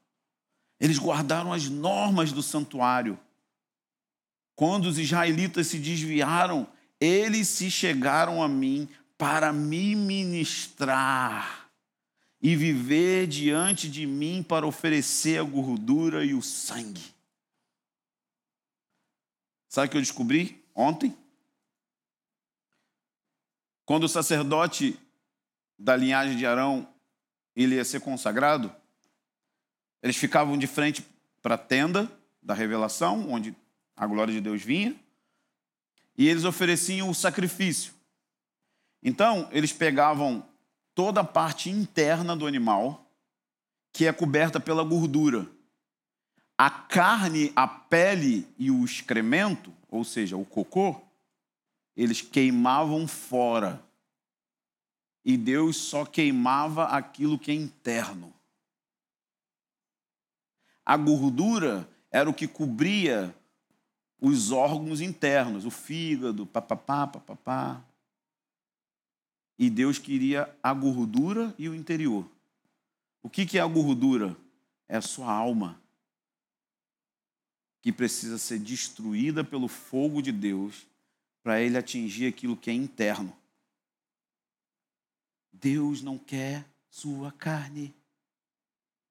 Eles 0.78 0.96
guardaram 0.96 1.52
as 1.52 1.68
normas 1.68 2.30
do 2.30 2.40
santuário. 2.42 3.18
Quando 4.54 4.86
os 4.86 4.96
israelitas 4.96 5.66
se 5.66 5.78
desviaram, 5.78 6.68
eles 7.00 7.48
se 7.48 7.68
chegaram 7.68 8.40
a 8.42 8.48
mim 8.48 8.88
para 9.18 9.52
me 9.52 9.96
ministrar 9.96 11.68
e 12.40 12.54
viver 12.54 13.26
diante 13.26 13.90
de 13.90 14.06
mim 14.06 14.42
para 14.42 14.66
oferecer 14.66 15.40
a 15.40 15.42
gordura 15.42 16.24
e 16.24 16.32
o 16.32 16.40
sangue. 16.40 17.12
Sabe 19.68 19.88
o 19.88 19.90
que 19.90 19.96
eu 19.96 20.02
descobri 20.02 20.64
ontem? 20.74 21.14
Quando 23.90 24.04
o 24.04 24.08
sacerdote 24.08 24.96
da 25.76 25.96
linhagem 25.96 26.36
de 26.36 26.46
Arão 26.46 26.86
ele 27.56 27.74
ia 27.74 27.84
ser 27.84 28.00
consagrado, 28.00 28.72
eles 30.00 30.16
ficavam 30.16 30.56
de 30.56 30.68
frente 30.68 31.04
para 31.42 31.56
a 31.56 31.58
tenda 31.58 32.08
da 32.40 32.54
revelação, 32.54 33.28
onde 33.28 33.52
a 33.96 34.06
glória 34.06 34.32
de 34.32 34.40
Deus 34.40 34.62
vinha, 34.62 34.94
e 36.16 36.28
eles 36.28 36.44
ofereciam 36.44 37.10
o 37.10 37.14
sacrifício. 37.16 37.92
Então, 39.02 39.48
eles 39.50 39.72
pegavam 39.72 40.46
toda 40.94 41.22
a 41.22 41.24
parte 41.24 41.68
interna 41.68 42.36
do 42.36 42.46
animal, 42.46 43.10
que 43.92 44.06
é 44.06 44.12
coberta 44.12 44.60
pela 44.60 44.84
gordura. 44.84 45.50
A 46.56 46.70
carne, 46.70 47.52
a 47.56 47.66
pele 47.66 48.46
e 48.56 48.70
o 48.70 48.84
excremento, 48.84 49.74
ou 49.88 50.04
seja, 50.04 50.36
o 50.36 50.44
cocô, 50.44 51.09
eles 52.02 52.22
queimavam 52.22 53.06
fora. 53.06 53.84
E 55.22 55.36
Deus 55.36 55.76
só 55.76 56.06
queimava 56.06 56.84
aquilo 56.84 57.38
que 57.38 57.50
é 57.50 57.54
interno. 57.54 58.32
A 60.82 60.96
gordura 60.96 61.86
era 62.10 62.30
o 62.30 62.32
que 62.32 62.48
cobria 62.48 63.36
os 64.18 64.50
órgãos 64.50 65.02
internos, 65.02 65.66
o 65.66 65.70
fígado, 65.70 66.46
papapá, 66.46 67.06
papapá. 67.06 67.84
E 69.58 69.68
Deus 69.68 69.98
queria 69.98 70.50
a 70.62 70.72
gordura 70.72 71.54
e 71.58 71.68
o 71.68 71.74
interior. 71.74 72.26
O 73.22 73.28
que 73.28 73.58
é 73.58 73.60
a 73.60 73.66
gordura? 73.66 74.34
É 74.88 74.96
a 74.96 75.02
sua 75.02 75.30
alma 75.30 75.78
que 77.82 77.92
precisa 77.92 78.38
ser 78.38 78.58
destruída 78.58 79.44
pelo 79.44 79.68
fogo 79.68 80.22
de 80.22 80.32
Deus 80.32 80.88
para 81.42 81.60
ele 81.60 81.78
atingir 81.78 82.26
aquilo 82.26 82.56
que 82.56 82.70
é 82.70 82.74
interno. 82.74 83.36
Deus 85.52 86.02
não 86.02 86.18
quer 86.18 86.66
sua 86.90 87.32
carne. 87.32 87.94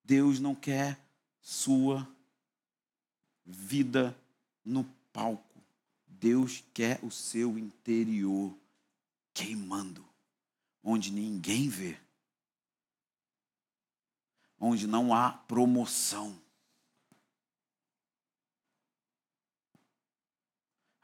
Deus 0.03 0.39
não 0.39 0.55
quer 0.55 0.99
sua 1.41 2.07
vida 3.45 4.17
no 4.65 4.83
palco. 5.13 5.61
Deus 6.07 6.63
quer 6.73 6.99
o 7.03 7.09
seu 7.09 7.57
interior 7.57 8.53
queimando, 9.33 10.05
onde 10.83 11.11
ninguém 11.11 11.69
vê, 11.69 11.97
onde 14.59 14.85
não 14.85 15.13
há 15.13 15.31
promoção. 15.31 16.37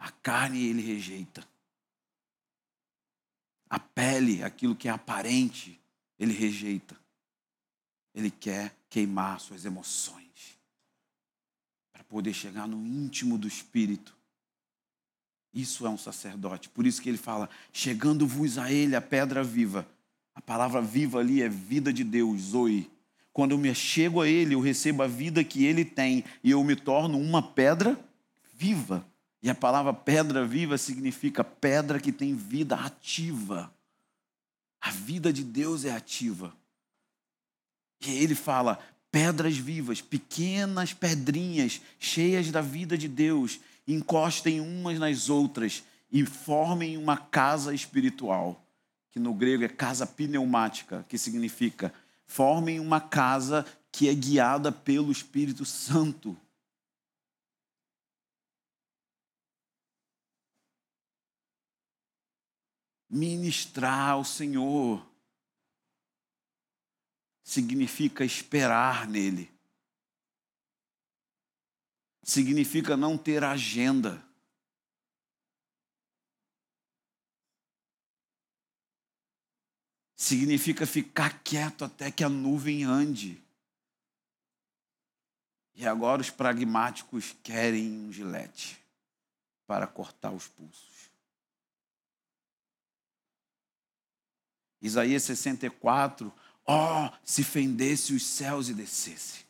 A 0.06 0.12
carne 0.12 0.64
ele 0.64 0.84
rejeita. 0.84 1.44
A 3.68 3.80
pele, 3.80 4.44
aquilo 4.44 4.76
que 4.76 4.88
é 4.88 4.92
aparente, 4.92 5.82
ele 6.20 6.32
rejeita. 6.32 6.96
Ele 8.14 8.30
quer 8.30 8.78
queimar 8.88 9.40
suas 9.40 9.66
emoções 9.66 10.60
para 11.92 12.04
poder 12.04 12.36
chegar 12.36 12.68
no 12.68 12.78
íntimo 12.86 13.36
do 13.36 13.48
espírito. 13.48 14.16
Isso 15.52 15.88
é 15.88 15.90
um 15.90 15.98
sacerdote. 15.98 16.70
Por 16.70 16.86
isso 16.86 17.02
que 17.02 17.10
ele 17.10 17.18
fala: 17.18 17.50
chegando-vos 17.74 18.60
a 18.60 18.72
ele 18.72 18.96
a 18.96 19.02
pedra 19.02 19.44
viva. 19.44 19.90
A 20.36 20.42
palavra 20.42 20.84
viva 20.84 21.18
ali 21.18 21.42
é 21.42 21.50
vida 21.50 21.92
de 21.92 22.04
Deus, 22.04 22.42
Zoe. 22.42 22.92
Quando 23.34 23.54
eu 23.54 23.58
me 23.58 23.74
chego 23.74 24.22
a 24.22 24.28
ele, 24.28 24.54
eu 24.54 24.60
recebo 24.60 25.02
a 25.02 25.08
vida 25.08 25.44
que 25.44 25.66
ele 25.66 25.84
tem 25.84 26.24
e 26.44 26.52
eu 26.52 26.64
me 26.64 26.76
torno 26.76 27.18
uma 27.18 27.42
pedra 27.42 28.00
viva. 28.54 29.04
E 29.42 29.50
a 29.50 29.56
palavra 29.56 29.94
pedra 29.94 30.46
viva 30.46 30.78
significa 30.78 31.44
pedra 31.44 32.00
que 32.00 32.12
tem 32.12 32.36
vida 32.36 32.76
ativa. 32.76 33.72
A 34.82 34.92
vida 34.92 35.32
de 35.32 35.44
Deus 35.44 35.86
é 35.86 35.92
ativa. 35.92 36.56
E 38.06 38.12
ele 38.12 38.36
fala: 38.36 38.80
pedras 39.12 39.58
vivas, 39.58 40.02
pequenas 40.02 40.94
pedrinhas 40.94 41.82
cheias 42.00 42.52
da 42.52 42.62
vida 42.62 42.98
de 42.98 43.08
Deus, 43.08 43.60
encostem 43.88 44.60
umas 44.60 45.00
nas 45.00 45.30
outras 45.30 45.84
e 46.12 46.26
formem 46.26 46.98
uma 46.98 47.18
casa 47.18 47.74
espiritual, 47.74 48.64
que 49.12 49.20
no 49.20 49.34
grego 49.34 49.64
é 49.64 49.70
casa 49.70 50.06
pneumática, 50.06 51.06
que 51.08 51.18
significa 51.18 51.94
formem 52.28 52.80
uma 52.80 53.00
casa 53.00 53.66
que 53.92 54.10
é 54.10 54.14
guiada 54.14 54.72
pelo 54.72 55.12
Espírito 55.12 55.64
Santo. 55.64 56.36
Ministrar 63.10 64.12
ao 64.12 64.26
Senhor 64.26 65.06
significa 67.44 68.26
esperar 68.26 69.08
nele. 69.08 69.54
Significa 72.24 72.98
não 72.98 73.18
ter 73.18 73.44
agenda. 73.44 74.22
Significa 80.16 80.88
ficar 80.88 81.44
quieto 81.44 81.86
até 81.86 82.10
que 82.10 82.24
a 82.24 82.30
nuvem 82.30 82.84
ande. 82.84 83.40
E 85.76 85.86
agora 85.86 86.22
os 86.22 86.32
pragmáticos 86.32 87.36
querem 87.44 87.92
um 87.92 88.12
gilete 88.12 88.84
para 89.68 89.86
cortar 89.86 90.32
os 90.32 90.48
pulsos. 90.48 90.95
Isaías 94.86 95.24
64, 95.24 96.32
ó, 96.66 97.06
oh, 97.08 97.18
se 97.24 97.44
fendesse 97.44 98.14
os 98.14 98.24
céus 98.24 98.70
e 98.70 98.74
descesse. 98.74 99.46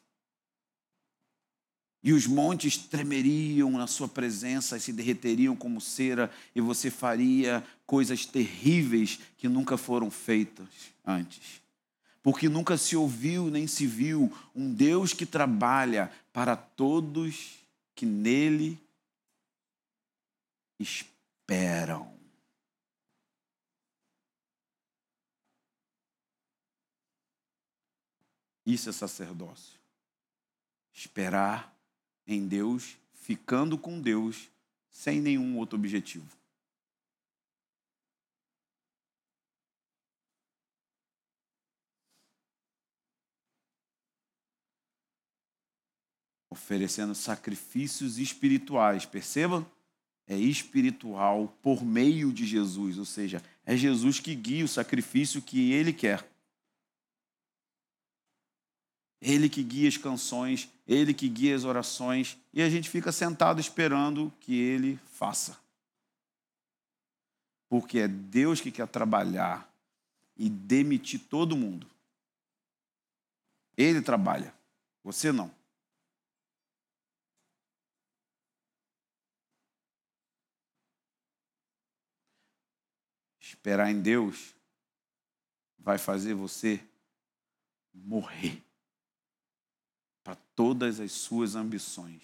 E 2.02 2.14
os 2.14 2.26
montes 2.26 2.78
tremeriam 2.78 3.72
na 3.72 3.88
sua 3.88 4.07
presença 4.07 4.78
e 4.78 4.80
se 4.80 4.94
derreteriam 4.94 5.56
como 5.56 5.82
cera, 5.82 6.32
e 6.56 6.62
você 6.62 6.90
faria 6.90 7.66
coisas 7.86 8.26
terríveis 8.26 9.20
que 9.38 9.49
nunca 9.49 9.76
foram 9.76 10.10
feitas 10.10 10.68
antes. 11.06 11.62
Porque 12.22 12.48
nunca 12.48 12.78
se 12.78 12.95
ouviu 12.95 13.49
nem 13.49 13.68
se 13.68 13.86
viu 13.86 14.32
um 14.56 14.72
Deus 14.72 15.14
que 15.14 15.26
trabalha 15.26 16.12
para 16.32 16.56
todos 16.56 17.60
que 17.94 18.06
nele 18.06 18.80
esperam. 20.80 22.15
Isso 28.66 28.90
é 28.90 28.92
sacerdócio. 28.92 29.80
Esperar 30.94 31.78
em 32.26 32.48
Deus, 32.48 32.98
ficando 33.14 33.78
com 33.78 34.02
Deus, 34.02 34.50
sem 34.90 35.22
nenhum 35.22 35.58
outro 35.58 35.78
objetivo. 35.78 36.28
Oferecendo 46.50 47.14
sacrifícios 47.14 48.18
espirituais, 48.18 49.06
perceba? 49.06 49.70
é 50.28 50.38
espiritual 50.38 51.56
por 51.62 51.84
meio 51.84 52.32
de 52.34 52.46
Jesus, 52.46 52.98
ou 52.98 53.06
seja, 53.06 53.42
é 53.66 53.78
Jesus 53.78 54.20
que 54.20 54.34
guia 54.34 54.66
o 54.66 54.68
sacrifício 54.68 55.42
que 55.42 55.72
ele 55.72 55.94
quer. 55.94 56.28
Ele 59.28 59.50
que 59.50 59.64
guia 59.64 59.90
as 59.90 59.98
canções, 59.98 60.70
ele 60.88 61.12
que 61.12 61.28
guia 61.28 61.56
as 61.56 61.64
orações, 61.64 62.38
e 62.54 62.62
a 62.62 62.70
gente 62.70 62.88
fica 62.88 63.12
sentado 63.12 63.60
esperando 63.60 64.32
que 64.40 64.54
ele 64.56 65.00
faça. 65.08 65.60
Porque 67.68 67.98
é 67.98 68.08
Deus 68.08 68.62
que 68.62 68.72
quer 68.72 68.88
trabalhar 68.88 69.68
e 70.38 70.48
demitir 70.48 71.20
todo 71.28 71.58
mundo. 71.58 71.90
Ele 73.76 74.00
trabalha, 74.00 74.54
você 75.04 75.32
não. 75.32 75.52
Esperar 83.40 83.90
em 83.90 84.00
Deus 84.00 84.54
vai 85.80 85.98
fazer 85.98 86.36
você 86.36 86.80
morrer 87.92 88.65
todas 90.56 90.99
as 90.99 91.11
suas 91.11 91.56
ambições. 91.56 92.22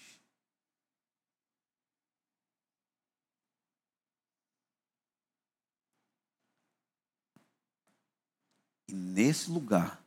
E 8.88 8.94
nesse 8.94 9.50
lugar 9.50 10.02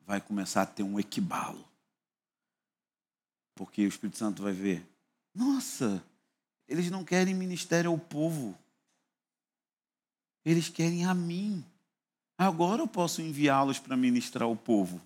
vai 0.00 0.20
começar 0.20 0.62
a 0.62 0.66
ter 0.66 0.82
um 0.82 0.98
equibalo. 0.98 1.64
Porque 3.54 3.84
o 3.84 3.88
Espírito 3.88 4.18
Santo 4.18 4.42
vai 4.42 4.52
ver: 4.52 4.86
nossa, 5.34 6.04
eles 6.66 6.90
não 6.90 7.04
querem 7.04 7.34
ministério 7.34 7.90
ao 7.90 7.98
povo. 7.98 8.58
Eles 10.44 10.68
querem 10.68 11.04
a 11.04 11.14
mim. 11.14 11.64
Agora 12.36 12.82
eu 12.82 12.88
posso 12.88 13.22
enviá-los 13.22 13.78
para 13.78 13.96
ministrar 13.96 14.44
ao 14.44 14.56
povo. 14.56 15.00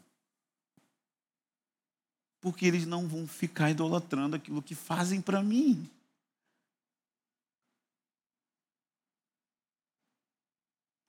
Porque 2.40 2.66
eles 2.66 2.86
não 2.86 3.08
vão 3.08 3.26
ficar 3.26 3.70
idolatrando 3.70 4.36
aquilo 4.36 4.62
que 4.62 4.74
fazem 4.74 5.20
para 5.20 5.42
mim. 5.42 5.88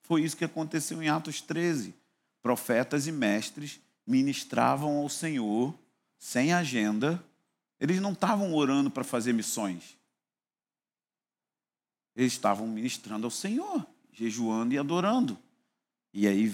Foi 0.01 0.23
isso 0.23 0.35
que 0.35 0.45
aconteceu 0.45 1.03
em 1.03 1.09
Atos 1.09 1.39
13. 1.41 1.93
Profetas 2.41 3.05
e 3.05 3.11
mestres 3.11 3.79
ministravam 4.07 4.97
ao 4.97 5.09
Senhor 5.09 5.77
sem 6.17 6.51
agenda. 6.51 7.23
Eles 7.79 8.01
não 8.01 8.13
estavam 8.13 8.53
orando 8.55 8.89
para 8.89 9.03
fazer 9.03 9.33
missões. 9.33 9.95
Eles 12.15 12.33
estavam 12.33 12.67
ministrando 12.67 13.27
ao 13.27 13.31
Senhor 13.31 13.85
jejuando 14.19 14.73
e 14.73 14.77
adorando. 14.77 15.37
E 16.13 16.27
aí 16.27 16.47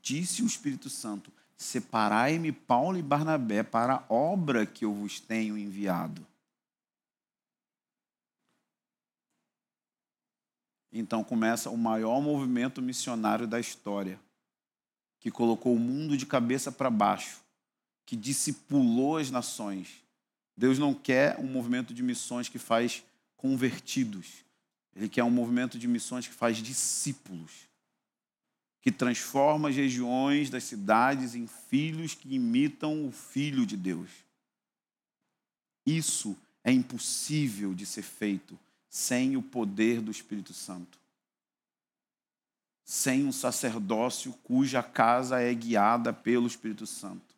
disse 0.00 0.42
o 0.42 0.46
Espírito 0.46 0.88
Santo: 0.88 1.30
Separai-me 1.56 2.52
Paulo 2.52 2.98
e 2.98 3.02
Barnabé 3.02 3.62
para 3.62 3.94
a 3.96 4.04
obra 4.12 4.66
que 4.66 4.84
eu 4.84 4.92
vos 4.92 5.20
tenho 5.20 5.56
enviado. 5.56 6.26
Então 10.92 11.24
começa 11.24 11.70
o 11.70 11.76
maior 11.76 12.20
movimento 12.20 12.80
missionário 12.80 13.48
da 13.48 13.58
história, 13.58 14.20
que 15.18 15.28
colocou 15.28 15.74
o 15.74 15.78
mundo 15.78 16.16
de 16.16 16.24
cabeça 16.24 16.70
para 16.70 16.88
baixo, 16.88 17.40
que 18.06 18.14
discipulou 18.14 19.16
as 19.16 19.28
nações. 19.28 20.04
Deus 20.56 20.78
não 20.78 20.94
quer 20.94 21.36
um 21.40 21.48
movimento 21.48 21.92
de 21.92 22.00
missões 22.00 22.48
que 22.48 22.60
faz 22.60 23.02
convertidos. 23.36 24.44
Ele 24.94 25.08
quer 25.08 25.24
um 25.24 25.30
movimento 25.30 25.78
de 25.78 25.88
missões 25.88 26.28
que 26.28 26.34
faz 26.34 26.58
discípulos, 26.58 27.68
que 28.84 28.92
transforma 28.92 29.70
as 29.70 29.76
regiões 29.76 30.50
das 30.50 30.64
cidades 30.64 31.34
em 31.34 31.46
filhos 31.46 32.14
que 32.14 32.34
imitam 32.34 33.08
o 33.08 33.10
Filho 33.10 33.64
de 33.64 33.78
Deus. 33.78 34.10
Isso 35.86 36.36
é 36.62 36.70
impossível 36.70 37.72
de 37.72 37.86
ser 37.86 38.02
feito 38.02 38.60
sem 38.90 39.38
o 39.38 39.42
poder 39.42 40.02
do 40.02 40.10
Espírito 40.10 40.52
Santo. 40.52 40.98
Sem 42.84 43.24
um 43.24 43.32
sacerdócio 43.32 44.34
cuja 44.44 44.82
casa 44.82 45.40
é 45.40 45.54
guiada 45.54 46.12
pelo 46.12 46.46
Espírito 46.46 46.86
Santo. 46.86 47.34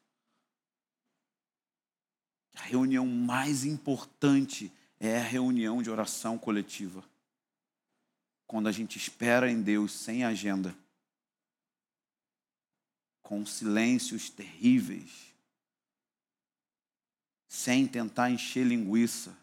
A 2.57 2.63
reunião 2.63 3.07
mais 3.07 3.65
importante 3.65 4.73
é 4.99 5.19
a 5.19 5.23
reunião 5.23 5.81
de 5.81 5.91
oração 5.91 6.37
coletiva 6.37 7.05
quando 8.47 8.69
a 8.69 8.73
gente 8.73 8.97
espera 8.97 9.51
em 9.51 9.61
Deus 9.61 9.93
sem 9.93 10.25
agenda, 10.25 10.75
com 13.27 13.45
silêncios 13.45 14.31
terríveis, 14.31 15.35
sem 17.49 17.87
tentar 17.87 18.31
encher 18.31 18.65
linguiça. 18.65 19.37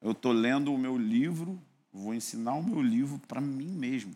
Eu 0.00 0.12
estou 0.12 0.32
lendo 0.32 0.72
o 0.72 0.78
meu 0.78 0.96
livro, 0.96 1.60
vou 1.90 2.14
ensinar 2.14 2.54
o 2.54 2.62
meu 2.62 2.82
livro 2.82 3.18
para 3.20 3.40
mim 3.40 3.72
mesmo. 3.72 4.14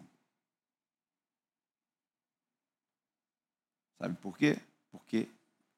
Sabe 3.99 4.17
por 4.17 4.37
quê? 4.37 4.61
Porque 4.91 5.29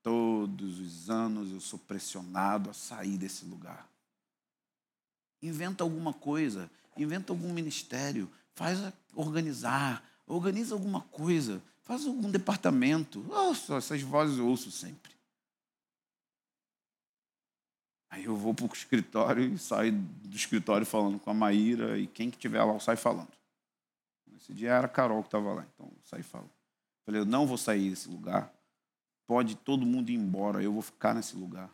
Todos 0.04 0.80
os 0.80 1.08
anos 1.08 1.50
eu 1.50 1.60
sou 1.60 1.78
pressionado 1.78 2.68
a 2.68 2.74
sair 2.74 3.16
desse 3.16 3.46
lugar. 3.46 3.88
Inventa 5.42 5.82
alguma 5.82 6.12
coisa, 6.12 6.70
inventa 6.96 7.32
algum 7.32 7.52
ministério, 7.52 8.30
faz 8.54 8.78
organizar, 9.14 10.02
organiza 10.26 10.74
alguma 10.74 11.00
coisa, 11.02 11.62
faz 11.82 12.06
algum 12.06 12.30
departamento. 12.30 13.20
Nossa, 13.24 13.76
essas 13.76 14.02
vozes 14.02 14.38
eu 14.38 14.46
ouço 14.46 14.70
sempre. 14.70 15.12
Aí 18.10 18.24
eu 18.24 18.36
vou 18.36 18.54
para 18.54 18.66
o 18.66 18.72
escritório 18.72 19.44
e 19.44 19.58
saio 19.58 19.92
do 19.92 20.36
escritório 20.36 20.86
falando 20.86 21.18
com 21.18 21.30
a 21.30 21.34
Maíra 21.34 21.98
e 21.98 22.06
quem 22.06 22.30
que 22.30 22.38
tiver 22.38 22.62
lá 22.62 22.72
eu 22.72 22.80
saio 22.80 22.98
falando. 22.98 23.32
Esse 24.36 24.52
dia 24.52 24.70
era 24.70 24.86
a 24.86 24.90
Carol 24.90 25.22
que 25.22 25.28
estava 25.28 25.52
lá, 25.52 25.66
então 25.74 25.86
eu 25.86 26.02
saí 26.04 26.22
falando. 26.22 26.50
Falei, 27.04 27.20
eu 27.20 27.26
não 27.26 27.46
vou 27.46 27.58
sair 27.58 27.90
desse 27.90 28.08
lugar 28.08 28.54
Pode 29.26 29.56
todo 29.56 29.86
mundo 29.86 30.10
ir 30.10 30.14
embora, 30.14 30.62
eu 30.62 30.72
vou 30.72 30.82
ficar 30.82 31.14
nesse 31.14 31.36
lugar. 31.36 31.70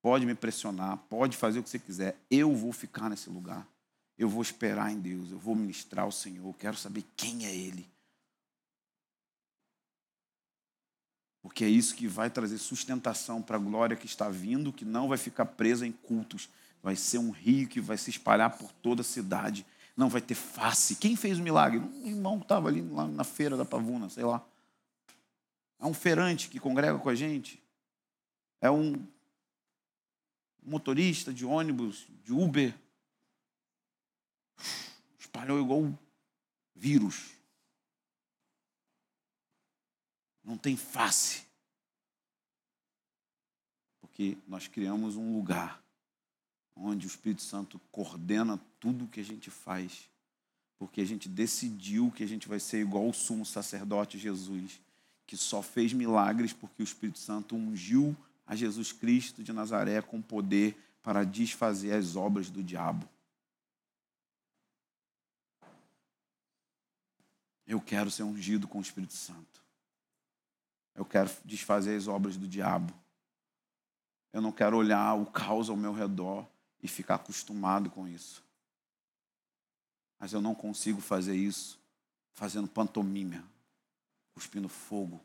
Pode 0.00 0.24
me 0.24 0.34
pressionar, 0.34 0.98
pode 1.08 1.36
fazer 1.36 1.58
o 1.58 1.62
que 1.62 1.68
você 1.68 1.78
quiser, 1.78 2.16
eu 2.30 2.54
vou 2.54 2.72
ficar 2.72 3.08
nesse 3.10 3.28
lugar. 3.28 3.66
Eu 4.16 4.28
vou 4.28 4.42
esperar 4.42 4.92
em 4.92 5.00
Deus, 5.00 5.30
eu 5.30 5.38
vou 5.38 5.54
ministrar 5.54 6.04
ao 6.04 6.12
Senhor, 6.12 6.46
eu 6.46 6.54
quero 6.54 6.76
saber 6.76 7.04
quem 7.16 7.46
é 7.46 7.54
Ele. 7.54 7.88
Porque 11.44 11.62
é 11.62 11.68
isso 11.68 11.94
que 11.94 12.08
vai 12.08 12.30
trazer 12.30 12.56
sustentação 12.56 13.42
para 13.42 13.56
a 13.56 13.60
glória 13.60 13.96
que 13.96 14.06
está 14.06 14.30
vindo, 14.30 14.72
que 14.72 14.82
não 14.82 15.08
vai 15.08 15.18
ficar 15.18 15.44
presa 15.44 15.86
em 15.86 15.92
cultos. 15.92 16.48
Vai 16.82 16.96
ser 16.96 17.18
um 17.18 17.30
rio 17.30 17.68
que 17.68 17.82
vai 17.82 17.98
se 17.98 18.08
espalhar 18.08 18.56
por 18.56 18.72
toda 18.72 19.02
a 19.02 19.04
cidade. 19.04 19.66
Não 19.94 20.08
vai 20.08 20.22
ter 20.22 20.34
face. 20.34 20.96
Quem 20.96 21.14
fez 21.14 21.38
o 21.38 21.42
milagre? 21.42 21.80
Um 21.80 22.06
irmão 22.06 22.38
que 22.38 22.46
estava 22.46 22.68
ali 22.68 22.80
lá 22.80 23.06
na 23.06 23.24
feira 23.24 23.58
da 23.58 23.64
Pavuna, 23.64 24.08
sei 24.08 24.24
lá. 24.24 24.42
É 25.78 25.84
um 25.84 25.92
feirante 25.92 26.48
que 26.48 26.58
congrega 26.58 26.98
com 26.98 27.10
a 27.10 27.14
gente. 27.14 27.62
É 28.58 28.70
um 28.70 29.06
motorista 30.62 31.30
de 31.30 31.44
ônibus, 31.44 32.06
de 32.24 32.32
Uber. 32.32 32.74
Espalhou 35.34 35.60
igual 35.60 35.98
vírus. 36.76 37.32
Não 40.44 40.56
tem 40.56 40.76
face. 40.76 41.44
Porque 44.00 44.38
nós 44.46 44.68
criamos 44.68 45.16
um 45.16 45.36
lugar 45.36 45.82
onde 46.76 47.04
o 47.04 47.08
Espírito 47.08 47.42
Santo 47.42 47.80
coordena 47.90 48.60
tudo 48.78 49.06
o 49.06 49.08
que 49.08 49.18
a 49.18 49.24
gente 49.24 49.50
faz. 49.50 50.08
Porque 50.78 51.00
a 51.00 51.04
gente 51.04 51.28
decidiu 51.28 52.12
que 52.12 52.22
a 52.22 52.28
gente 52.28 52.46
vai 52.46 52.60
ser 52.60 52.80
igual 52.80 53.08
o 53.08 53.12
sumo 53.12 53.44
sacerdote 53.44 54.16
Jesus 54.16 54.80
que 55.26 55.36
só 55.36 55.62
fez 55.62 55.92
milagres 55.92 56.52
porque 56.52 56.80
o 56.80 56.84
Espírito 56.84 57.18
Santo 57.18 57.56
ungiu 57.56 58.16
a 58.46 58.54
Jesus 58.54 58.92
Cristo 58.92 59.42
de 59.42 59.52
Nazaré 59.52 60.00
com 60.00 60.22
poder 60.22 60.76
para 61.02 61.24
desfazer 61.24 61.92
as 61.92 62.14
obras 62.14 62.50
do 62.50 62.62
diabo. 62.62 63.08
Eu 67.66 67.80
quero 67.80 68.10
ser 68.10 68.22
ungido 68.22 68.68
com 68.68 68.78
o 68.78 68.82
Espírito 68.82 69.14
Santo. 69.14 69.62
Eu 70.94 71.04
quero 71.04 71.30
desfazer 71.44 71.96
as 71.96 72.06
obras 72.06 72.36
do 72.36 72.46
diabo. 72.46 72.92
Eu 74.32 74.40
não 74.40 74.52
quero 74.52 74.76
olhar 74.76 75.14
o 75.14 75.26
caos 75.26 75.68
ao 75.68 75.76
meu 75.76 75.92
redor 75.92 76.46
e 76.82 76.88
ficar 76.88 77.16
acostumado 77.16 77.90
com 77.90 78.06
isso. 78.06 78.44
Mas 80.18 80.32
eu 80.32 80.40
não 80.40 80.54
consigo 80.54 81.00
fazer 81.00 81.36
isso 81.36 81.78
fazendo 82.32 82.68
pantomima 82.68 83.44
cuspindo 84.34 84.68
fogo, 84.68 85.20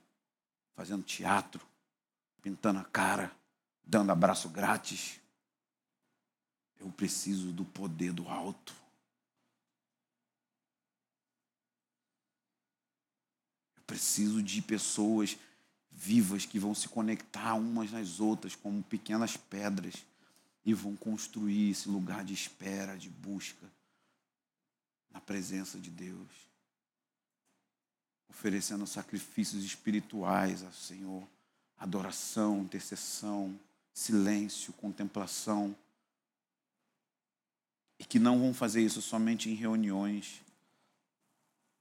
fazendo 0.76 1.04
teatro. 1.04 1.68
pintando 2.42 2.80
a 2.80 2.86
cara, 2.86 3.36
dando 3.84 4.14
abraço 4.14 4.48
grátis. 4.48 5.20
Eu 6.80 6.90
preciso 6.90 7.52
do 7.52 7.66
poder 7.66 8.14
do 8.14 8.30
alto. 8.30 8.74
Preciso 13.90 14.44
de 14.44 14.62
pessoas 14.62 15.36
vivas 15.92 16.46
que 16.46 16.60
vão 16.60 16.76
se 16.76 16.88
conectar 16.88 17.56
umas 17.56 17.92
nas 17.92 18.20
outras 18.20 18.56
como 18.56 18.84
pequenas 18.84 19.36
pedras 19.36 19.96
e 20.64 20.76
vão 20.76 20.96
construir 20.96 21.72
esse 21.72 21.90
lugar 21.90 22.24
de 22.24 22.32
espera, 22.32 22.96
de 22.96 23.10
busca 23.10 23.66
na 25.12 25.20
presença 25.20 25.80
de 25.80 25.90
Deus, 25.90 26.28
oferecendo 28.30 28.86
sacrifícios 28.86 29.64
espirituais 29.64 30.64
ao 30.64 30.72
Senhor, 30.72 31.28
adoração, 31.76 32.60
intercessão, 32.60 33.60
silêncio, 33.92 34.72
contemplação, 34.74 35.76
e 37.98 38.06
que 38.06 38.20
não 38.20 38.40
vão 38.40 38.54
fazer 38.54 38.84
isso 38.84 39.02
somente 39.02 39.50
em 39.50 39.56
reuniões 39.56 40.44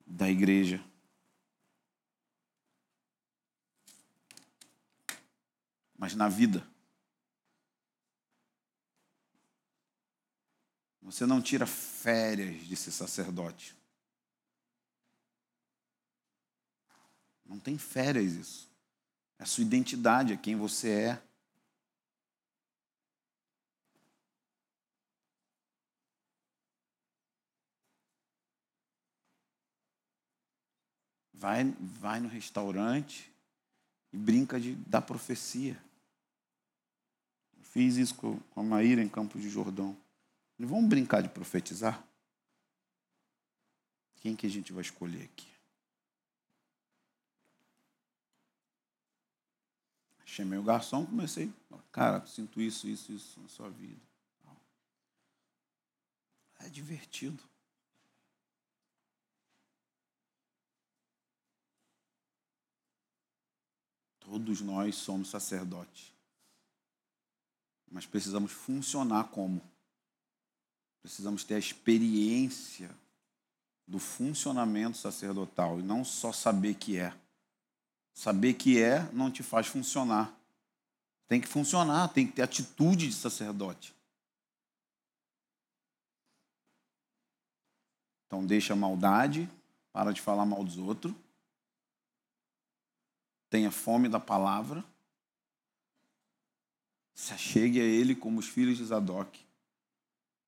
da 0.07 0.31
igreja. 0.31 0.83
Mas 5.99 6.15
na 6.15 6.29
vida. 6.29 6.65
Você 11.03 11.27
não 11.27 11.43
tira 11.43 11.67
férias 11.67 12.65
de 12.67 12.77
ser 12.77 12.93
sacerdote. 12.93 13.77
Não 17.45 17.59
tem 17.59 17.77
férias 17.77 18.35
isso. 18.35 18.71
É 19.39 19.43
a 19.43 19.47
sua 19.47 19.63
identidade, 19.63 20.33
é 20.33 20.37
quem 20.37 20.55
você 20.55 20.91
é. 20.91 21.23
Vai, 31.33 31.65
vai 31.81 32.21
no 32.21 32.29
restaurante 32.29 33.33
e 34.13 34.19
brinca 34.19 34.61
de, 34.61 34.75
da 34.75 35.01
profecia. 35.01 35.88
Fiz 37.79 37.97
isso 37.97 38.17
com 38.17 38.41
a 38.57 38.61
Maíra 38.61 39.01
em 39.01 39.09
Campo 39.09 39.39
de 39.39 39.49
Jordão. 39.49 39.97
Vamos 40.59 40.89
brincar 40.89 41.23
de 41.23 41.29
profetizar? 41.29 42.05
Quem 44.17 44.35
que 44.35 44.49
a 44.49 44.51
gente 44.51 44.73
vai 44.73 44.83
escolher 44.83 45.23
aqui? 45.23 45.47
Chamei 50.25 50.59
o 50.59 50.63
garçom, 50.65 51.07
comecei, 51.07 51.53
cara, 51.93 52.27
sinto 52.27 52.61
isso, 52.61 52.89
isso, 52.89 53.13
isso 53.13 53.39
na 53.39 53.49
sua 53.49 53.71
vida. 53.71 54.03
É 56.59 56.69
divertido. 56.69 57.45
Todos 64.19 64.61
nós 64.63 64.97
somos 64.97 65.31
sacerdotes. 65.31 66.18
Mas 67.91 68.07
precisamos 68.07 68.53
funcionar 68.53 69.25
como? 69.29 69.61
Precisamos 71.03 71.45
ter 71.45 71.55
a 71.55 71.59
experiência 71.59 72.91
do 73.87 73.99
funcionamento 73.99 74.99
sacerdotal 74.99 75.81
e 75.81 75.83
não 75.83 76.05
só 76.05 76.33
saber 76.33 76.75
que 76.75 76.99
é. 76.99 77.15
Saber 78.13 78.55
que 78.55 78.83
é 78.83 79.11
não 79.13 79.31
te 79.31 79.43
faz 79.43 79.67
funcionar. 79.67 80.35
Tem 81.27 81.41
que 81.41 81.49
funcionar, 81.49 82.09
tem 82.09 82.27
que 82.27 82.35
ter 82.35 82.43
atitude 82.43 83.09
de 83.09 83.15
sacerdote. 83.15 83.95
Então 88.27 88.45
deixa 88.45 88.75
a 88.75 88.77
maldade, 88.77 89.49
para 89.93 90.13
de 90.13 90.21
falar 90.21 90.45
mal 90.45 90.63
dos 90.63 90.77
outros. 90.77 91.15
Tenha 93.49 93.71
fome 93.71 94.09
da 94.09 94.21
palavra. 94.21 94.85
Se 97.19 97.35
achegue 97.35 97.81
a 97.81 97.85
ele 97.85 98.15
como 98.15 98.39
os 98.39 98.47
filhos 98.47 98.79
de 98.79 98.85
Zadok. 98.85 99.45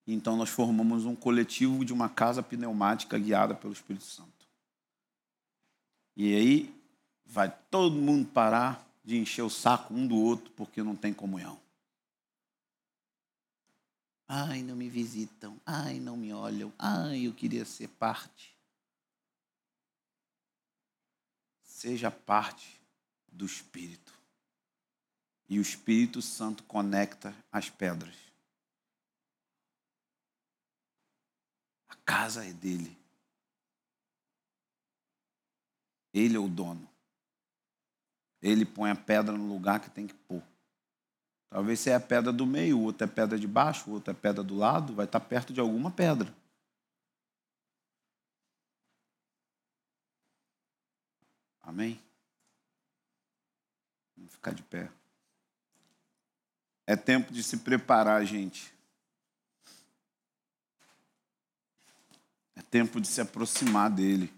Então 0.06 0.36
nós 0.36 0.48
formamos 0.50 1.04
um 1.04 1.16
coletivo 1.16 1.84
de 1.84 1.92
uma 1.92 2.08
casa 2.08 2.44
pneumática 2.44 3.18
guiada 3.18 3.56
pelo 3.56 3.72
Espírito 3.72 4.04
Santo. 4.04 4.48
E 6.16 6.32
aí 6.32 6.82
vai 7.26 7.50
todo 7.72 7.96
mundo 7.96 8.28
parar 8.28 8.88
de 9.04 9.18
encher 9.18 9.42
o 9.42 9.50
saco 9.50 9.92
um 9.92 10.06
do 10.06 10.14
outro 10.14 10.48
porque 10.52 10.80
não 10.80 10.94
tem 10.94 11.12
comunhão. 11.12 11.60
Ai, 14.28 14.62
não 14.62 14.76
me 14.76 14.88
visitam. 14.88 15.60
Ai, 15.66 15.98
não 15.98 16.16
me 16.16 16.32
olham. 16.32 16.72
Ai, 16.78 17.26
eu 17.26 17.32
queria 17.34 17.64
ser 17.64 17.88
parte. 17.88 18.56
Seja 21.64 22.12
parte 22.12 22.80
do 23.26 23.44
Espírito. 23.44 24.19
E 25.50 25.58
o 25.58 25.62
Espírito 25.62 26.22
Santo 26.22 26.62
conecta 26.62 27.34
as 27.52 27.68
pedras. 27.68 28.30
casa 32.10 32.44
é 32.44 32.52
dele. 32.52 32.98
Ele 36.12 36.36
é 36.36 36.40
o 36.40 36.48
dono. 36.48 36.88
Ele 38.42 38.66
põe 38.66 38.90
a 38.90 38.96
pedra 38.96 39.36
no 39.36 39.46
lugar 39.46 39.80
que 39.80 39.88
tem 39.90 40.08
que 40.08 40.14
pôr. 40.14 40.42
Talvez 41.48 41.78
se 41.78 41.90
é 41.90 41.94
a 41.94 42.00
pedra 42.00 42.32
do 42.32 42.44
meio, 42.44 42.78
o 42.78 42.82
outro 42.82 43.04
é 43.04 43.06
pedra 43.06 43.38
de 43.38 43.46
baixo, 43.46 43.88
o 43.88 43.92
outro 43.92 44.10
é 44.10 44.14
pedra 44.14 44.42
do 44.42 44.56
lado, 44.56 44.92
vai 44.92 45.04
estar 45.04 45.20
perto 45.20 45.52
de 45.52 45.60
alguma 45.60 45.90
pedra. 45.90 46.34
Amém? 51.62 52.00
Vamos 54.16 54.32
ficar 54.32 54.52
de 54.52 54.64
pé. 54.64 54.90
É 56.90 56.96
tempo 56.96 57.32
de 57.32 57.40
se 57.40 57.56
preparar, 57.58 58.26
gente. 58.26 58.74
É 62.56 62.62
tempo 62.62 63.00
de 63.00 63.06
se 63.06 63.20
aproximar 63.20 63.88
dele. 63.88 64.34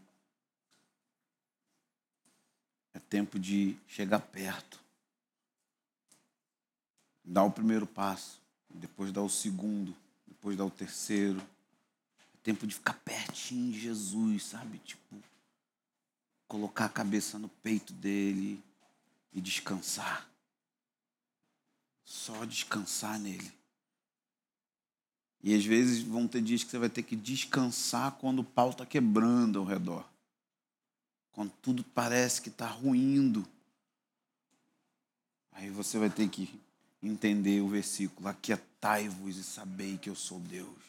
É 2.92 2.98
tempo 2.98 3.38
de 3.38 3.74
chegar 3.88 4.18
perto. 4.18 4.78
Dar 7.24 7.44
o 7.44 7.50
primeiro 7.50 7.86
passo, 7.86 8.38
depois 8.68 9.10
dar 9.10 9.22
o 9.22 9.30
segundo, 9.30 9.96
depois 10.26 10.54
dar 10.54 10.66
o 10.66 10.70
terceiro. 10.70 11.40
É 11.40 12.36
tempo 12.42 12.66
de 12.66 12.74
ficar 12.74 13.00
pertinho 13.02 13.72
de 13.72 13.80
Jesus, 13.80 14.44
sabe? 14.44 14.76
Tipo, 14.80 15.16
colocar 16.46 16.84
a 16.84 16.90
cabeça 16.90 17.38
no 17.38 17.48
peito 17.48 17.94
dele 17.94 18.62
e 19.32 19.40
descansar. 19.40 20.30
Só 22.12 22.44
descansar 22.44 23.18
nele. 23.18 23.50
E 25.42 25.54
às 25.54 25.64
vezes 25.64 26.02
vão 26.02 26.28
ter 26.28 26.42
dias 26.42 26.62
que 26.62 26.70
você 26.70 26.78
vai 26.78 26.90
ter 26.90 27.02
que 27.02 27.16
descansar 27.16 28.12
quando 28.12 28.40
o 28.40 28.44
pau 28.44 28.68
está 28.68 28.84
quebrando 28.84 29.58
ao 29.58 29.64
redor. 29.64 30.06
Quando 31.32 31.50
tudo 31.62 31.82
parece 31.82 32.42
que 32.42 32.50
está 32.50 32.66
ruindo. 32.66 33.48
Aí 35.52 35.70
você 35.70 35.98
vai 35.98 36.10
ter 36.10 36.28
que 36.28 36.60
entender 37.02 37.62
o 37.62 37.68
versículo: 37.68 38.28
Aquietai-vos 38.28 39.38
e 39.38 39.42
sabei 39.42 39.96
que 39.96 40.10
eu 40.10 40.14
sou 40.14 40.38
Deus. 40.38 40.82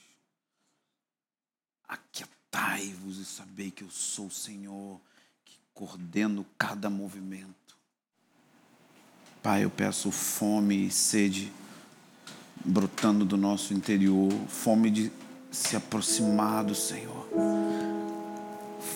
Aquietai-vos 1.88 3.18
e 3.18 3.24
sabei 3.24 3.72
que 3.72 3.86
eu 3.86 3.90
sou 3.90 4.28
o 4.28 4.32
Senhor, 4.32 5.00
que 5.45 5.58
coordeno 5.74 6.45
cada 6.58 6.90
movimento. 6.90 7.62
Pai, 9.44 9.65
eu 9.65 9.70
peço 9.70 10.10
fome 10.10 10.88
e 10.88 10.90
sede 10.90 11.52
brotando 12.64 13.26
do 13.26 13.36
nosso 13.36 13.74
interior, 13.74 14.32
fome 14.48 14.90
de 14.90 15.11
se 15.52 15.76
aproximar 15.76 16.64
do 16.64 16.74
Senhor, 16.74 17.28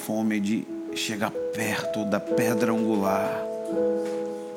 fome 0.05 0.39
de 0.39 0.65
chegar 0.95 1.31
perto 1.31 2.05
da 2.05 2.21
pedra 2.21 2.71
angular, 2.71 3.29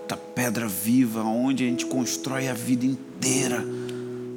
da 0.07 0.17
pedra 0.17 0.69
viva, 0.69 1.25
onde 1.25 1.65
a 1.65 1.67
gente 1.67 1.85
constrói 1.87 2.47
a 2.47 2.55
vida 2.55 2.87
inteira, 2.87 3.65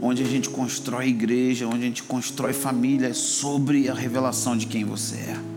onde 0.02 0.24
a 0.24 0.28
gente 0.28 0.50
constrói 0.50 1.10
igreja, 1.10 1.68
onde 1.68 1.84
a 1.84 1.88
gente 1.88 2.02
constrói 2.02 2.52
família, 2.52 3.10
é 3.10 3.14
sobre 3.14 3.88
a 3.90 3.94
revelação 3.94 4.58
de 4.58 4.66
quem 4.66 4.84
você 4.84 5.18
é. 5.18 5.53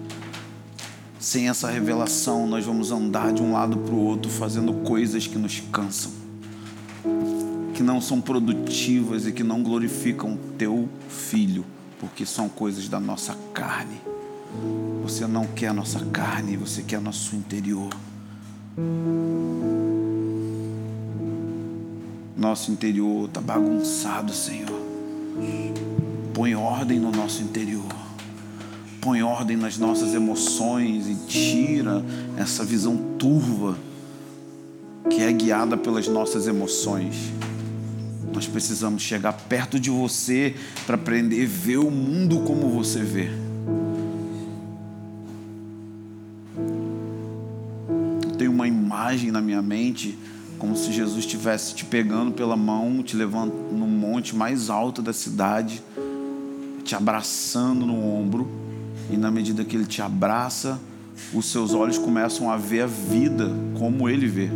Sem 1.26 1.48
essa 1.48 1.68
revelação, 1.68 2.46
nós 2.46 2.64
vamos 2.64 2.92
andar 2.92 3.32
de 3.32 3.42
um 3.42 3.52
lado 3.52 3.78
para 3.78 3.92
o 3.92 3.98
outro 3.98 4.30
fazendo 4.30 4.72
coisas 4.84 5.26
que 5.26 5.36
nos 5.36 5.58
cansam 5.72 6.12
que 7.74 7.82
não 7.82 8.00
são 8.00 8.20
produtivas 8.20 9.26
e 9.26 9.32
que 9.32 9.42
não 9.42 9.60
glorificam 9.60 10.38
teu 10.56 10.88
filho, 11.08 11.64
porque 11.98 12.24
são 12.24 12.48
coisas 12.48 12.88
da 12.88 13.00
nossa 13.00 13.36
carne. 13.52 14.00
Você 15.02 15.26
não 15.26 15.48
quer 15.48 15.66
a 15.66 15.72
nossa 15.72 15.98
carne, 16.06 16.56
você 16.56 16.80
quer 16.80 17.00
nosso 17.00 17.34
interior. 17.34 17.90
Nosso 22.36 22.70
interior 22.70 23.26
está 23.26 23.40
bagunçado, 23.40 24.32
Senhor. 24.32 24.80
Põe 26.32 26.54
ordem 26.54 27.00
no 27.00 27.10
nosso 27.10 27.42
interior. 27.42 27.85
Põe 29.06 29.22
ordem 29.22 29.56
nas 29.56 29.78
nossas 29.78 30.14
emoções 30.14 31.06
e 31.06 31.14
tira 31.28 32.04
essa 32.36 32.64
visão 32.64 32.96
turva 33.16 33.78
que 35.08 35.22
é 35.22 35.30
guiada 35.30 35.76
pelas 35.76 36.08
nossas 36.08 36.48
emoções. 36.48 37.14
Nós 38.34 38.48
precisamos 38.48 39.02
chegar 39.02 39.32
perto 39.32 39.78
de 39.78 39.90
você 39.90 40.56
para 40.84 40.96
aprender 40.96 41.44
a 41.44 41.48
ver 41.48 41.76
o 41.76 41.88
mundo 41.88 42.40
como 42.40 42.68
você 42.68 42.98
vê. 42.98 43.30
Eu 48.24 48.32
tenho 48.36 48.50
uma 48.50 48.66
imagem 48.66 49.30
na 49.30 49.40
minha 49.40 49.62
mente 49.62 50.18
como 50.58 50.76
se 50.76 50.90
Jesus 50.90 51.20
estivesse 51.20 51.76
te 51.76 51.84
pegando 51.84 52.32
pela 52.32 52.56
mão, 52.56 53.04
te 53.04 53.16
levando 53.16 53.54
no 53.70 53.86
monte 53.86 54.34
mais 54.34 54.68
alto 54.68 55.00
da 55.00 55.12
cidade, 55.12 55.80
te 56.82 56.96
abraçando 56.96 57.86
no 57.86 58.04
ombro, 58.04 58.65
e 59.10 59.16
na 59.16 59.30
medida 59.30 59.64
que 59.64 59.76
ele 59.76 59.86
te 59.86 60.02
abraça, 60.02 60.80
os 61.32 61.46
seus 61.46 61.72
olhos 61.74 61.98
começam 61.98 62.50
a 62.50 62.56
ver 62.56 62.82
a 62.82 62.86
vida 62.86 63.50
como 63.78 64.08
ele 64.08 64.26
vê. 64.26 64.50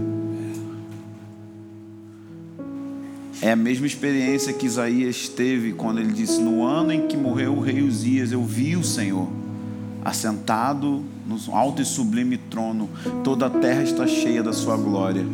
É 3.43 3.52
a 3.52 3.56
mesma 3.56 3.86
experiência 3.86 4.52
que 4.52 4.66
Isaías 4.66 5.28
teve 5.28 5.72
quando 5.72 5.98
ele 5.98 6.12
disse: 6.12 6.40
No 6.40 6.62
ano 6.62 6.93
em 6.93 7.06
que 7.06 7.16
morreu 7.16 7.55
o 7.55 7.60
rei 7.60 7.81
Uzias, 7.81 8.32
eu 8.32 8.44
vi 8.44 8.77
o 8.77 8.85
Senhor 8.85 9.28
assentado 10.05 11.02
no 11.27 11.55
alto 11.55 11.81
e 11.81 11.85
sublime 11.85 12.36
trono, 12.36 12.89
toda 13.22 13.47
a 13.47 13.51
terra 13.51 13.82
está 13.82 14.06
cheia 14.06 14.43
da 14.43 14.52
sua 14.52 14.77
glória. 14.77 15.24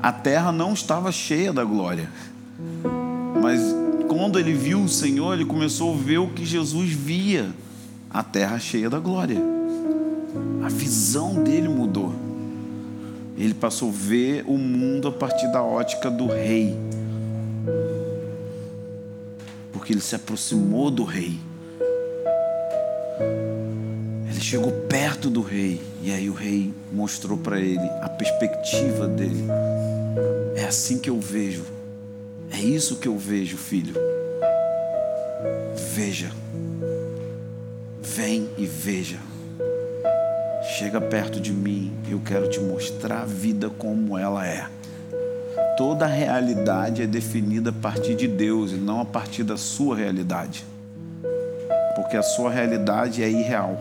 A 0.00 0.12
terra 0.12 0.52
não 0.52 0.72
estava 0.72 1.10
cheia 1.10 1.52
da 1.52 1.64
glória, 1.64 2.08
mas 3.42 3.60
quando 4.08 4.38
ele 4.38 4.54
viu 4.54 4.82
o 4.82 4.88
Senhor, 4.88 5.34
ele 5.34 5.44
começou 5.44 5.94
a 5.94 5.96
ver 5.96 6.18
o 6.18 6.28
que 6.28 6.44
Jesus 6.44 6.90
via: 6.90 7.50
a 8.10 8.22
terra 8.22 8.58
cheia 8.58 8.88
da 8.88 8.98
glória. 8.98 9.40
A 10.64 10.68
visão 10.68 11.42
dele 11.42 11.68
mudou. 11.68 12.12
Ele 13.36 13.54
passou 13.54 13.90
a 13.90 13.92
ver 13.92 14.44
o 14.46 14.58
mundo 14.58 15.06
a 15.06 15.12
partir 15.12 15.46
da 15.52 15.62
ótica 15.62 16.10
do 16.10 16.26
rei. 16.26 16.76
Porque 19.72 19.92
ele 19.92 20.00
se 20.00 20.16
aproximou 20.16 20.90
do 20.90 21.04
rei. 21.04 21.38
Ele 24.28 24.40
chegou 24.40 24.72
perto 24.88 25.30
do 25.30 25.40
rei 25.40 25.80
e 26.02 26.10
aí 26.10 26.28
o 26.28 26.34
rei 26.34 26.72
mostrou 26.92 27.38
para 27.38 27.60
ele 27.60 27.88
a 28.02 28.08
perspectiva 28.08 29.06
dele. 29.06 29.44
É 30.56 30.64
assim 30.64 30.98
que 30.98 31.10
eu 31.10 31.20
vejo. 31.20 31.77
É 32.52 32.58
isso 32.60 32.96
que 32.96 33.08
eu 33.08 33.16
vejo, 33.16 33.56
filho. 33.56 33.94
Veja. 35.94 36.30
Vem 38.02 38.48
e 38.56 38.66
veja. 38.66 39.18
Chega 40.78 41.00
perto 41.00 41.40
de 41.40 41.52
mim, 41.52 41.92
eu 42.10 42.20
quero 42.20 42.48
te 42.48 42.60
mostrar 42.60 43.22
a 43.22 43.24
vida 43.24 43.70
como 43.70 44.18
ela 44.18 44.46
é. 44.46 44.66
Toda 45.76 46.04
a 46.04 46.08
realidade 46.08 47.02
é 47.02 47.06
definida 47.06 47.70
a 47.70 47.72
partir 47.72 48.14
de 48.14 48.26
Deus 48.26 48.72
e 48.72 48.76
não 48.76 49.00
a 49.00 49.04
partir 49.04 49.44
da 49.44 49.56
sua 49.56 49.96
realidade. 49.96 50.64
Porque 51.94 52.16
a 52.16 52.22
sua 52.22 52.50
realidade 52.50 53.22
é 53.22 53.28
irreal. 53.28 53.76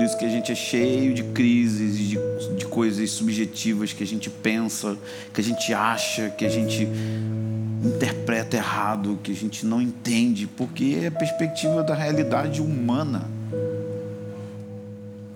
Por 0.00 0.06
isso 0.06 0.16
que 0.16 0.24
a 0.24 0.30
gente 0.30 0.50
é 0.50 0.54
cheio 0.54 1.12
de 1.12 1.22
crises, 1.22 1.98
de, 1.98 2.18
de 2.56 2.64
coisas 2.64 3.10
subjetivas 3.10 3.92
que 3.92 4.02
a 4.02 4.06
gente 4.06 4.30
pensa, 4.30 4.96
que 5.30 5.42
a 5.42 5.44
gente 5.44 5.74
acha, 5.74 6.30
que 6.30 6.46
a 6.46 6.48
gente 6.48 6.88
interpreta 7.84 8.56
errado, 8.56 9.18
que 9.22 9.30
a 9.30 9.34
gente 9.34 9.66
não 9.66 9.78
entende, 9.78 10.46
porque 10.46 11.00
é 11.02 11.08
a 11.08 11.10
perspectiva 11.10 11.82
da 11.82 11.94
realidade 11.94 12.62
humana. 12.62 13.30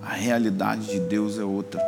A 0.01 0.15
realidade 0.15 0.87
de 0.87 0.99
Deus 0.99 1.37
é 1.37 1.43
outra. 1.43 1.79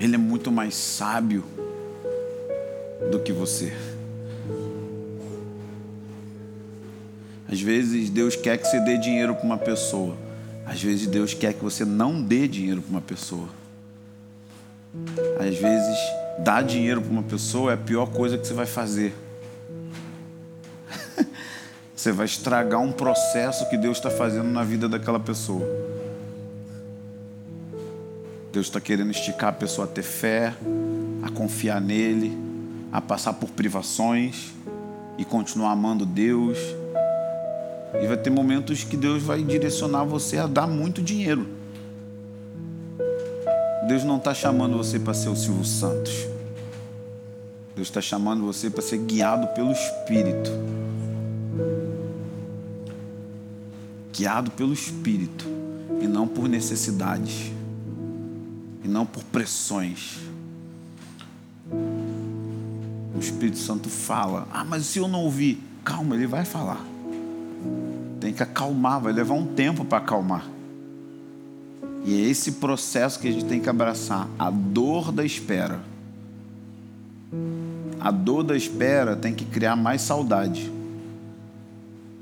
Ele 0.00 0.16
é 0.16 0.18
muito 0.18 0.50
mais 0.50 0.74
sábio 0.74 1.44
do 3.12 3.20
que 3.20 3.30
você. 3.30 3.72
Às 7.50 7.60
vezes 7.60 8.08
Deus 8.08 8.36
quer 8.36 8.58
que 8.58 8.66
você 8.66 8.78
dê 8.78 8.96
dinheiro 8.96 9.34
para 9.34 9.44
uma 9.44 9.58
pessoa. 9.58 10.16
Às 10.64 10.80
vezes 10.80 11.08
Deus 11.08 11.34
quer 11.34 11.52
que 11.52 11.64
você 11.64 11.84
não 11.84 12.22
dê 12.22 12.46
dinheiro 12.46 12.80
para 12.80 12.90
uma 12.90 13.00
pessoa. 13.00 13.48
Às 15.40 15.56
vezes 15.56 15.98
dar 16.38 16.62
dinheiro 16.62 17.02
para 17.02 17.10
uma 17.10 17.24
pessoa 17.24 17.72
é 17.72 17.74
a 17.74 17.76
pior 17.76 18.06
coisa 18.06 18.38
que 18.38 18.46
você 18.46 18.54
vai 18.54 18.66
fazer. 18.66 19.12
você 21.94 22.12
vai 22.12 22.26
estragar 22.26 22.80
um 22.80 22.92
processo 22.92 23.68
que 23.68 23.76
Deus 23.76 23.96
está 23.96 24.10
fazendo 24.10 24.48
na 24.48 24.62
vida 24.62 24.88
daquela 24.88 25.18
pessoa. 25.18 25.66
Deus 28.52 28.66
está 28.66 28.80
querendo 28.80 29.10
esticar 29.10 29.50
a 29.50 29.52
pessoa 29.52 29.86
a 29.86 29.90
ter 29.90 30.02
fé, 30.02 30.54
a 31.22 31.30
confiar 31.30 31.80
nele, 31.80 32.36
a 32.92 33.00
passar 33.00 33.32
por 33.32 33.50
privações 33.50 34.52
e 35.18 35.24
continuar 35.24 35.72
amando 35.72 36.06
Deus. 36.06 36.58
E 37.94 38.06
vai 38.06 38.16
ter 38.16 38.30
momentos 38.30 38.84
que 38.84 38.96
Deus 38.96 39.22
vai 39.22 39.42
direcionar 39.42 40.04
você 40.04 40.38
a 40.38 40.46
dar 40.46 40.66
muito 40.66 41.02
dinheiro. 41.02 41.46
Deus 43.88 44.04
não 44.04 44.18
está 44.18 44.32
chamando 44.32 44.76
você 44.76 44.98
para 44.98 45.12
ser 45.14 45.28
o 45.30 45.36
Silvio 45.36 45.64
Santos. 45.64 46.12
Deus 47.74 47.88
está 47.88 48.00
chamando 48.00 48.44
você 48.44 48.70
para 48.70 48.82
ser 48.82 48.98
guiado 48.98 49.48
pelo 49.48 49.72
Espírito. 49.72 50.50
Guiado 54.12 54.50
pelo 54.52 54.72
Espírito 54.72 55.46
e 56.00 56.06
não 56.06 56.28
por 56.28 56.48
necessidades 56.48 57.50
e 58.84 58.88
não 58.88 59.04
por 59.04 59.24
pressões. 59.24 60.18
O 63.14 63.18
Espírito 63.18 63.58
Santo 63.58 63.88
fala: 63.88 64.46
Ah, 64.52 64.64
mas 64.64 64.86
se 64.86 64.98
eu 64.98 65.08
não 65.08 65.24
ouvir, 65.24 65.60
calma, 65.84 66.14
ele 66.14 66.26
vai 66.26 66.44
falar. 66.44 66.89
Tem 68.20 68.32
que 68.32 68.42
acalmar, 68.42 69.00
vai 69.00 69.12
levar 69.12 69.34
um 69.34 69.46
tempo 69.46 69.84
para 69.84 69.98
acalmar. 69.98 70.46
E 72.04 72.14
é 72.14 72.28
esse 72.28 72.52
processo 72.52 73.18
que 73.18 73.28
a 73.28 73.32
gente 73.32 73.44
tem 73.44 73.60
que 73.60 73.68
abraçar 73.68 74.28
a 74.38 74.50
dor 74.50 75.12
da 75.12 75.24
espera. 75.24 75.80
A 78.00 78.10
dor 78.10 78.42
da 78.42 78.56
espera 78.56 79.14
tem 79.14 79.34
que 79.34 79.44
criar 79.44 79.76
mais 79.76 80.02
saudade 80.02 80.72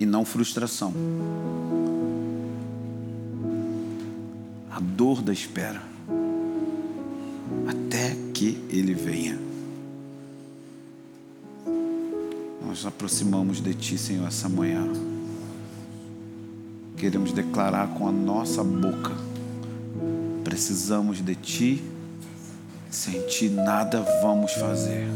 e 0.01 0.05
não 0.05 0.25
frustração. 0.25 0.93
A 4.71 4.81
dor 4.81 5.23
da 5.23 5.33
espera 5.33 5.83
até 7.67 8.17
que 8.35 8.65
ele 8.69 8.95
venha. 8.95 9.39
Nós 12.61 12.69
nos 12.69 12.87
aproximamos 12.87 13.61
de 13.61 13.75
Ti, 13.75 13.97
Senhor, 13.97 14.27
essa 14.27 14.49
manhã. 14.49 14.87
Queremos 16.99 17.33
declarar 17.33 17.89
com 17.95 18.09
a 18.09 18.13
nossa 18.13 18.63
boca: 18.63 19.15
precisamos 20.45 21.25
de 21.25 21.35
Ti, 21.35 21.85
sem 22.91 23.21
Ti 23.27 23.49
nada 23.49 24.05
vamos 24.23 24.53
fazer 24.53 25.09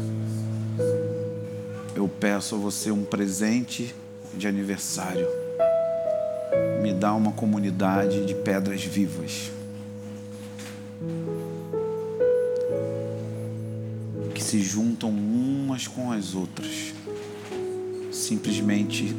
eu 1.95 2.07
peço 2.07 2.55
a 2.55 2.57
você 2.57 2.91
um 2.91 3.05
presente 3.05 3.93
de 4.35 4.47
aniversário. 4.47 5.27
Me 6.81 6.91
dá 6.91 7.13
uma 7.13 7.31
comunidade 7.31 8.25
de 8.25 8.33
pedras 8.33 8.83
vivas. 8.83 9.51
Que 14.33 14.43
se 14.43 14.59
juntam 14.61 15.11
umas 15.11 15.87
com 15.87 16.11
as 16.11 16.33
outras, 16.33 16.93
simplesmente 18.11 19.15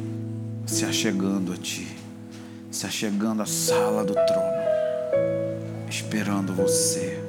se 0.67 0.83
achegando 0.83 1.53
a 1.53 1.57
Ti, 1.57 1.87
se 2.75 2.85
achegando 2.85 3.41
à 3.41 3.45
sala 3.45 4.03
do 4.03 4.13
trono, 4.13 5.89
esperando 5.89 6.53
você. 6.53 7.25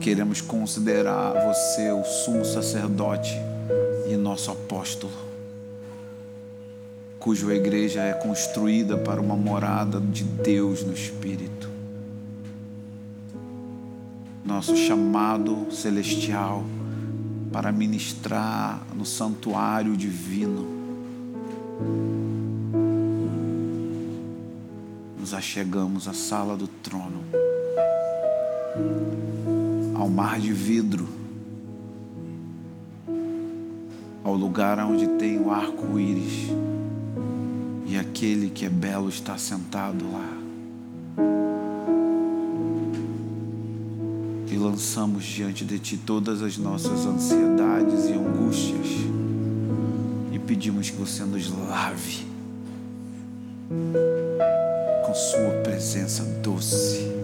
queremos 0.00 0.40
considerar 0.40 1.34
você 1.46 1.92
o 1.92 2.02
sumo 2.02 2.44
sacerdote 2.44 3.32
e 4.08 4.16
nosso 4.16 4.50
apóstolo, 4.50 5.12
cuja 7.18 7.54
igreja 7.54 8.02
é 8.02 8.14
construída 8.14 8.96
para 8.96 9.20
uma 9.20 9.36
morada 9.36 10.00
de 10.00 10.24
Deus 10.24 10.82
no 10.82 10.92
Espírito. 10.92 11.68
Nosso 14.44 14.74
chamado 14.76 15.70
celestial 15.70 16.64
para 17.52 17.70
ministrar 17.70 18.84
no 18.94 19.04
santuário 19.04 19.96
divino. 19.96 20.79
Nos 25.30 25.34
achegamos 25.34 26.08
à 26.08 26.12
sala 26.12 26.56
do 26.56 26.66
trono, 26.66 27.22
ao 29.94 30.08
mar 30.08 30.40
de 30.40 30.52
vidro, 30.52 31.08
ao 34.24 34.34
lugar 34.34 34.78
onde 34.80 35.06
tem 35.06 35.38
o 35.38 35.50
arco-íris 35.50 36.50
e 37.86 37.96
aquele 37.96 38.50
que 38.50 38.66
é 38.66 38.68
belo 38.68 39.08
está 39.08 39.38
sentado 39.38 40.04
lá. 40.12 40.36
E 44.50 44.56
lançamos 44.56 45.24
diante 45.24 45.64
de 45.64 45.78
Ti 45.78 45.96
todas 45.96 46.42
as 46.42 46.58
nossas 46.58 47.06
ansiedades 47.06 48.06
e 48.06 48.14
angústias 48.14 49.19
pedimos 50.50 50.90
que 50.90 50.96
você 50.96 51.22
nos 51.22 51.48
lave 51.48 52.26
com 55.06 55.14
Sua 55.14 55.62
presença 55.62 56.24
doce. 56.42 57.19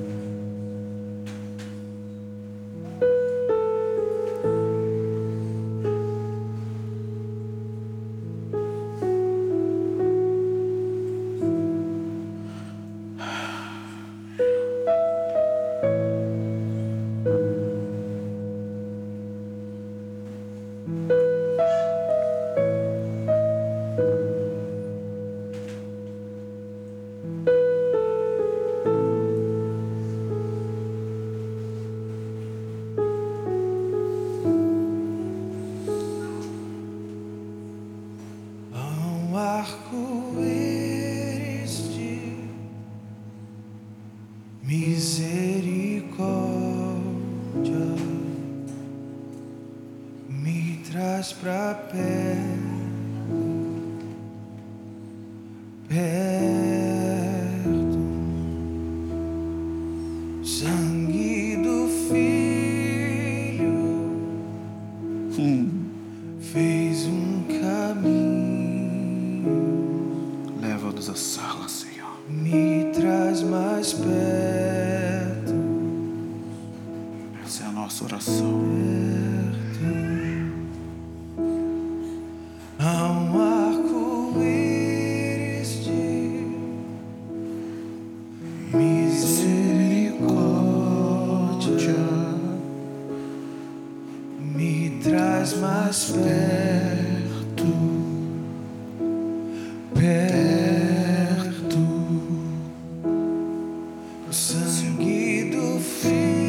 Que 104.26 104.30
eu 104.30 104.32
chegue 104.32 105.56
a 105.56 106.45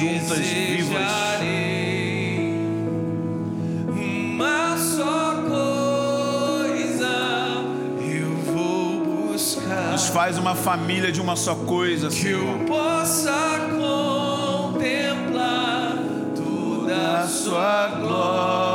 juntas 0.00 0.38
vivas. 0.38 0.96
Uma 3.86 4.78
só 4.78 5.42
coisa 5.46 7.12
eu 8.00 8.30
vou 8.50 9.04
buscar. 9.04 9.92
Nos 9.92 10.06
faz 10.06 10.38
uma 10.38 10.54
família 10.54 11.12
de 11.12 11.20
uma 11.20 11.36
só 11.36 11.54
coisa, 11.54 12.08
que 12.08 12.14
Senhor. 12.14 12.40
Que 12.40 12.62
eu 12.62 12.66
possa 12.66 13.68
contemplar 14.72 15.98
toda 16.34 17.18
a 17.18 17.28
sua 17.28 17.88
glória. 17.88 18.69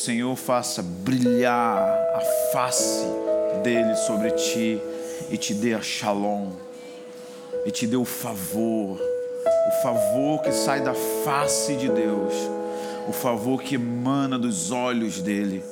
Senhor 0.00 0.34
faça 0.34 0.82
brilhar 0.82 1.78
a 1.78 2.20
face 2.54 3.04
dele 3.62 3.94
sobre 3.96 4.30
ti 4.30 4.80
e 5.30 5.36
te 5.36 5.52
dê 5.52 5.74
a 5.74 5.82
shalom, 5.82 6.52
e 7.66 7.70
te 7.70 7.86
dê 7.86 7.98
o 7.98 8.04
favor, 8.06 8.98
o 8.98 9.82
favor 9.82 10.40
que 10.40 10.52
sai 10.52 10.80
da 10.80 10.94
face 10.94 11.76
de 11.76 11.90
Deus, 11.90 12.32
o 13.08 13.12
favor 13.12 13.60
que 13.60 13.74
emana 13.74 14.38
dos 14.38 14.70
olhos 14.70 15.20
dele, 15.20 15.62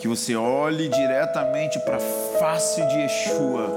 que 0.00 0.08
você 0.08 0.34
olhe 0.34 0.88
diretamente 0.88 1.78
para 1.80 1.98
a 1.98 2.38
face 2.40 2.80
de 2.86 3.00
Yeshua, 3.00 3.70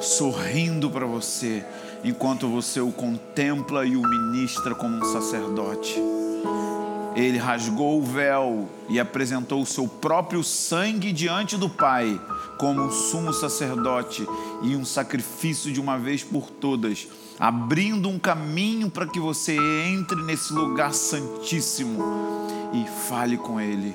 sorrindo 0.00 0.90
para 0.90 1.04
você, 1.04 1.62
enquanto 2.02 2.48
você 2.48 2.80
o 2.80 2.90
contempla 2.90 3.84
e 3.84 3.94
o 3.94 4.00
ministra 4.00 4.74
como 4.74 4.96
um 4.96 5.12
sacerdote 5.12 6.17
ele 7.18 7.36
rasgou 7.36 7.98
o 7.98 8.04
véu 8.04 8.68
e 8.88 9.00
apresentou 9.00 9.60
o 9.60 9.66
seu 9.66 9.88
próprio 9.88 10.44
sangue 10.44 11.12
diante 11.12 11.56
do 11.56 11.68
Pai, 11.68 12.20
como 12.56 12.82
um 12.82 12.92
sumo 12.92 13.32
sacerdote 13.32 14.24
e 14.62 14.76
um 14.76 14.84
sacrifício 14.84 15.72
de 15.72 15.80
uma 15.80 15.98
vez 15.98 16.22
por 16.22 16.48
todas, 16.48 17.08
abrindo 17.38 18.08
um 18.08 18.20
caminho 18.20 18.88
para 18.88 19.06
que 19.06 19.18
você 19.18 19.56
entre 19.88 20.22
nesse 20.22 20.52
lugar 20.52 20.94
santíssimo 20.94 22.04
e 22.72 22.86
fale 23.08 23.36
com 23.36 23.60
Ele. 23.60 23.94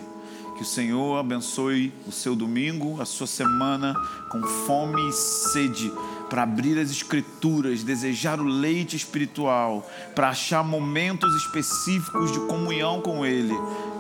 Que 0.58 0.64
o 0.64 0.66
Senhor 0.66 1.18
abençoe 1.18 1.94
o 2.06 2.12
seu 2.12 2.36
domingo, 2.36 3.02
a 3.02 3.06
sua 3.06 3.26
semana 3.26 3.96
com 4.30 4.44
fome 4.44 5.02
e 5.10 5.14
sede 5.14 5.92
para 6.34 6.42
abrir 6.42 6.80
as 6.80 6.90
escrituras, 6.90 7.84
desejar 7.84 8.40
o 8.40 8.44
leite 8.44 8.96
espiritual, 8.96 9.88
para 10.16 10.30
achar 10.30 10.64
momentos 10.64 11.32
específicos 11.36 12.32
de 12.32 12.40
comunhão 12.48 13.00
com 13.02 13.24
Ele. 13.24 13.54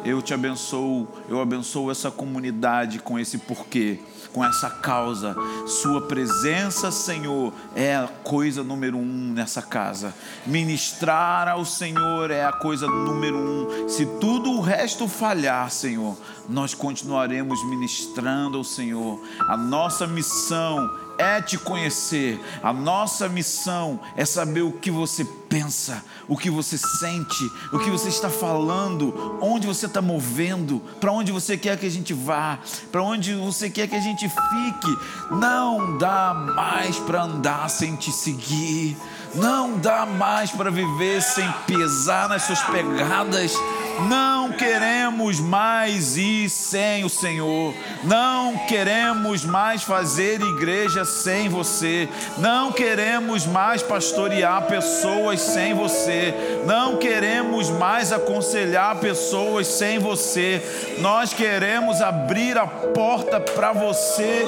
Eu 0.03 0.19
te 0.19 0.33
abençoo, 0.33 1.07
eu 1.29 1.39
abençoo 1.39 1.91
essa 1.91 2.09
comunidade 2.09 2.97
com 2.97 3.19
esse 3.19 3.37
porquê, 3.37 3.99
com 4.33 4.43
essa 4.43 4.67
causa. 4.67 5.35
Sua 5.67 6.01
presença, 6.07 6.89
Senhor, 6.89 7.53
é 7.75 7.97
a 7.97 8.09
coisa 8.23 8.63
número 8.63 8.97
um 8.97 9.31
nessa 9.31 9.61
casa. 9.61 10.11
Ministrar 10.43 11.47
ao 11.47 11.63
Senhor 11.63 12.31
é 12.31 12.43
a 12.43 12.51
coisa 12.51 12.87
número 12.87 13.37
um. 13.37 13.87
Se 13.87 14.07
tudo 14.19 14.53
o 14.53 14.59
resto 14.59 15.07
falhar, 15.07 15.69
Senhor, 15.69 16.17
nós 16.49 16.73
continuaremos 16.73 17.63
ministrando 17.69 18.57
ao 18.57 18.63
Senhor. 18.63 19.21
A 19.47 19.55
nossa 19.55 20.07
missão 20.07 20.89
é 21.17 21.41
te 21.41 21.57
conhecer. 21.57 22.39
A 22.61 22.73
nossa 22.73 23.27
missão 23.29 23.99
é 24.15 24.25
saber 24.25 24.61
o 24.61 24.71
que 24.71 24.91
você 24.91 25.25
pensa, 25.25 26.03
o 26.27 26.37
que 26.37 26.49
você 26.49 26.77
sente, 26.77 27.51
o 27.71 27.79
que 27.79 27.89
você 27.89 28.09
está 28.09 28.29
falando, 28.29 29.37
onde 29.41 29.67
você 29.67 29.85
está 29.85 30.01
movendo, 30.01 30.81
para 30.99 31.11
onde 31.11 31.31
você 31.31 31.57
quer 31.57 31.77
que 31.77 31.85
a 31.85 31.91
gente 31.91 32.13
vá, 32.13 32.59
para 32.91 33.03
onde 33.03 33.33
você 33.35 33.69
quer 33.69 33.87
que 33.87 33.95
a 33.95 34.01
gente 34.01 34.27
fique. 34.27 34.97
Não 35.31 35.97
dá 35.97 36.33
mais 36.33 36.97
para 36.97 37.23
andar 37.23 37.69
sem 37.69 37.95
te 37.95 38.11
seguir. 38.11 38.97
Não 39.35 39.79
dá 39.79 40.05
mais 40.05 40.51
para 40.51 40.69
viver 40.69 41.21
sem 41.21 41.51
pesar 41.65 42.29
nas 42.29 42.43
suas 42.43 42.61
pegadas. 42.63 43.53
Não 44.01 44.51
queremos 44.51 45.39
mais 45.39 46.17
ir 46.17 46.49
sem 46.49 47.03
o 47.03 47.09
Senhor. 47.09 47.73
Não 48.03 48.57
queremos 48.67 49.45
mais 49.45 49.83
fazer 49.83 50.41
igreja 50.41 51.05
sem 51.05 51.47
você. 51.47 52.09
Não 52.37 52.71
queremos 52.71 53.45
mais 53.45 53.81
pastorear 53.81 54.63
pessoas 54.63 55.41
sem 55.41 55.73
você. 55.73 56.33
Não 56.65 56.97
queremos 56.97 57.69
mais 57.69 58.11
aconselhar 58.11 58.95
pessoas 58.97 59.67
sem 59.67 59.99
você. 59.99 60.61
Nós 60.99 61.33
queremos 61.33 62.01
abrir 62.01 62.57
a 62.57 62.67
porta 62.67 63.39
para 63.39 63.73
você 63.73 64.45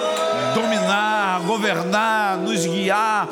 dominar, 0.53 1.41
governar, 1.41 2.38
nos 2.38 2.65
guiar 2.65 3.27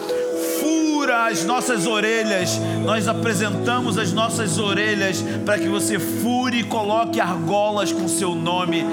fura 1.04 1.26
as 1.26 1.44
nossas 1.44 1.86
orelhas. 1.86 2.58
Nós 2.86 3.10
apresentamos 3.10 3.98
as 3.98 4.14
nossas 4.14 4.58
orelhas 4.58 5.22
para 5.46 5.60
que 5.60 5.68
você 5.68 6.00
fure 6.00 6.60
e 6.60 6.64
coloque 6.64 7.20
argolas 7.20 7.92
com 7.92 8.08
seu 8.08 8.34
nome. 8.34 8.86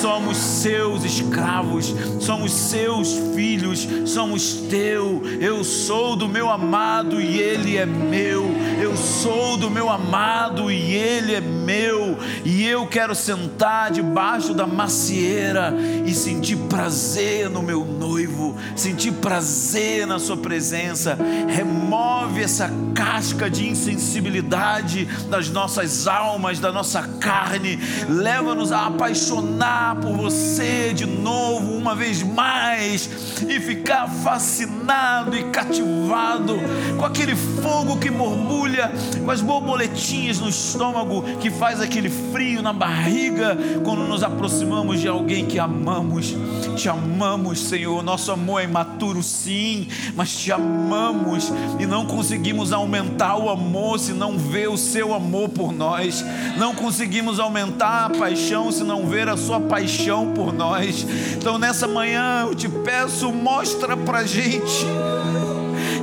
Somos 0.00 0.36
seus 0.36 1.02
escravos, 1.02 1.92
somos 2.20 2.52
seus 2.52 3.14
filhos, 3.34 3.88
somos 4.04 4.52
teu. 4.70 5.20
Eu 5.40 5.64
sou 5.64 6.14
do 6.14 6.28
meu 6.28 6.48
amado 6.48 7.20
e 7.20 7.40
ele 7.40 7.76
é 7.76 7.84
meu. 7.84 8.46
Eu 8.80 8.96
sou 8.96 9.56
do 9.56 9.68
meu 9.68 9.90
amado 9.90 10.70
e 10.70 10.94
ele 10.94 11.34
é 11.34 11.40
meu. 11.40 12.16
E 12.44 12.64
eu 12.64 12.86
quero 12.86 13.14
sentar 13.14 13.90
debaixo 13.90 14.54
da 14.54 14.68
macieira 14.68 15.74
e 16.06 16.14
sentir 16.14 16.56
prazer 16.68 17.50
no 17.50 17.60
meu 17.60 17.84
noivo, 17.84 18.56
sentir 18.76 19.10
prazer 19.14 20.06
na 20.06 20.20
sua 20.20 20.36
presença 20.36 21.18
remove 21.56 22.42
essa 22.42 22.70
casca 22.94 23.48
de 23.48 23.66
insensibilidade 23.66 25.06
das 25.30 25.48
nossas 25.48 26.06
almas, 26.06 26.58
da 26.58 26.70
nossa 26.70 27.02
carne, 27.02 27.78
leva-nos 28.08 28.72
a 28.72 28.86
apaixonar 28.86 29.96
por 29.96 30.14
você 30.14 30.92
de 30.92 31.06
novo, 31.06 31.72
uma 31.72 31.94
vez 31.94 32.22
mais, 32.22 33.08
e 33.48 33.58
ficar 33.58 34.06
fascinado 34.06 35.34
e 35.34 35.44
cativado 35.44 36.58
com 36.98 37.04
aquele 37.06 37.34
fogo 37.34 37.96
que 37.96 38.10
borbulha, 38.10 38.92
com 39.24 39.30
as 39.30 39.40
borboletinhas 39.40 40.38
no 40.38 40.50
estômago, 40.50 41.22
que 41.40 41.50
faz 41.50 41.80
aquele 41.80 42.10
frio 42.10 42.60
na 42.60 42.72
barriga 42.72 43.56
quando 43.82 44.06
nos 44.06 44.22
aproximamos 44.22 45.00
de 45.00 45.08
alguém 45.08 45.46
que 45.46 45.58
amamos. 45.58 46.34
Te 46.76 46.88
amamos, 46.88 47.60
Senhor. 47.60 48.02
Nosso 48.02 48.30
amor 48.30 48.60
é 48.60 48.64
imaturo, 48.64 49.22
sim, 49.22 49.88
mas 50.14 50.36
te 50.36 50.52
amamos 50.52 51.45
e 51.78 51.86
não 51.86 52.06
conseguimos 52.06 52.72
aumentar 52.72 53.36
o 53.36 53.48
amor 53.48 53.98
se 53.98 54.12
não 54.12 54.38
ver 54.38 54.68
o 54.68 54.76
seu 54.76 55.14
amor 55.14 55.48
por 55.48 55.72
nós, 55.72 56.24
não 56.56 56.74
conseguimos 56.74 57.38
aumentar 57.40 58.06
a 58.06 58.10
paixão 58.10 58.70
se 58.70 58.84
não 58.84 59.06
ver 59.06 59.28
a 59.28 59.36
sua 59.36 59.60
paixão 59.60 60.32
por 60.34 60.52
nós. 60.52 61.06
Então 61.36 61.58
nessa 61.58 61.86
manhã 61.86 62.46
eu 62.48 62.54
te 62.54 62.68
peço, 62.68 63.32
mostra 63.32 63.96
pra 63.96 64.24
gente 64.24 64.86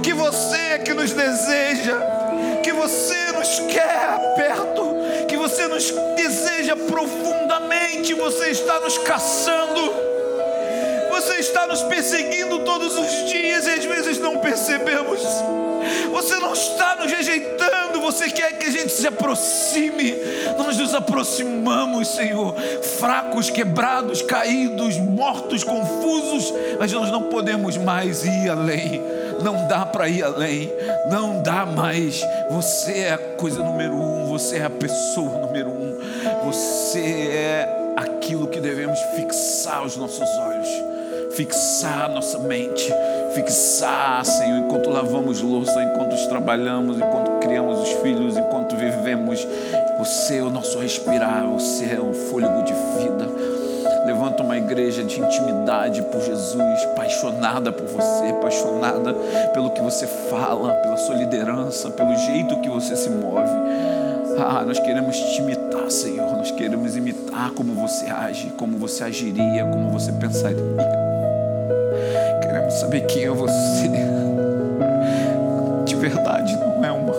que 0.01 0.13
você 0.13 0.57
é 0.57 0.77
que 0.79 0.93
nos 0.93 1.11
deseja, 1.11 1.97
que 2.61 2.73
você 2.73 3.31
nos 3.31 3.59
quer 3.71 4.35
perto, 4.35 4.83
que 5.27 5.37
você 5.37 5.67
nos 5.67 5.91
deseja 6.15 6.75
profundamente, 6.75 8.13
você 8.13 8.49
está 8.49 8.79
nos 8.81 8.97
caçando 8.97 10.12
você 11.23 11.35
está 11.39 11.65
nos 11.65 11.81
perseguindo 11.83 12.59
todos 12.59 12.97
os 12.97 13.29
dias 13.29 13.65
e 13.65 13.69
às 13.69 13.85
vezes 13.85 14.19
não 14.19 14.39
percebemos. 14.39 15.21
Você 16.11 16.35
não 16.35 16.51
está 16.51 16.97
nos 16.97 17.09
rejeitando, 17.11 18.01
você 18.01 18.29
quer 18.29 18.57
que 18.57 18.65
a 18.65 18.71
gente 18.71 18.91
se 18.91 19.07
aproxime. 19.07 20.15
Nós 20.57 20.77
nos 20.77 20.93
aproximamos, 20.93 22.09
Senhor, 22.09 22.55
fracos, 22.99 23.49
quebrados, 23.49 24.21
caídos, 24.21 24.97
mortos, 24.97 25.63
confusos, 25.63 26.53
mas 26.77 26.91
nós 26.91 27.09
não 27.09 27.23
podemos 27.23 27.77
mais 27.77 28.25
ir 28.25 28.49
além. 28.49 29.01
Não 29.41 29.67
dá 29.67 29.85
para 29.85 30.07
ir 30.09 30.23
além, 30.23 30.71
não 31.09 31.41
dá 31.41 31.65
mais. 31.65 32.21
Você 32.49 32.99
é 32.99 33.13
a 33.13 33.17
coisa 33.17 33.63
número 33.63 33.95
um, 33.95 34.25
você 34.27 34.57
é 34.57 34.65
a 34.65 34.69
pessoa 34.69 35.39
número 35.39 35.69
um, 35.69 35.99
você 36.43 36.99
é 36.99 37.93
aquilo 37.95 38.47
que 38.47 38.59
devemos 38.59 38.99
fixar 39.15 39.83
os 39.83 39.95
nossos 39.95 40.29
olhos 40.37 40.93
fixar 41.35 42.09
nossa 42.09 42.37
mente, 42.39 42.93
fixar, 43.33 44.23
Senhor, 44.25 44.59
enquanto 44.59 44.89
lavamos 44.89 45.41
louça, 45.41 45.83
enquanto 45.83 46.13
trabalhamos, 46.29 46.97
enquanto 46.97 47.39
criamos 47.39 47.79
os 47.79 47.89
filhos, 48.01 48.37
enquanto 48.37 48.75
vivemos. 48.75 49.45
Você 49.97 50.37
é 50.37 50.41
o 50.41 50.49
nosso 50.49 50.79
respirar, 50.79 51.45
você 51.47 51.85
é 51.95 52.01
um 52.01 52.13
fôlego 52.13 52.63
de 52.63 52.73
vida. 52.73 53.29
Levanta 54.05 54.43
uma 54.43 54.57
igreja 54.57 55.03
de 55.03 55.19
intimidade 55.19 56.01
por 56.03 56.21
Jesus, 56.21 56.83
apaixonada 56.91 57.71
por 57.71 57.87
você, 57.87 58.25
apaixonada 58.29 59.13
pelo 59.53 59.71
que 59.71 59.81
você 59.81 60.05
fala, 60.29 60.73
pela 60.73 60.97
sua 60.97 61.15
liderança, 61.15 61.89
pelo 61.91 62.15
jeito 62.15 62.59
que 62.59 62.69
você 62.69 62.95
se 62.95 63.09
move. 63.09 63.49
Ah, 64.37 64.63
nós 64.65 64.79
queremos 64.79 65.15
te 65.15 65.41
imitar, 65.41 65.89
Senhor. 65.89 66.35
Nós 66.35 66.51
queremos 66.51 66.97
imitar 66.97 67.51
como 67.51 67.73
você 67.73 68.05
age, 68.07 68.51
como 68.57 68.77
você 68.77 69.03
agiria, 69.03 69.65
como 69.65 69.89
você 69.89 70.11
pensaria 70.11 71.02
saber 72.79 73.01
quem 73.01 73.25
é 73.25 73.29
você. 73.29 73.89
De 75.85 75.95
verdade, 75.95 76.55
não 76.57 76.83
é 76.83 76.91
uma. 76.91 77.13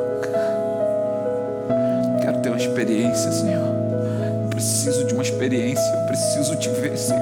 Quero 2.21 2.39
ter 2.39 2.49
uma 2.49 2.59
experiência, 2.59 3.31
Senhor. 3.31 3.67
Eu 4.43 4.49
preciso 4.51 5.05
de 5.05 5.15
uma 5.15 5.23
experiência. 5.23 5.83
Eu 5.95 6.07
preciso 6.07 6.57
te 6.57 6.69
ver, 6.71 6.97
Senhor. 6.97 7.21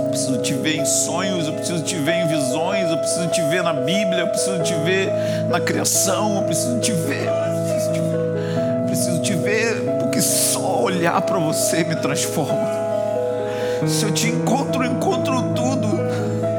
Eu 0.00 0.08
preciso 0.08 0.38
te 0.38 0.54
ver 0.54 0.76
em 0.76 0.84
sonhos. 0.84 1.46
Eu 1.46 1.52
preciso 1.54 1.82
te 1.82 1.96
ver 1.96 2.14
em 2.14 2.26
visões. 2.28 2.90
Eu 2.90 2.98
preciso 2.98 3.28
te 3.28 3.42
ver 3.42 3.62
na 3.62 3.72
Bíblia. 3.72 4.20
Eu 4.20 4.28
preciso 4.28 4.62
te 4.62 4.74
ver 4.74 5.10
na 5.48 5.60
criação. 5.60 6.36
Eu 6.36 6.42
preciso 6.42 6.78
te 6.80 6.92
ver. 6.92 7.26
Eu 7.26 8.86
preciso 8.86 9.20
te 9.20 9.34
ver, 9.34 9.80
porque 10.00 10.20
só 10.20 10.82
olhar 10.82 11.20
para 11.22 11.38
você 11.38 11.84
me 11.84 11.94
transforma. 11.96 12.78
Se 13.86 14.04
eu 14.04 14.12
te 14.12 14.28
encontro, 14.28 14.58
tudo. 14.82 14.97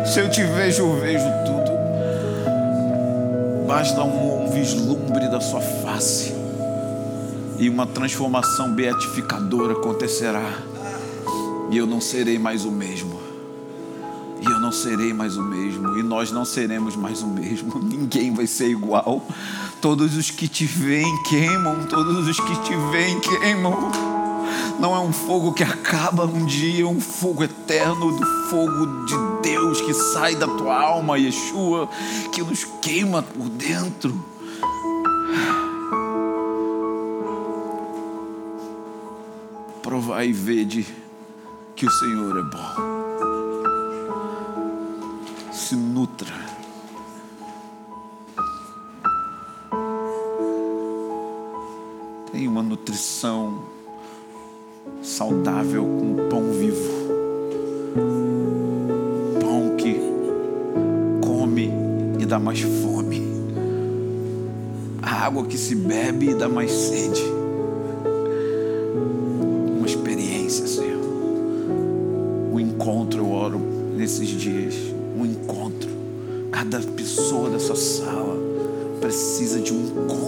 Se 0.09 0.19
eu 0.21 0.29
te 0.29 0.43
vejo, 0.43 0.81
eu 0.81 0.99
vejo 0.99 1.25
tudo. 1.45 1.69
Basta 3.67 4.01
um, 4.01 4.45
um 4.45 4.49
vislumbre 4.49 5.29
da 5.29 5.39
sua 5.39 5.61
face 5.61 6.33
e 7.59 7.69
uma 7.69 7.85
transformação 7.85 8.73
beatificadora 8.73 9.73
acontecerá. 9.73 10.51
E 11.69 11.77
eu 11.77 11.85
não 11.85 12.01
serei 12.01 12.39
mais 12.39 12.65
o 12.65 12.71
mesmo. 12.71 13.19
E 14.41 14.45
eu 14.45 14.59
não 14.59 14.71
serei 14.71 15.13
mais 15.13 15.37
o 15.37 15.43
mesmo, 15.43 15.99
e 15.99 16.01
nós 16.01 16.31
não 16.31 16.43
seremos 16.43 16.95
mais 16.95 17.21
o 17.21 17.27
mesmo. 17.27 17.77
Ninguém 17.83 18.33
vai 18.33 18.47
ser 18.47 18.67
igual. 18.67 19.23
Todos 19.79 20.17
os 20.17 20.31
que 20.31 20.47
te 20.47 20.65
veem 20.65 21.21
queimam, 21.23 21.85
todos 21.85 22.27
os 22.27 22.39
que 22.39 22.55
te 22.61 22.75
veem 22.91 23.19
queimam. 23.19 23.91
Não 24.79 24.95
é 24.95 24.99
um 24.99 25.13
fogo 25.13 25.53
que 25.53 25.61
acaba 25.61 26.25
um 26.25 26.45
dia, 26.45 26.83
é 26.83 26.87
um 26.87 27.01
fogo 27.01 27.43
eterno 27.43 28.17
do 28.17 28.25
fogo 28.49 29.05
de 29.05 29.13
Deus 29.41 29.81
que 29.81 29.93
sai 29.93 30.35
da 30.35 30.47
tua 30.47 30.79
alma, 30.79 31.17
Yeshua, 31.17 31.89
que 32.33 32.41
nos 32.41 32.63
queima 32.81 33.21
por 33.21 33.49
dentro. 33.49 34.13
Provai 39.81 40.27
e 40.27 40.33
vede 40.33 40.85
que 41.75 41.85
o 41.85 41.91
Senhor 41.91 42.37
é 42.37 42.43
bom. 42.43 42.99
Se 45.51 45.75
nutra. 45.75 46.33
Tem 52.31 52.47
uma 52.47 52.61
nutrição 52.61 53.63
saudável 55.01 55.83
com 55.83 56.29
pão 56.29 56.51
vivo. 56.51 56.98
Dá 62.39 62.45
mais 62.45 62.61
fome. 62.61 63.21
A 65.01 65.25
água 65.25 65.45
que 65.45 65.57
se 65.57 65.75
bebe 65.75 66.33
dá 66.33 66.47
mais 66.47 66.71
sede. 66.71 67.21
Uma 69.77 69.85
experiência, 69.85 70.65
Senhor. 70.65 71.03
Um 72.53 72.59
encontro, 72.59 73.19
eu 73.19 73.29
oro 73.29 73.59
nesses 73.95 74.29
dias. 74.29 74.75
Um 75.17 75.25
encontro. 75.25 75.89
Cada 76.49 76.79
pessoa 76.79 77.49
dessa 77.49 77.75
sala 77.75 78.37
precisa 79.01 79.59
de 79.59 79.73
um 79.73 79.81
encontro 79.87 80.18